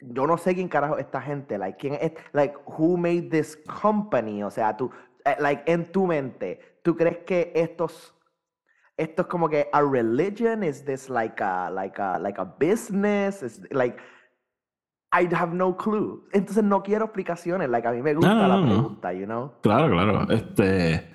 yo 0.00 0.26
no 0.26 0.36
sé 0.38 0.54
quién 0.54 0.68
carajo 0.68 0.98
es 0.98 1.06
esta 1.06 1.20
gente, 1.20 1.56
like, 1.58 1.78
quién 1.78 1.94
es, 2.00 2.12
like, 2.32 2.54
who 2.66 2.96
made 2.96 3.28
this 3.30 3.56
company? 3.80 4.42
O 4.42 4.50
sea, 4.50 4.76
tú, 4.76 4.90
eh, 5.24 5.36
like, 5.40 5.62
en 5.70 5.90
tu 5.90 6.06
mente, 6.06 6.60
¿tú 6.82 6.96
crees 6.96 7.18
que 7.26 7.52
estos, 7.54 8.14
esto 8.96 9.22
es 9.22 9.28
como 9.28 9.48
que 9.48 9.68
a 9.72 9.80
religion? 9.82 10.62
Is 10.62 10.84
this 10.84 11.08
like 11.08 11.42
a, 11.42 11.70
like 11.70 12.00
a, 12.00 12.18
like 12.18 12.40
a 12.40 12.44
business? 12.44 13.42
Is, 13.42 13.60
like, 13.70 13.96
I 15.12 15.28
have 15.34 15.54
no 15.54 15.76
clue. 15.76 16.26
Entonces 16.32 16.62
no 16.62 16.82
quiero 16.82 17.06
explicaciones, 17.06 17.68
like, 17.70 17.86
a 17.88 17.92
mí 17.92 18.02
me 18.02 18.14
gusta 18.14 18.34
no, 18.34 18.48
la 18.48 18.56
no, 18.56 18.60
no. 18.60 18.66
pregunta, 18.68 19.12
you 19.14 19.24
know? 19.24 19.52
Claro, 19.62 19.88
claro. 19.90 20.30
Este. 20.30 21.14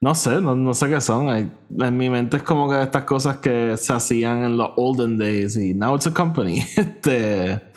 No 0.00 0.14
sé, 0.16 0.40
no, 0.40 0.56
no 0.56 0.74
sé 0.74 0.88
qué 0.88 1.00
son. 1.00 1.28
Hay- 1.28 1.52
En 1.78 1.96
mi 1.96 2.08
mente 2.10 2.38
es 2.38 2.42
como 2.42 2.68
que 2.68 2.82
estas 2.82 3.04
cosas 3.04 3.36
que 3.36 3.76
se 3.76 3.92
hacían 3.92 4.42
en 4.42 4.56
los 4.56 4.70
olden 4.76 5.16
days 5.16 5.56
y 5.56 5.74
now 5.74 5.94
it's 5.94 6.06
a 6.06 6.12
company. 6.14 6.58
Este. 6.76 7.71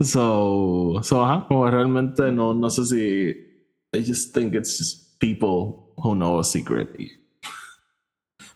So, 0.00 1.00
so 1.02 1.24
ajá, 1.24 1.46
como 1.48 1.68
realmente 1.68 2.30
no, 2.30 2.54
no 2.54 2.70
sé 2.70 2.84
si. 2.84 3.30
I 3.92 4.04
just 4.04 4.32
think 4.34 4.54
it's 4.54 4.78
just 4.78 5.18
people 5.18 5.92
who 5.96 6.14
know 6.14 6.38
a 6.38 6.44
secret. 6.44 6.90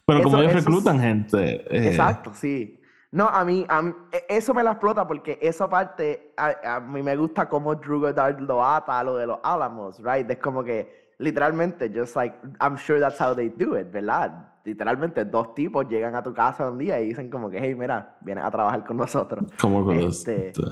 Pero 0.06 0.22
como 0.22 0.36
Eso- 0.36 0.42
ellos 0.42 0.50
eso 0.50 0.58
es- 0.58 0.64
reclutan 0.64 1.00
gente. 1.00 1.54
eh, 1.70 1.88
Exacto, 1.90 2.32
sí. 2.34 2.78
No, 3.10 3.28
a 3.28 3.44
mí, 3.44 3.64
a 3.68 3.82
mí- 3.82 3.92
e- 4.12 4.24
eso 4.36 4.54
me 4.54 4.62
la 4.62 4.72
explota 4.72 5.06
porque 5.06 5.38
esa 5.42 5.68
parte, 5.68 6.32
a, 6.36 6.76
a 6.76 6.80
mí 6.80 7.02
me 7.02 7.16
gusta 7.16 7.48
cómo 7.48 7.74
Drew 7.74 8.00
Goddard 8.00 8.40
lo 8.40 8.64
ata 8.64 8.98
a 8.98 9.04
lo 9.04 9.16
de 9.16 9.26
los 9.26 9.38
Álamos, 9.42 9.98
right? 10.02 10.30
Es 10.30 10.38
como 10.38 10.62
que, 10.64 11.10
literalmente, 11.18 11.90
just 11.94 12.16
like, 12.16 12.36
I'm 12.60 12.76
sure 12.78 13.00
that's 13.00 13.20
how 13.20 13.34
they 13.34 13.48
do 13.50 13.76
it, 13.78 13.90
¿verdad? 13.92 14.51
Literalmente, 14.64 15.24
dos 15.24 15.54
tipos 15.54 15.88
llegan 15.88 16.14
a 16.14 16.22
tu 16.22 16.32
casa 16.32 16.70
un 16.70 16.78
día 16.78 17.00
y 17.00 17.08
dicen 17.08 17.28
como 17.30 17.50
que, 17.50 17.58
hey, 17.58 17.74
mira, 17.74 18.16
vienes 18.20 18.44
a 18.44 18.50
trabajar 18.50 18.84
con 18.84 18.96
nosotros. 18.96 19.44
Como 19.60 19.84
con 19.84 19.98
Este, 19.98 20.48
este, 20.48 20.62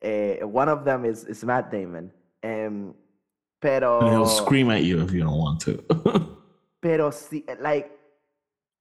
Eh, 0.00 0.40
one 0.42 0.70
of 0.70 0.84
them 0.84 1.04
is, 1.04 1.24
is 1.28 1.44
Matt 1.44 1.70
Damon. 1.70 2.10
And 2.42 2.94
pero... 3.58 4.00
he'll 4.10 4.26
scream 4.26 4.70
at 4.70 4.82
you 4.82 5.02
if 5.02 5.12
you 5.12 5.22
don't 5.22 5.38
want 5.38 5.60
to. 5.64 5.82
Pero 6.80 7.12
sí, 7.12 7.44
like, 7.60 7.90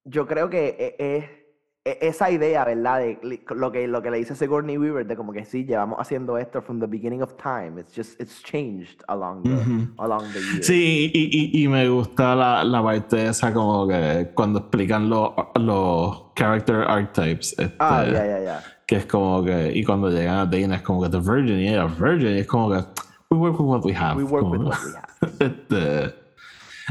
yo 0.05 0.25
creo 0.25 0.49
que 0.49 0.69
e- 0.69 0.95
e- 0.97 1.17
e- 1.17 1.38
esa 1.85 2.29
idea, 2.29 2.65
¿verdad? 2.65 2.99
De 2.99 3.19
lo 3.55 3.71
que, 3.71 3.87
lo 3.87 4.01
que 4.01 4.11
le 4.11 4.17
dice 4.17 4.35
Sigourney 4.35 4.77
Weaver, 4.77 5.07
de 5.07 5.15
como 5.15 5.31
que 5.31 5.45
sí, 5.45 5.65
llevamos 5.65 5.97
haciendo 5.99 6.37
esto 6.37 6.61
from 6.61 6.79
the 6.79 6.85
beginning 6.87 7.21
of 7.21 7.35
time. 7.37 7.79
It's 7.79 7.95
just, 7.95 8.19
it's 8.19 8.43
changed 8.43 9.01
along 9.07 9.43
the, 9.43 9.87
along 9.97 10.23
the 10.33 10.39
years. 10.39 10.67
Sí, 10.67 11.11
y, 11.13 11.29
y, 11.31 11.63
y 11.63 11.67
me 11.67 11.87
gusta 11.89 12.35
la, 12.35 12.63
la 12.63 12.83
parte 12.83 13.27
esa 13.27 13.53
como 13.53 13.87
que 13.87 14.31
cuando 14.35 14.59
explican 14.59 15.09
los 15.09 15.31
los 15.55 16.23
character 16.35 16.83
archetypes. 16.87 17.57
Este, 17.57 17.75
Ah, 17.79 18.05
ya, 18.05 18.25
ya, 18.25 18.39
ya. 18.43 18.63
Que 18.85 18.97
es 18.97 19.05
como 19.05 19.43
que, 19.43 19.71
y 19.73 19.83
cuando 19.83 20.09
llegan 20.09 20.39
a 20.39 20.45
Dana 20.45 20.75
es 20.75 20.81
como 20.81 21.01
que 21.01 21.09
The 21.09 21.19
Virgin, 21.19 21.59
y 21.59 21.69
ella 21.69 21.85
Virgin, 21.85 22.37
es 22.37 22.47
como 22.47 22.71
que 22.71 22.83
we 23.31 23.37
work 23.37 23.59
with 23.59 23.67
what 23.67 23.85
we 23.85 23.93
have. 23.93 24.17
We 24.17 24.23
work 24.23 24.45
with 24.45 24.61
what 24.61 24.77
we 24.83 24.91
have. 24.95 25.35
este, 25.39 26.15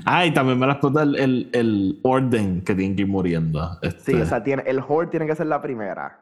ah, 0.04 0.24
y 0.26 0.32
también 0.32 0.58
me 0.58 0.66
la 0.66 0.72
explota 0.74 1.02
el, 1.02 1.16
el, 1.16 1.50
el 1.52 2.00
orden 2.02 2.62
que 2.62 2.74
tienen 2.74 2.96
que 2.96 3.02
ir 3.02 3.08
muriendo. 3.08 3.72
Sí, 3.82 3.88
Este, 3.88 4.22
o 4.22 4.26
sea, 4.26 4.42
tiene, 4.42 4.62
el 4.66 4.80
Horde 4.86 5.10
tiene 5.10 5.26
que 5.26 5.34
ser 5.36 5.46
la 5.46 5.60
primera. 5.60 6.20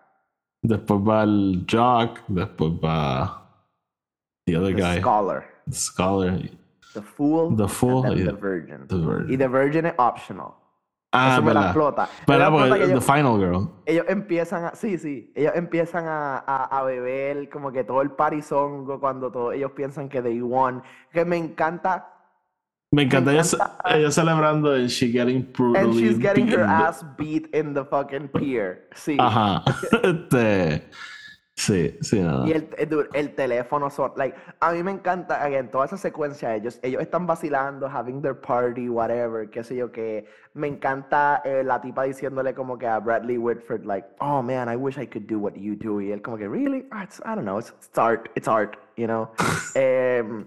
Después 0.62 1.00
va 1.00 1.22
el 1.24 1.64
Jock, 1.70 2.20
después 2.28 2.72
va 2.84 3.42
the 4.46 4.56
other 4.56 4.74
The 4.74 4.82
guy, 4.82 4.98
Scholar. 5.00 5.44
the 5.66 5.72
Scholar, 5.76 6.40
The 6.94 7.02
Fool. 7.02 7.56
The 7.56 7.68
Fool, 7.68 8.06
and 8.06 8.18
y- 8.20 8.24
the 8.24 8.32
Virgin. 8.32 8.86
the 8.88 8.96
Virgin. 8.96 9.32
Y 9.32 9.36
The 9.36 9.48
Virgin 9.48 9.86
es 9.86 9.94
optional. 9.98 10.48
Ah, 11.12 11.34
Eso 11.34 11.42
me 11.42 11.54
la 11.54 11.60
explota. 11.66 12.04
Explota 12.04 12.50
Porque 12.50 12.70
que 12.72 12.78
The 12.78 12.84
ellos, 12.92 13.04
Final 13.04 13.38
Girl. 13.38 13.68
ellos 13.86 14.04
empiezan 14.08 14.64
a, 14.64 14.74
sí, 14.74 14.98
sí, 14.98 15.32
ellos 15.34 15.52
empiezan 15.54 16.04
a, 16.06 16.38
a, 16.38 16.64
a 16.78 16.82
beber 16.82 17.48
como 17.48 17.70
que 17.72 17.84
todo 17.84 18.02
el 18.02 18.10
parizongo 18.10 18.98
cuando 19.00 19.30
todos 19.30 19.54
ellos 19.54 19.70
piensan 19.72 20.08
que 20.08 20.20
they 20.20 20.40
won. 20.42 20.82
Que 21.12 21.24
me 21.24 21.36
encanta. 21.36 22.12
Me 22.96 23.02
encanta 23.02 23.30
ella, 23.30 23.42
encanta- 23.42 23.76
ella 23.90 24.10
celebrando 24.10 24.72
and 24.74 24.88
she 24.88 25.12
getting 25.12 25.42
brutally 25.52 25.84
And 25.84 25.94
she's 25.94 26.18
getting 26.18 26.48
her 26.48 26.62
ass 26.66 27.04
beat 27.18 27.46
in 27.54 27.74
the 27.74 27.84
fucking 27.84 28.28
pier. 28.28 28.88
Sí. 28.94 29.18
Ajá. 29.20 29.62
Este, 30.02 30.88
sí, 31.54 31.98
sí, 32.00 32.20
nada. 32.20 32.46
Y 32.46 32.52
el, 32.52 32.68
el, 33.12 33.34
teléfono 33.34 33.90
son, 33.90 34.12
like, 34.16 34.34
a 34.60 34.72
mí 34.72 34.82
me 34.82 34.92
encanta, 34.92 35.42
again, 35.44 35.70
toda 35.70 35.84
esa 35.84 35.98
secuencia, 35.98 36.54
ellos, 36.54 36.78
ellos 36.82 37.02
están 37.02 37.26
vacilando, 37.26 37.86
having 37.86 38.22
their 38.22 38.34
party, 38.40 38.88
whatever, 38.88 39.50
qué 39.50 39.62
sé 39.62 39.76
yo, 39.76 39.92
que 39.92 40.24
me 40.54 40.66
encanta 40.66 41.42
eh, 41.44 41.62
la 41.64 41.80
tipa 41.82 42.04
diciéndole 42.04 42.54
como 42.54 42.78
que 42.78 42.86
a 42.86 42.98
Bradley 42.98 43.36
Whitford, 43.36 43.84
like, 43.84 44.08
oh 44.20 44.42
man, 44.42 44.70
I 44.70 44.76
wish 44.76 44.96
I 44.96 45.06
could 45.06 45.26
do 45.26 45.38
what 45.38 45.52
you 45.54 45.74
do, 45.76 46.00
y 46.00 46.12
él 46.12 46.22
como 46.22 46.38
que, 46.38 46.48
really? 46.48 46.86
Ah, 46.92 47.02
it's- 47.04 47.20
I 47.26 47.34
don't 47.34 47.44
know, 47.44 47.58
it's, 47.58 47.74
it's 47.82 47.98
art, 47.98 48.30
it's 48.36 48.48
art, 48.48 48.78
you 48.96 49.06
know? 49.06 49.28
Em, 49.74 50.46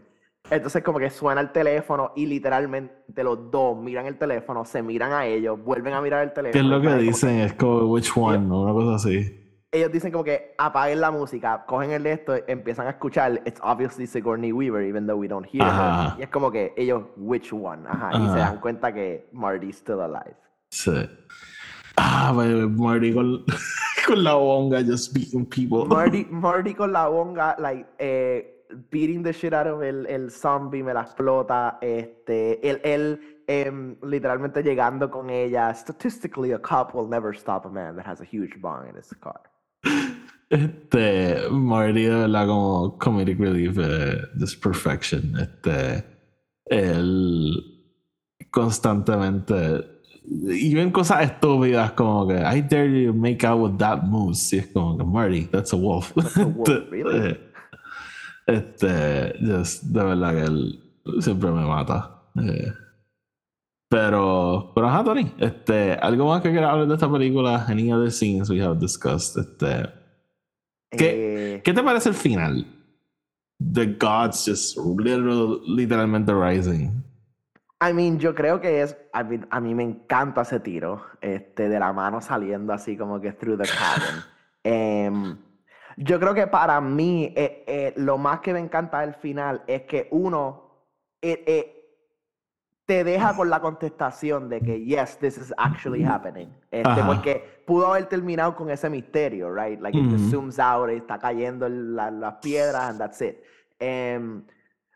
entonces 0.50 0.84
como 0.84 1.00
que 1.00 1.10
suena 1.10 1.42
el 1.42 1.52
teléfono 1.52 2.12
y 2.16 2.26
literalmente 2.26 3.24
los 3.24 3.52
dos 3.52 3.78
miran 3.78 4.06
el 4.06 4.18
teléfono, 4.18 4.66
se 4.66 4.82
miran 4.82 5.12
a 5.14 5.26
ellos, 5.26 5.62
vuelven 5.64 5.94
a 5.94 6.02
mirar 6.02 6.24
el 6.24 6.34
teléfono. 6.34 6.54
¿Qué 6.54 6.60
es 6.60 6.66
lo 6.66 6.82
que 6.82 6.88
como 6.88 7.00
dicen? 7.02 7.40
Es 7.40 7.54
como, 7.54 7.80
which 7.92 8.12
one? 8.16 8.52
o 8.52 8.62
Una 8.64 8.74
cosa 8.74 8.96
así. 8.96 9.36
ellos 9.72 9.92
dicen 9.92 10.12
como 10.12 10.24
que 10.24 10.56
apaguen 10.58 11.00
la 11.02 11.12
música, 11.12 11.64
cogen 11.68 11.92
el 11.92 12.04
de 12.04 12.14
esto, 12.14 12.34
empiezan 12.48 12.88
a 12.88 12.92
escuchar, 12.92 13.42
it's 13.46 13.60
obviously 13.62 14.08
Sigourney 14.08 14.52
Weaver, 14.52 14.82
even 14.84 15.06
though 15.06 15.20
we 15.20 15.28
don't 15.28 15.46
hear 15.46 15.64
Ajá. 15.64 16.14
her. 16.16 16.20
Y 16.20 16.24
es 16.24 16.30
como 16.30 16.50
que 16.52 16.74
ellos, 16.76 17.04
which 17.18 17.54
one? 17.54 17.88
Ajá. 17.88 18.10
Y 18.14 18.28
se 18.30 18.38
dan 18.40 18.60
cuenta 18.60 18.92
que 18.94 19.30
Marty's 19.32 19.78
still 19.78 20.02
alive. 20.02 20.36
Sí. 20.72 20.92
Ah, 21.98 22.32
baby, 22.36 22.68
Marty 22.68 23.14
con, 23.14 23.44
con 24.08 24.24
la 24.24 24.34
bonga 24.34 24.82
just 24.84 25.14
beating 25.14 25.46
people. 25.46 25.86
Marty, 25.86 26.26
Marty 26.30 26.74
con 26.74 26.92
la 26.94 27.08
bonga, 27.08 27.56
like, 27.60 27.86
eh, 28.00 28.59
beating 28.90 29.24
the 29.24 29.34
shit 29.34 29.54
out 29.54 29.68
of 29.68 29.82
el, 29.82 30.06
el 30.08 30.30
zombie, 30.30 30.84
me 30.84 30.94
la 30.94 31.02
explota. 31.02 31.78
Este, 31.82 32.60
él, 32.68 32.82
él 32.84 33.20
em, 33.48 33.96
literalmente 34.04 34.62
llegando 34.64 35.10
con 35.10 35.30
ella. 35.30 35.74
Statistically, 35.74 36.54
a 36.54 36.60
cop 36.60 36.94
will 36.94 37.08
never 37.08 37.34
stop 37.34 37.66
a 37.66 37.70
man 37.70 37.96
that 37.96 38.06
has 38.06 38.22
a 38.22 38.26
huge 38.26 38.60
bong 38.62 38.88
in 38.88 38.96
his 38.96 39.14
car. 39.20 39.42
Este, 40.50 41.48
Marty 41.52 42.06
de 42.06 42.16
verdad 42.16 42.48
como 42.48 42.98
comedic 42.98 43.40
relief, 43.40 43.78
eh, 43.78 44.22
just 44.40 44.62
perfection. 44.64 45.36
Este, 45.40 46.04
él 46.66 47.54
constantemente, 48.50 49.86
y 50.24 50.74
ven 50.74 50.92
cosas 50.92 51.24
estúpidas 51.24 51.92
como 51.92 52.28
que 52.28 52.36
I 52.36 52.62
dare 52.62 52.88
you 52.90 53.12
to 53.12 53.18
make 53.18 53.46
out 53.46 53.60
with 53.60 53.78
that 53.78 54.04
moose. 54.04 54.56
Y 54.56 54.60
es 54.60 54.68
como 54.68 54.98
que 54.98 55.04
Marty, 55.04 55.46
that's 55.46 55.72
a 55.74 55.78
wolf. 55.78 56.12
a 56.18 56.46
wolf, 56.46 56.68
Este, 56.70 56.90
really? 56.90 57.49
Este, 58.50 59.34
just, 59.46 59.84
de 59.84 60.04
verdad 60.04 60.32
que 60.34 60.44
él 60.44 60.84
siempre 61.20 61.52
me 61.52 61.66
mata. 61.66 62.22
Eh, 62.36 62.72
pero, 63.90 64.72
pero 64.76 64.88
ajá, 64.88 65.04
Tony, 65.04 65.32
este, 65.40 65.94
algo 65.94 66.28
más 66.28 66.42
que 66.42 66.52
quieras 66.52 66.72
hablar 66.72 66.88
de 66.88 66.94
esta 66.94 67.12
película, 67.12 67.66
any 67.68 67.92
other 67.92 68.12
scenes 68.12 68.50
we 68.50 68.62
have 68.62 68.80
discussed, 68.80 69.38
este. 69.42 69.90
¿Qué, 70.92 71.56
Eh, 71.56 71.62
¿Qué 71.64 71.74
te 71.74 71.84
parece 71.84 72.10
el 72.10 72.16
final? 72.16 72.66
The 73.60 73.98
gods 74.00 74.46
just 74.48 74.78
literal- 74.78 75.62
literalmente 75.68 76.34
rising. 76.34 77.04
I 77.82 77.94
mean, 77.94 78.20
yo 78.20 78.36
creo 78.36 78.60
que 78.60 78.82
es, 78.82 78.96
I 79.14 79.24
mean, 79.24 79.48
a 79.50 79.60
mí 79.60 79.74
me 79.74 79.84
encanta 79.84 80.42
ese 80.42 80.60
tiro, 80.60 81.02
este, 81.22 81.70
de 81.70 81.80
la 81.80 81.92
mano 81.94 82.22
saliendo 82.22 82.74
así 82.74 82.98
como 82.98 83.20
que 83.22 83.32
through 83.34 83.58
the 83.62 83.68
cabin. 83.68 84.24
Em, 84.64 85.38
yo 86.02 86.20
creo 86.20 86.34
que 86.34 86.48
para 86.48 86.80
mí 86.82 87.34
eh, 87.36 87.64
eh, 87.68 87.94
lo 87.98 88.18
más 88.18 88.40
que 88.40 88.54
me 88.54 88.60
encanta 88.60 89.02
del 89.02 89.14
final 89.16 89.62
es 89.68 89.82
que 89.84 90.08
uno 90.12 90.72
eh, 91.22 91.44
eh, 91.46 91.76
te 92.86 93.04
deja 93.04 93.36
con 93.36 93.50
la 93.50 93.60
contestación 93.60 94.50
de 94.50 94.62
que 94.62 94.84
yes, 94.84 95.18
this 95.20 95.38
is 95.38 95.54
actually 95.58 96.04
happening. 96.04 96.48
Este, 96.72 97.04
porque 97.06 97.62
pudo 97.66 97.88
haber 97.88 98.06
terminado 98.08 98.56
con 98.56 98.70
ese 98.72 98.90
misterio, 98.90 99.54
right? 99.54 99.80
Like 99.80 99.96
it 99.98 100.10
just 100.10 100.32
zooms 100.32 100.58
out, 100.58 100.90
está 100.90 101.20
cayendo 101.20 101.68
la- 101.70 102.10
las 102.10 102.36
piedras 102.42 102.90
and 102.90 102.98
that's 103.00 103.22
it. 103.22 103.38
Em, 103.80 104.44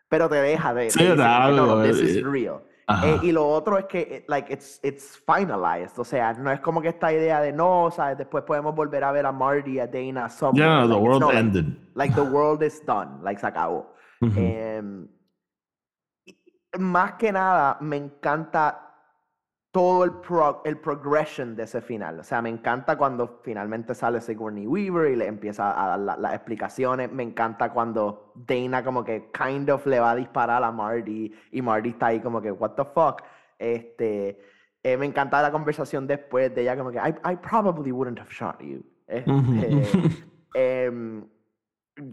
pero 0.08 0.28
te 0.28 0.36
deja 0.36 0.74
de, 0.74 0.90
Sí, 0.90 1.06
da 1.16 1.46
que, 1.46 1.52
no, 1.52 1.82
this 1.82 2.00
is 2.00 2.16
eh, 2.16 2.22
real. 2.24 2.62
Eh, 2.86 3.18
y 3.22 3.32
lo 3.32 3.48
otro 3.48 3.78
es 3.78 3.86
que, 3.86 4.00
eh, 4.00 4.24
like, 4.28 4.52
it's, 4.52 4.78
it's 4.82 5.16
finalized. 5.24 5.98
O 5.98 6.04
sea, 6.04 6.34
no 6.34 6.50
es 6.50 6.60
como 6.60 6.82
que 6.82 6.88
esta 6.88 7.12
idea 7.12 7.40
de 7.40 7.52
no, 7.52 7.90
¿sabes? 7.90 8.18
Después 8.18 8.44
podemos 8.44 8.74
volver 8.74 9.02
a 9.04 9.12
ver 9.12 9.24
a 9.24 9.32
Marty, 9.32 9.80
a 9.80 9.86
Dana, 9.86 10.28
somewhere. 10.28 10.66
yeah, 10.66 10.82
the 10.82 10.88
Like, 10.88 10.96
it's 10.98 11.04
world 11.08 11.20
no, 11.22 11.30
ended. 11.30 11.76
Like, 11.94 12.14
the 12.14 12.22
world 12.30 12.62
is 12.62 12.84
done. 12.84 13.22
Like, 13.22 13.40
se 13.40 13.46
acabó. 13.46 13.94
Em, 14.20 15.08
más 16.78 17.14
que 17.14 17.32
nada, 17.32 17.78
me 17.80 17.96
encanta 17.96 18.83
todo 19.74 20.04
el, 20.04 20.12
pro- 20.12 20.62
el 20.64 20.78
progression 20.78 21.56
de 21.56 21.64
ese 21.64 21.80
final. 21.80 22.20
O 22.20 22.22
sea, 22.22 22.40
me 22.40 22.48
encanta 22.48 22.96
cuando 22.96 23.40
finalmente 23.42 23.92
sale 23.92 24.20
Sigourney 24.20 24.68
Weaver 24.68 25.10
y 25.10 25.16
le 25.16 25.26
empieza 25.26 25.72
a 25.82 25.88
dar 25.88 25.98
la- 25.98 26.16
las 26.16 26.32
explicaciones. 26.34 27.10
Me 27.10 27.24
encanta 27.24 27.72
cuando 27.72 28.30
Dana 28.36 28.84
como 28.84 29.02
que 29.02 29.32
kind 29.36 29.68
of 29.70 29.84
le 29.86 29.98
va 29.98 30.12
a 30.12 30.14
disparar 30.14 30.62
a 30.62 30.70
Marty 30.70 31.34
y 31.50 31.60
Marty 31.60 31.88
está 31.88 32.06
ahí 32.06 32.20
como 32.20 32.40
que, 32.40 32.52
what 32.52 32.74
the 32.76 32.84
fuck. 32.84 33.22
Este, 33.58 34.38
eh, 34.80 34.96
me 34.96 35.06
encanta 35.06 35.42
la 35.42 35.50
conversación 35.50 36.06
después 36.06 36.54
de 36.54 36.62
ella 36.62 36.76
como 36.76 36.92
que, 36.92 36.98
I, 36.98 37.32
I 37.32 37.36
probably 37.42 37.90
wouldn't 37.90 38.20
have 38.20 38.30
shot 38.30 38.60
you. 38.62 38.80
Este. 39.08 39.28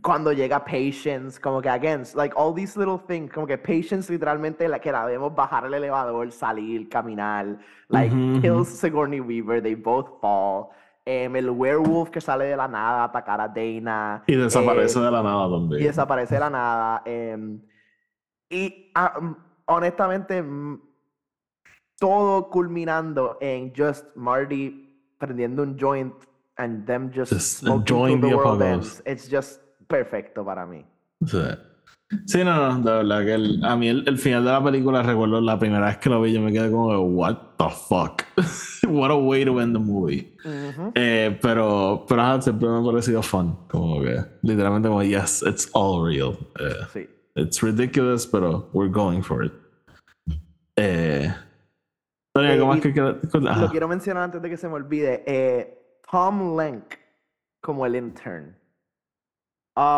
cuando 0.01 0.31
llega 0.31 0.63
Patience, 0.63 1.39
como 1.39 1.59
que 1.61 1.69
against, 1.69 2.15
like 2.15 2.35
all 2.37 2.53
these 2.53 2.77
little 2.77 2.99
things, 2.99 3.31
como 3.31 3.47
que 3.47 3.57
Patience 3.57 4.11
literalmente 4.11 4.67
la 4.67 4.79
que 4.79 4.91
la 4.91 5.05
vemos 5.05 5.33
bajar 5.33 5.65
el 5.65 5.73
elevador, 5.73 6.31
salir, 6.31 6.87
caminar, 6.87 7.57
like 7.89 8.13
Ujú, 8.13 8.31
ujú. 8.33 8.41
kills 8.41 8.67
Sigourney 8.69 9.19
Weaver, 9.19 9.61
they 9.61 9.73
both 9.75 10.19
fall. 10.21 10.69
Em, 11.03 11.35
el 11.35 11.49
werewolf 11.49 12.11
que 12.11 12.21
sale 12.21 12.45
de 12.45 12.55
la 12.55 12.67
nada 12.67 13.01
a 13.01 13.03
atacar 13.05 13.41
a 13.41 13.47
Dana. 13.47 14.23
Y 14.27 14.35
desaparece 14.35 14.99
em, 14.99 15.05
de 15.05 15.11
la 15.11 15.23
nada 15.23 15.49
también. 15.49 15.81
y 15.81 15.85
desaparece 15.85 16.35
de 16.35 16.39
la 16.39 16.49
nada. 16.51 17.01
em, 17.05 17.59
y 18.51 18.91
ah, 18.93 19.19
mm, 19.19 19.35
honestamente, 19.65 20.43
mm, 20.43 20.79
todo 21.99 22.49
culminando 22.51 23.37
en 23.41 23.73
just 23.75 24.05
Marty 24.15 24.87
prendiendo 25.17 25.63
un 25.63 25.75
joint 25.79 26.13
and 26.57 26.85
them 26.85 27.11
just, 27.11 27.31
Just 27.33 27.63
enjoying 27.63 28.21
the 28.21 28.27
the 28.29 28.35
world 28.35 28.61
ends. 28.61 29.01
It's 29.05 29.27
just 29.27 29.60
perfecto 29.91 30.43
para 30.45 30.65
mí. 30.65 30.83
Sí. 31.25 31.37
Sí, 32.25 32.43
no, 32.43 32.53
no, 32.55 32.79
de 32.79 32.91
verdad 32.97 33.23
que 33.25 33.33
el- 33.35 33.63
a 33.63 33.75
mí 33.77 33.87
el, 33.87 34.03
el 34.05 34.17
final 34.17 34.43
de 34.43 34.51
la 34.51 34.61
película, 34.63 35.01
recuerdo 35.01 35.39
la 35.39 35.57
primera 35.57 35.85
vez 35.85 35.97
que 35.97 36.09
lo 36.09 36.21
vi, 36.21 36.33
yo 36.33 36.41
me 36.41 36.51
quedé 36.51 36.69
como, 36.69 36.99
what 36.99 37.37
the 37.57 37.69
fuck? 37.69 38.23
What 38.89 39.11
a 39.11 39.15
way 39.15 39.45
to 39.45 39.61
end 39.61 39.73
the 39.73 39.79
movie. 39.79 40.35
Eh, 40.95 41.37
pero, 41.41 42.05
pero 42.09 42.41
siempre 42.41 42.67
me 42.67 42.79
ha 42.79 42.83
parecido 42.83 43.21
fun. 43.21 43.55
Como 43.69 44.01
que, 44.01 44.17
literalmente, 44.41 44.89
como, 44.89 45.03
yes, 45.03 45.41
it's 45.47 45.69
all 45.73 46.05
real. 46.05 46.37
Eh, 46.59 46.85
Sí. 46.91 47.09
it's 47.35 47.61
ridiculous, 47.61 48.27
pero 48.27 48.69
we're 48.73 48.91
going 48.91 49.21
for 49.21 49.45
it. 49.45 49.53
Eh, 50.75 51.33
¿algo 52.33 52.65
más 52.67 52.77
y 52.85 52.93
que 52.93 52.99
ajá. 52.99 53.61
Lo 53.61 53.69
quiero 53.69 53.87
mencionar 53.87 54.23
antes 54.23 54.41
de 54.41 54.49
que 54.49 54.57
se 54.57 54.67
me 54.67 54.73
olvide. 54.73 55.23
eh, 55.25 55.77
Tom 56.11 56.57
Lenk 56.57 56.95
como 57.61 57.85
el 57.85 57.95
intern. 57.95 58.57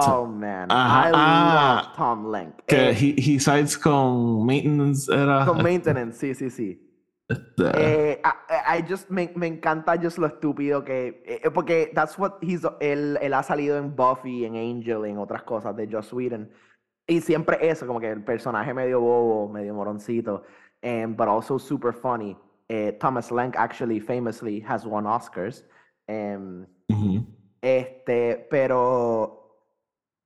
Oh 0.07 0.25
man, 0.25 0.71
Ajá, 0.71 1.09
I 1.09 1.11
ah, 1.13 1.81
love 1.83 1.95
Tom 1.97 2.31
Lenk. 2.31 2.55
Que 2.65 2.89
Eh, 2.89 2.93
he, 2.93 3.15
he 3.17 3.39
sides 3.39 3.77
con 3.77 4.45
maintenance 4.45 5.07
era. 5.11 5.45
con 5.45 5.61
maintenance, 5.63 6.17
sí, 6.19 6.33
sí, 6.35 6.49
sí. 6.49 6.79
este, 7.29 7.71
Eh, 7.75 8.21
I, 8.23 8.77
I 8.79 8.85
just 8.87 9.09
me, 9.09 9.31
me 9.35 9.47
encanta 9.47 9.95
just 10.01 10.17
lo 10.17 10.27
estúpido 10.27 10.83
que 10.83 11.23
eh, 11.25 11.49
porque 11.53 11.91
that's 11.93 12.17
what 12.17 12.33
he's 12.41 12.61
él, 12.79 13.17
él 13.21 13.33
ha 13.33 13.43
salido 13.43 13.77
en 13.77 13.95
Buffy, 13.95 14.45
en 14.45 14.55
Angel, 14.55 15.05
en 15.05 15.17
otras 15.17 15.43
cosas 15.43 15.75
de 15.75 15.87
Joss 15.91 16.11
Whedon 16.13 16.49
y 17.07 17.19
siempre 17.21 17.57
eso 17.61 17.85
como 17.85 17.99
que 17.99 18.09
el 18.11 18.23
personaje 18.23 18.73
medio 18.73 19.01
bobo, 19.01 19.49
medio 19.49 19.73
moroncito, 19.73 20.43
um, 20.83 21.15
but 21.15 21.27
also 21.27 21.57
super 21.59 21.93
funny. 21.93 22.37
Eh, 22.69 22.93
Thomas 22.99 23.29
Lenk 23.31 23.55
actually 23.57 23.99
famously 23.99 24.61
has 24.65 24.85
won 24.85 25.05
Oscars. 25.05 25.65
Um, 26.07 26.65
este, 27.61 28.47
pero 28.49 29.42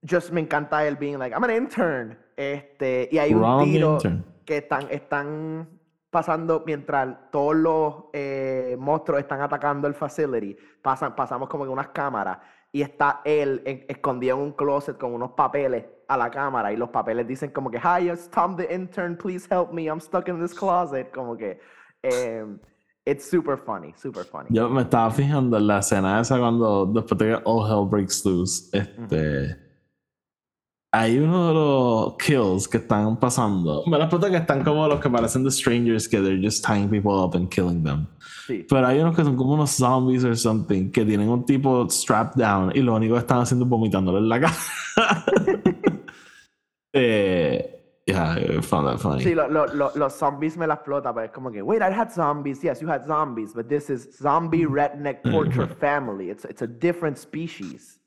just 0.03 0.31
me 0.31 0.41
encanta 0.41 0.85
él 0.87 0.95
being 0.97 1.17
like 1.17 1.33
I'm 1.35 1.43
an 1.43 1.51
intern. 1.51 2.17
Este, 2.35 3.09
y 3.11 3.17
hay 3.17 3.33
un 3.33 3.63
tiro 3.63 3.93
intern. 3.93 4.25
que 4.45 4.57
están, 4.57 4.87
están 4.91 5.67
pasando 6.09 6.63
mientras 6.65 7.15
todos 7.31 7.55
los 7.55 7.95
eh, 8.13 8.75
monstruos 8.79 9.19
están 9.21 9.41
atacando 9.41 9.87
el 9.87 9.93
facility. 9.93 10.55
Pasan, 10.81 11.15
pasamos 11.15 11.49
como 11.49 11.63
que 11.63 11.69
unas 11.69 11.89
cámaras 11.89 12.37
y 12.71 12.81
está 12.81 13.21
él 13.25 13.61
en- 13.65 13.85
escondido 13.87 14.37
en 14.37 14.43
un 14.43 14.51
closet 14.51 14.97
con 14.97 15.13
unos 15.13 15.31
papeles 15.31 15.85
a 16.07 16.15
la 16.17 16.29
cámara 16.29 16.71
y 16.71 16.77
los 16.77 16.89
papeles 16.89 17.27
dicen 17.27 17.49
como 17.51 17.69
que 17.71 17.77
Hi, 17.79 18.09
it's 18.09 18.29
Tom 18.29 18.55
the 18.55 18.73
intern, 18.73 19.17
please 19.17 19.47
help 19.51 19.71
me, 19.73 19.83
I'm 19.87 19.99
stuck 19.99 20.27
in 20.29 20.39
this 20.39 20.53
closet. 20.53 21.11
Como 21.11 21.35
que 21.35 21.59
em, 22.03 22.59
It's 23.05 23.29
super 23.29 23.57
funny, 23.57 23.93
super 23.95 24.25
funny. 24.25 24.47
Yo 24.49 24.69
me 24.69 24.81
estaba 24.81 25.09
fijando 25.11 25.55
en 25.57 25.65
la 25.65 25.79
escena 25.79 26.19
esa 26.19 26.37
cuando 26.39 26.85
después 26.87 27.17
de 27.17 27.25
que 27.27 27.41
All 27.45 27.65
Hell 27.69 27.87
Breaks 27.89 28.25
Loose, 28.25 28.69
este. 28.77 29.66
Hay 30.99 31.19
uno 31.19 31.47
de 31.49 31.53
los 31.53 32.15
kills 32.17 32.67
que 32.67 32.77
están 32.77 33.17
pasando. 33.17 33.83
Me 33.85 33.97
la 33.99 34.09
puta 34.09 34.31
que 34.31 34.37
están 34.37 34.63
como 34.63 34.87
los 34.87 34.99
que 34.99 35.09
parecen 35.09 35.43
de 35.43 35.51
strangers 35.51 36.07
que 36.09 36.19
they're 36.19 36.41
just 36.43 36.65
tying 36.65 36.89
people 36.89 37.11
up 37.11 37.35
and 37.35 37.49
killing 37.49 37.83
them. 37.83 38.07
Sí. 38.47 38.65
Pero 38.67 38.87
hay 38.87 38.99
unos 38.99 39.15
que 39.15 39.23
son 39.23 39.35
como 39.35 39.53
unos 39.53 39.69
zombies 39.71 40.23
or 40.23 40.35
something 40.35 40.89
que 40.91 41.05
tienen 41.05 41.29
un 41.29 41.45
tipo 41.45 41.87
strapped 41.89 42.41
down 42.41 42.71
y 42.75 42.81
lo 42.81 42.95
único 42.95 43.13
que 43.13 43.19
están 43.19 43.41
haciendo 43.41 43.65
es 43.65 43.69
vomitándole 43.69 44.17
en 44.19 44.29
la 44.29 44.39
cara. 44.39 44.53
eh, 46.93 48.01
yeah, 48.07 48.37
I 48.39 48.61
found 48.61 48.87
that 48.87 48.97
funny. 48.97 49.23
Sí, 49.23 49.35
lo- 49.35 49.47
lo- 49.49 49.67
lo- 49.67 49.91
los 49.95 50.13
zombies 50.13 50.57
me 50.57 50.65
la 50.65 50.75
explota, 50.75 51.13
pero 51.13 51.25
es 51.27 51.31
como 51.31 51.51
que, 51.51 51.61
wait, 51.61 51.81
I 51.81 51.91
had 51.93 52.09
zombies. 52.11 52.63
Yes, 52.63 52.79
you 52.81 52.89
had 52.89 53.05
zombies, 53.05 53.53
but 53.53 53.67
this 53.69 53.89
is 53.89 54.17
zombie 54.17 54.65
redneck 54.65 55.21
torture 55.23 55.67
family. 55.79 56.29
It's, 56.31 56.45
it's 56.45 56.61
a 56.63 56.67
different 56.67 57.17
species. 57.19 57.99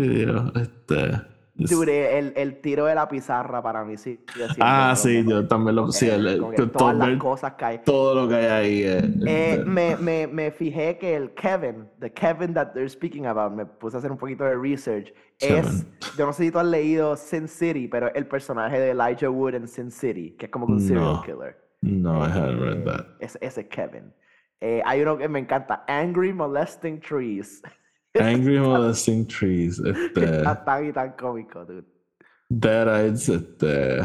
Dios, 0.00 0.52
este. 0.56 1.20
Dude, 1.58 2.18
el, 2.18 2.34
el 2.36 2.60
tiro 2.60 2.84
de 2.84 2.94
la 2.94 3.08
pizarra 3.08 3.62
para 3.62 3.82
mí 3.82 3.96
sí. 3.96 4.22
Ah, 4.60 4.92
sí, 4.94 5.24
yo 5.26 5.48
también 5.48 5.76
lo. 5.76 5.90
Sí, 5.90 6.06
el- 6.06 6.26
el- 6.26 6.70
todas 6.70 6.94
las 6.94 7.08
todo, 7.08 7.18
cosas 7.18 7.54
que 7.54 7.64
hay. 7.64 7.78
todo 7.78 8.14
lo 8.14 8.28
que 8.28 8.34
hay 8.34 8.44
ahí. 8.46 8.82
eh, 8.82 8.98
Eh, 9.26 9.50
este, 9.54 9.64
me, 9.64 9.96
me, 9.96 10.26
me 10.26 10.50
fijé 10.50 10.98
que 10.98 11.16
el 11.16 11.30
Kevin, 11.32 11.88
the 11.98 12.12
Kevin 12.12 12.52
that 12.52 12.72
they're 12.74 12.90
speaking 12.90 13.24
about, 13.24 13.52
me 13.54 13.64
puse 13.64 13.96
a 13.96 14.00
hacer 14.00 14.12
un 14.12 14.18
poquito 14.18 14.44
de 14.44 14.54
research. 14.54 15.14
Es, 15.38 15.64
Kevin. 15.64 15.86
yo 16.18 16.26
no 16.26 16.32
sé 16.34 16.44
si 16.44 16.50
tú 16.50 16.58
has 16.58 16.66
leído 16.66 17.16
Sin 17.16 17.48
City, 17.48 17.88
pero 17.88 18.12
el 18.14 18.26
personaje 18.26 18.78
de 18.78 18.90
Elijah 18.90 19.30
Wood 19.30 19.54
en 19.54 19.66
Sin 19.66 19.90
City, 19.90 20.36
que 20.38 20.46
es 20.46 20.52
como 20.52 20.66
un 20.66 20.78
serial 20.78 21.04
No. 21.14 21.22
killer. 21.22 21.56
No, 21.80 22.18
I 22.26 22.30
haven't 22.32 22.60
read 22.60 22.78
Eh, 22.80 22.84
that. 22.84 23.06
Ese, 23.20 23.38
ese 23.40 23.60
es 23.62 23.66
Kevin. 23.68 24.12
Eh, 24.60 24.82
hay 24.84 25.00
uno 25.00 25.16
que 25.16 25.26
me 25.26 25.38
encanta, 25.38 25.84
Angry 25.88 26.34
Molesting 26.34 27.00
Trees. 27.00 27.62
Angry 28.20 28.58
Molesting 28.58 29.26
Trees. 29.26 29.78
Este. 29.84 30.24
Está 30.38 30.64
tan 30.64 30.86
y 30.86 30.92
tan 30.92 31.12
cómico, 31.12 31.64
dude. 31.64 31.84
Deadites. 32.48 33.28
Este. 33.28 34.00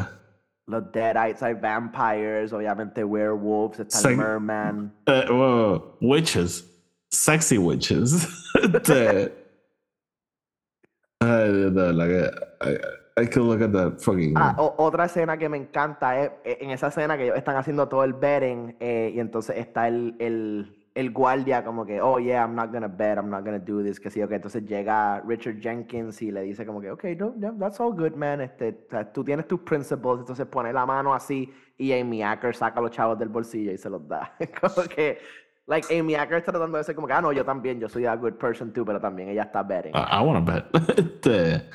Los 0.68 0.92
Deadites, 0.92 1.44
hay 1.44 1.54
vampires, 1.56 2.54
obviamente 2.54 3.04
werewolves, 3.04 3.80
está 3.82 4.10
el 4.10 4.18
Merman. 4.18 4.94
eh, 5.08 5.26
whoa, 5.30 5.98
witches. 6.02 6.68
Sexy 7.10 7.58
witches. 7.58 8.28
este. 8.74 9.34
Ay, 11.20 11.52
de 11.52 11.70
verdad. 11.70 12.32
I, 12.62 12.78
I 13.22 13.26
could 13.28 13.46
look 13.46 13.62
at 13.62 13.72
that 13.74 14.00
fucking. 14.02 14.34
Ah, 14.36 14.56
o- 14.58 14.76
otra 14.78 15.06
escena 15.06 15.38
que 15.38 15.50
me 15.50 15.58
encanta 15.58 16.20
es 16.20 16.32
en 16.44 16.72
esa 16.72 16.88
escena 16.88 17.18
que 17.18 17.26
ellos 17.26 17.38
están 17.38 17.58
haciendo 17.58 17.88
todo 17.88 18.04
el 18.04 18.14
betting 18.14 18.76
eh, 18.80 19.12
y 19.14 19.20
entonces 19.20 19.58
está 19.58 19.88
el, 19.88 20.16
el, 20.20 20.81
el 20.94 21.12
guardia 21.12 21.64
como 21.64 21.86
que, 21.86 22.02
oh 22.02 22.20
yeah, 22.20 22.44
I'm 22.44 22.56
not 22.56 22.72
gonna 22.72 22.88
bet, 22.88 23.18
I'm 23.18 23.30
not 23.30 23.46
gonna 23.46 23.60
do 23.60 23.82
this, 23.82 24.00
que 24.00 24.10
sí, 24.10 24.22
ok. 24.22 24.32
Entonces 24.32 24.66
llega 24.66 25.22
Richard 25.22 25.60
Jenkins 25.62 26.22
y 26.22 26.32
le 26.32 26.42
dice 26.42 26.66
como 26.66 26.82
que, 26.82 26.92
ok, 26.92 27.04
no, 27.18 27.34
that's 27.58 27.80
all 27.80 27.94
good, 27.94 28.14
man. 28.16 28.42
Este, 28.42 28.74
tú 29.14 29.24
tienes 29.24 29.48
tus 29.48 29.62
principles, 29.62 30.20
entonces 30.20 30.46
pone 30.48 30.74
la 30.74 30.86
mano 30.86 31.14
así 31.14 31.52
y 31.78 31.94
Amy 31.94 32.22
Acker 32.22 32.56
saca 32.56 32.82
los 32.82 32.92
chavos 32.92 33.18
del 33.18 33.30
bolsillo 33.30 33.72
y 33.72 33.78
se 33.78 33.90
los 33.90 34.06
da. 34.08 34.34
como 34.62 34.88
que, 34.88 35.20
like, 35.68 35.98
Amy 35.98 36.16
Acker 36.16 36.38
está 36.38 36.52
tratando 36.52 36.78
de 36.78 36.84
ser 36.84 36.96
como 36.96 37.08
que, 37.08 37.14
ah, 37.14 37.22
no, 37.22 37.32
yo 37.32 37.46
también, 37.46 37.80
yo 37.80 37.88
soy 37.88 38.06
a 38.06 38.16
good 38.16 38.34
person 38.34 38.74
too, 38.74 38.84
pero 38.84 39.00
también 39.00 39.30
ella 39.30 39.44
está 39.44 39.64
betting. 39.64 39.94
I, 39.96 40.20
I 40.20 40.22
want 40.22 40.46
to 40.46 40.52
bet. 40.52 40.90
este. 40.98 41.70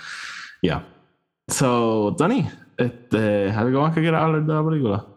Yeah. 0.61 0.85
So, 1.49 2.14
Tony, 2.17 2.47
este, 2.77 3.51
¿algo 3.51 3.81
más 3.81 3.95
que 3.95 4.01
quieras 4.01 4.23
hablar 4.23 4.45
de 4.45 4.53
la 4.53 4.64
película? 4.64 5.16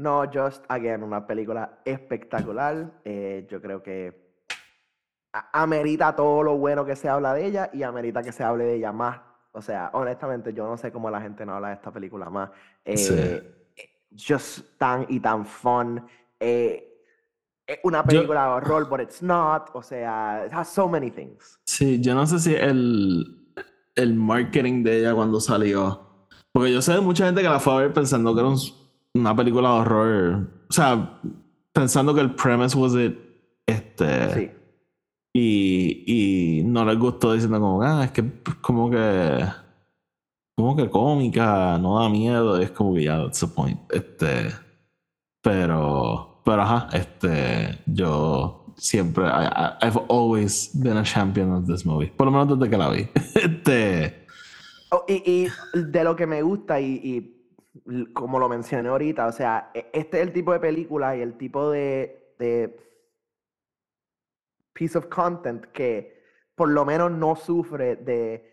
No, 0.00 0.24
Just 0.32 0.64
Again, 0.68 1.02
una 1.02 1.26
película 1.26 1.80
espectacular. 1.84 2.90
Eh, 3.04 3.46
yo 3.50 3.60
creo 3.60 3.82
que 3.82 4.30
amerita 5.52 6.16
todo 6.16 6.42
lo 6.42 6.56
bueno 6.56 6.84
que 6.84 6.96
se 6.96 7.08
habla 7.08 7.34
de 7.34 7.46
ella 7.46 7.70
y 7.72 7.82
amerita 7.82 8.22
que 8.22 8.32
se 8.32 8.42
hable 8.42 8.64
de 8.64 8.76
ella 8.76 8.92
más. 8.92 9.20
O 9.52 9.60
sea, 9.60 9.90
honestamente, 9.92 10.52
yo 10.54 10.66
no 10.66 10.76
sé 10.76 10.90
cómo 10.90 11.10
la 11.10 11.20
gente 11.20 11.44
no 11.44 11.54
habla 11.54 11.68
de 11.68 11.74
esta 11.74 11.90
película 11.92 12.30
más. 12.30 12.50
Sí. 12.86 13.14
Eh, 13.14 13.56
Just 14.18 14.76
tan 14.78 15.04
y 15.08 15.20
tan 15.20 15.44
fun. 15.44 16.04
Eh, 16.40 16.86
una 17.84 18.02
película 18.02 18.44
de 18.44 18.50
horror, 18.52 18.88
but 18.88 19.00
it's 19.00 19.22
not. 19.22 19.68
O 19.74 19.82
sea, 19.82 20.44
it 20.46 20.52
has 20.52 20.68
so 20.68 20.88
many 20.88 21.10
things. 21.10 21.60
Sí, 21.66 22.00
yo 22.00 22.14
no 22.14 22.26
sé 22.26 22.38
si 22.38 22.54
el, 22.54 23.24
el 23.94 24.14
marketing 24.14 24.82
de 24.82 25.00
ella 25.00 25.14
cuando 25.14 25.38
salió. 25.40 26.26
Porque 26.52 26.72
yo 26.72 26.80
sé 26.82 26.94
de 26.94 27.00
mucha 27.00 27.26
gente 27.26 27.42
que 27.42 27.48
la 27.48 27.60
fue 27.60 27.74
a 27.74 27.76
ver 27.76 27.92
pensando 27.92 28.34
que 28.34 28.40
era 28.40 28.48
un- 28.48 28.79
una 29.14 29.34
película 29.34 29.68
de 29.70 29.80
horror. 29.80 30.50
O 30.68 30.72
sea, 30.72 31.20
pensando 31.72 32.14
que 32.14 32.20
el 32.20 32.34
premise 32.34 32.76
was 32.76 32.94
it. 32.94 33.16
Este. 33.66 34.34
Sí. 34.34 34.50
Y, 35.32 36.04
y 36.06 36.62
no 36.64 36.84
les 36.84 36.98
gustó 36.98 37.32
diciendo 37.32 37.60
como, 37.60 37.82
ah, 37.82 38.04
es 38.04 38.12
que 38.12 38.24
como 38.60 38.90
que. 38.90 39.44
Como 40.56 40.76
que 40.76 40.90
cómica, 40.90 41.78
no 41.78 42.00
da 42.00 42.08
miedo. 42.08 42.60
Es 42.60 42.70
como 42.70 42.94
que 42.94 43.04
ya, 43.04 43.22
that's 43.22 43.40
the 43.40 43.46
point. 43.46 43.80
Este. 43.90 44.50
Pero. 45.42 46.42
Pero 46.44 46.62
ajá, 46.62 46.88
este. 46.92 47.78
Yo 47.86 48.74
siempre. 48.76 49.24
I, 49.26 49.76
I've 49.82 50.00
always 50.08 50.70
been 50.74 50.96
a 50.96 51.04
champion 51.04 51.52
of 51.52 51.66
this 51.66 51.84
movie. 51.86 52.08
Por 52.08 52.26
lo 52.26 52.32
menos 52.32 52.58
desde 52.58 52.70
que 52.70 52.76
la 52.76 52.90
vi. 52.90 53.08
Este. 53.34 54.26
Oh, 54.92 55.04
y, 55.06 55.22
y 55.24 55.48
de 55.72 56.04
lo 56.04 56.16
que 56.16 56.26
me 56.26 56.42
gusta, 56.42 56.80
y, 56.80 57.39
como 58.12 58.38
lo 58.38 58.48
mencioné 58.48 58.88
ahorita, 58.88 59.26
o 59.26 59.32
sea, 59.32 59.70
e- 59.74 59.90
este 59.92 60.18
es 60.20 60.26
el 60.26 60.32
tipo 60.32 60.52
de 60.52 60.60
película 60.60 61.16
y 61.16 61.20
el 61.22 61.36
tipo 61.36 61.70
de, 61.70 62.34
de 62.38 62.76
piece 64.72 64.96
of 64.98 65.06
content 65.06 65.66
que 65.66 66.20
por 66.54 66.68
lo 66.68 66.84
menos 66.84 67.10
no 67.12 67.36
sufre 67.36 67.96
de 67.96 68.48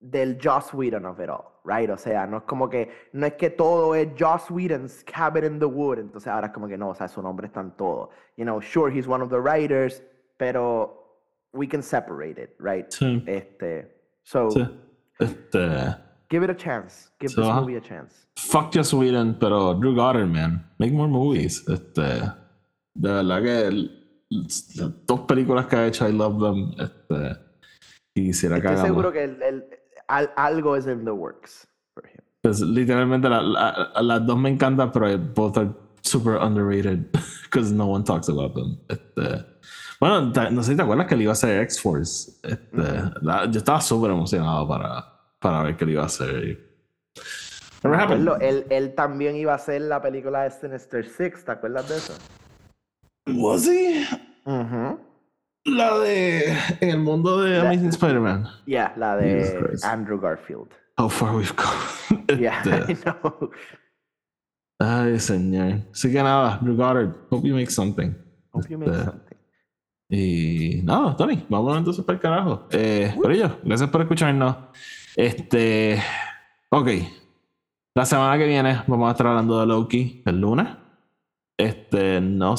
del 0.00 0.38
Joss 0.42 0.74
Whedon 0.74 1.06
of 1.06 1.18
it 1.18 1.30
all, 1.30 1.44
right? 1.64 1.88
O 1.88 1.96
sea, 1.96 2.26
no 2.26 2.38
es 2.38 2.42
como 2.42 2.68
que, 2.68 2.90
no 3.12 3.24
es 3.24 3.32
que 3.34 3.48
todo 3.48 3.94
es 3.94 4.08
Joss 4.18 4.50
Whedon's 4.50 5.02
Cabin 5.04 5.44
in 5.44 5.58
the 5.58 5.64
Wood, 5.64 5.98
entonces 5.98 6.28
ahora 6.30 6.48
es 6.48 6.52
como 6.52 6.68
que 6.68 6.76
no, 6.76 6.90
o 6.90 6.94
sea, 6.94 7.08
su 7.08 7.22
nombre 7.22 7.46
está 7.46 7.60
en 7.62 7.70
todo. 7.70 8.10
You 8.36 8.44
know, 8.44 8.60
sure, 8.60 8.92
he's 8.92 9.08
one 9.08 9.24
of 9.24 9.30
the 9.30 9.40
writers, 9.40 10.02
pero 10.36 11.22
we 11.54 11.66
can 11.66 11.82
separate 11.82 12.38
it, 12.38 12.50
right? 12.58 12.90
Sí. 12.90 13.24
Este, 13.26 13.96
so, 14.24 14.50
sí. 14.50 14.62
Este. 15.18 15.58
Give 16.30 16.44
it 16.44 16.50
a 16.50 16.54
chance. 16.56 17.10
Give 17.20 17.30
So, 17.30 17.42
this 17.42 17.50
ajá. 17.50 17.60
movie 17.60 17.76
a 17.76 17.80
chance. 17.80 18.26
Fuck 18.36 18.72
Joss 18.74 18.92
Whedon, 18.92 19.36
pero 19.38 19.74
Drew 19.74 19.94
Goddard, 19.94 20.26
man. 20.28 20.66
Make 20.78 20.92
more 20.92 21.08
movies. 21.08 21.64
Este, 21.68 22.02
de 22.94 23.12
verdad 23.12 23.42
que 23.42 23.66
el- 23.68 24.00
las 24.30 24.74
dos 25.06 25.20
películas 25.20 25.66
que 25.66 25.76
ha 25.76 25.86
hecho, 25.86 26.08
I 26.08 26.12
love 26.12 26.40
them. 26.40 26.72
Este, 26.78 27.38
y 28.16 28.24
quisiera 28.26 28.56
que 28.56 28.66
Estoy 28.66 28.72
hagamos. 28.74 28.86
seguro 28.88 29.12
que 29.12 29.24
el, 29.24 29.42
el- 29.42 29.64
al- 30.08 30.32
algo 30.36 30.76
es 30.76 30.86
in 30.86 31.04
the 31.04 31.10
works 31.12 31.66
for 31.94 32.04
him. 32.06 32.20
Pues, 32.42 32.60
literalmente 32.60 33.28
la- 33.28 33.40
la- 33.42 33.92
las 34.02 34.26
dos 34.26 34.38
me 34.38 34.50
encantan, 34.50 34.90
pero 34.92 35.16
both 35.18 35.56
are 35.58 35.70
super 36.02 36.34
underrated 36.36 37.06
because 37.44 37.72
no 37.72 37.86
one 37.86 38.04
talks 38.04 38.28
about 38.28 38.54
them. 38.54 38.78
Este, 38.88 39.46
bueno, 40.00 40.20
no 40.50 40.62
sé 40.62 40.72
si 40.72 40.76
te 40.76 40.82
acuerdas 40.82 41.06
que 41.06 41.14
él 41.14 41.22
iba 41.22 41.30
a 41.30 41.34
hacer 41.34 41.60
X-Force. 41.62 42.32
Este, 42.42 42.82
la- 43.22 43.46
yo 43.50 43.58
estaba 43.58 43.80
súper 43.80 44.10
emocionado 44.10 44.66
para, 44.68 45.13
para 45.44 45.62
ver 45.62 45.76
que 45.76 45.84
él 45.84 45.90
iba 45.90 46.02
a 46.02 46.06
hacer. 46.06 46.58
acuerdo, 47.82 48.38
él, 48.40 48.64
él 48.70 48.94
también 48.94 49.36
iba 49.36 49.52
a 49.52 49.56
hacer 49.56 49.82
la 49.82 50.00
película 50.00 50.44
de 50.44 50.50
Sinister 50.50 51.04
Six, 51.06 51.44
¿te 51.44 51.52
acuerdas 51.52 51.86
de 51.86 51.96
eso? 51.98 52.14
Was 53.26 53.66
he? 53.68 54.06
Ujú. 54.46 54.98
La 55.66 55.98
de 55.98 56.48
en 56.80 56.88
el 56.90 56.98
mundo 56.98 57.42
de 57.42 57.58
La- 57.58 57.70
Amazing 57.70 57.90
Spider-Man. 57.90 58.46
Yeah, 58.64 58.94
la 58.96 59.16
de. 59.16 59.76
Andrew 59.82 60.18
Garfield. 60.18 60.68
How 60.98 61.08
far 61.10 61.34
we've 61.36 61.54
come. 61.54 62.26
Yeah, 62.40 62.62
Este, 62.64 62.92
I 62.92 62.96
know. 62.96 63.50
Ay, 64.80 65.18
señor. 65.20 65.80
Así 65.92 66.10
que 66.10 66.22
nada, 66.22 66.58
Drew 66.62 66.74
Goddard, 66.76 67.14
hope 67.30 67.46
you 67.46 67.54
make 67.54 67.70
something. 67.70 68.14
Hope 68.52 68.66
you 68.70 68.78
make 68.78 68.90
Este, 68.90 69.04
something. 69.04 69.36
Y 70.10 70.80
nada, 70.84 71.14
Tony, 71.16 71.44
vamos 71.50 71.76
entonces 71.76 72.02
para 72.04 72.16
el 72.16 72.22
carajo. 72.22 72.66
Eh, 72.70 73.12
por 73.20 73.30
ello, 73.32 73.58
gracias 73.62 73.90
por 73.90 74.00
escucharnos. 74.02 74.56
Este, 75.16 76.02
ok. 76.70 76.88
La 77.94 78.04
semana 78.04 78.36
que 78.38 78.46
viene 78.46 78.82
vamos 78.86 79.08
a 79.08 79.12
estar 79.12 79.26
hablando 79.28 79.60
de 79.60 79.66
Loki 79.66 80.22
el 80.26 80.40
lunes. 80.40 80.68
Este, 81.56 82.20
no, 82.20 82.56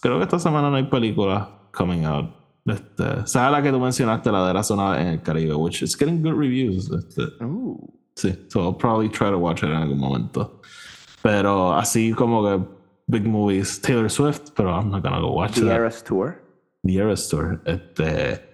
creo 0.00 0.16
que 0.16 0.24
esta 0.24 0.38
semana 0.38 0.70
no 0.70 0.76
hay 0.76 0.84
película 0.84 1.68
coming 1.72 2.04
out. 2.04 2.30
Este, 2.64 3.26
¿sabes 3.26 3.52
la 3.52 3.62
que 3.62 3.70
tú 3.70 3.78
mencionaste, 3.78 4.32
la 4.32 4.46
de 4.46 4.54
la 4.54 4.62
zona 4.62 5.00
en 5.00 5.06
el 5.08 5.22
Caribe, 5.22 5.54
which 5.54 5.82
is 5.82 5.96
getting 5.96 6.22
good 6.22 6.34
reviews? 6.34 6.90
Este, 6.90 7.22
Ooh. 7.44 7.94
Sí, 8.14 8.34
so 8.48 8.62
I'll 8.62 8.76
probably 8.76 9.08
try 9.08 9.30
to 9.30 9.38
watch 9.38 9.62
it 9.62 9.68
en 9.68 9.76
algún 9.76 9.98
momento. 9.98 10.60
Pero 11.22 11.72
así 11.72 12.12
como 12.12 12.42
que 12.42 12.64
big 13.06 13.24
movies, 13.26 13.80
Taylor 13.80 14.10
Swift, 14.10 14.54
pero 14.56 14.70
I'm 14.70 14.90
not 14.90 15.02
gonna 15.02 15.20
go 15.20 15.32
watch 15.32 15.54
The 15.54 15.66
that. 15.66 15.76
Eras 15.76 16.02
Tour. 16.02 16.42
The 16.82 16.96
Eras 16.96 17.28
Tour. 17.28 17.60
Este, 17.64 18.47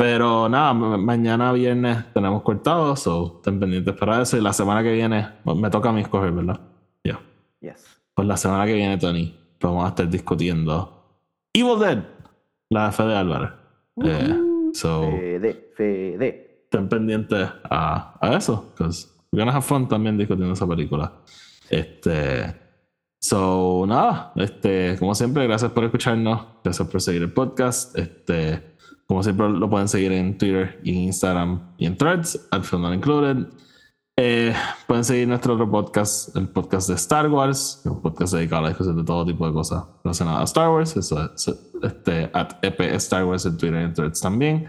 pero 0.00 0.48
nada, 0.48 0.72
ma- 0.72 0.96
mañana 0.96 1.52
viernes 1.52 2.10
tenemos 2.14 2.40
cortado, 2.42 2.96
so 2.96 3.34
estén 3.36 3.60
pendientes 3.60 3.94
para 3.94 4.22
eso. 4.22 4.38
Y 4.38 4.40
la 4.40 4.54
semana 4.54 4.82
que 4.82 4.92
viene 4.92 5.28
me 5.44 5.68
toca 5.68 5.90
a 5.90 5.92
mí 5.92 6.00
escoger, 6.00 6.32
¿verdad? 6.32 6.58
Ya. 7.04 7.20
Yes. 7.60 7.84
pues 8.14 8.26
la 8.26 8.38
semana 8.38 8.64
que 8.64 8.72
viene, 8.72 8.96
Tony, 8.96 9.36
pues 9.58 9.70
vamos 9.70 9.84
a 9.84 9.88
estar 9.88 10.08
discutiendo 10.08 11.04
Evil 11.52 11.78
Dead, 11.78 11.98
la 12.70 12.86
de 12.86 12.92
Fede 12.92 13.14
Álvarez. 13.14 13.50
Eh, 14.02 14.70
so, 14.72 15.02
Fede, 15.02 15.70
Fede. 15.76 16.62
estén 16.64 16.88
pendientes 16.88 17.46
a, 17.68 18.16
a 18.26 18.36
eso, 18.38 18.70
because 18.72 19.06
we're 19.30 19.44
gonna 19.44 19.52
have 19.54 19.66
fun 19.66 19.86
también 19.86 20.16
discutiendo 20.16 20.54
esa 20.54 20.66
película. 20.66 21.12
Este, 21.68 22.56
so, 23.20 23.84
nada, 23.86 24.32
este, 24.36 24.96
como 24.98 25.14
siempre, 25.14 25.46
gracias 25.46 25.70
por 25.72 25.84
escucharnos, 25.84 26.40
gracias 26.64 26.88
por 26.88 27.02
seguir 27.02 27.20
el 27.20 27.32
podcast. 27.34 27.98
Este, 27.98 28.69
como 29.10 29.24
siempre, 29.24 29.48
lo 29.48 29.68
pueden 29.68 29.88
seguir 29.88 30.12
en 30.12 30.38
Twitter 30.38 30.78
y 30.84 30.90
en 30.90 30.96
Instagram 30.98 31.74
y 31.78 31.86
en 31.86 31.96
Threads, 31.96 32.46
at 32.52 32.62
Film 32.62 32.82
Not 32.82 32.94
Included. 32.94 33.48
Eh, 34.16 34.54
pueden 34.86 35.04
seguir 35.04 35.26
nuestro 35.26 35.54
otro 35.54 35.68
podcast, 35.68 36.36
el 36.36 36.48
podcast 36.48 36.88
de 36.88 36.94
Star 36.94 37.28
Wars, 37.28 37.82
un 37.86 38.00
podcast 38.00 38.34
dedicado 38.34 38.66
a 38.66 38.68
las 38.68 38.78
cosas 38.78 38.94
de 38.94 39.02
todo 39.02 39.26
tipo 39.26 39.44
de 39.48 39.52
cosas 39.52 39.82
relacionadas 40.04 40.42
a 40.42 40.44
Star 40.44 40.70
Wars. 40.70 40.96
Eso 40.96 41.24
es 41.24 41.48
este, 41.82 42.30
at 42.32 42.52
EP 42.62 42.80
Star 42.82 43.24
Wars 43.24 43.44
en 43.46 43.58
Twitter 43.58 43.80
y 43.80 43.84
en 43.86 43.94
Threads 43.94 44.20
también. 44.20 44.68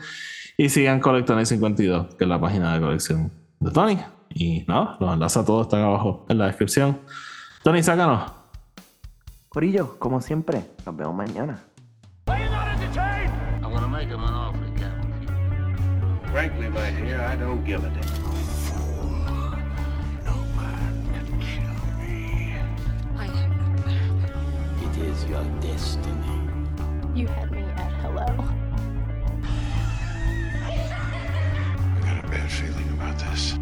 Y 0.58 0.70
sigan 0.70 1.00
Colectonic 1.02 1.46
52, 1.46 2.16
que 2.16 2.24
es 2.24 2.28
la 2.28 2.42
página 2.42 2.74
de 2.74 2.82
colección 2.82 3.32
de 3.60 3.70
Tony. 3.70 4.00
Y 4.34 4.66
no, 4.68 4.98
los 5.00 5.14
enlaces 5.14 5.38
a 5.38 5.46
todos 5.46 5.68
están 5.68 5.82
abajo 5.82 6.26
en 6.30 6.39
la 6.39 6.48
descripción. 6.48 7.00
Tony, 7.62 7.84
sácanos. 7.84 8.32
Corillo, 9.50 10.00
como 10.00 10.20
siempre, 10.20 10.66
nos 10.84 10.98
vemos 10.98 11.14
mañana. 11.14 11.64
Frankly, 16.32 16.69
my 16.69 16.89
dear, 16.91 17.19
I 17.19 17.36
don't 17.36 17.61
give 17.65 17.84
a 17.84 17.89
damn. 17.89 18.01
No 20.23 20.34
man 20.55 20.93
can 21.11 21.27
kill 21.41 21.79
me. 21.99 22.55
I 23.17 23.25
am. 23.25 23.51
It 24.82 24.97
is 25.09 25.25
your 25.25 25.43
destiny. 25.59 26.39
You 27.13 27.27
had 27.27 27.51
me 27.51 27.63
at 27.63 27.91
hello. 28.01 28.25
I 30.63 30.65
got 31.99 32.23
a 32.23 32.27
bad 32.29 32.49
feeling 32.49 32.89
about 32.91 33.19
this. 33.19 33.57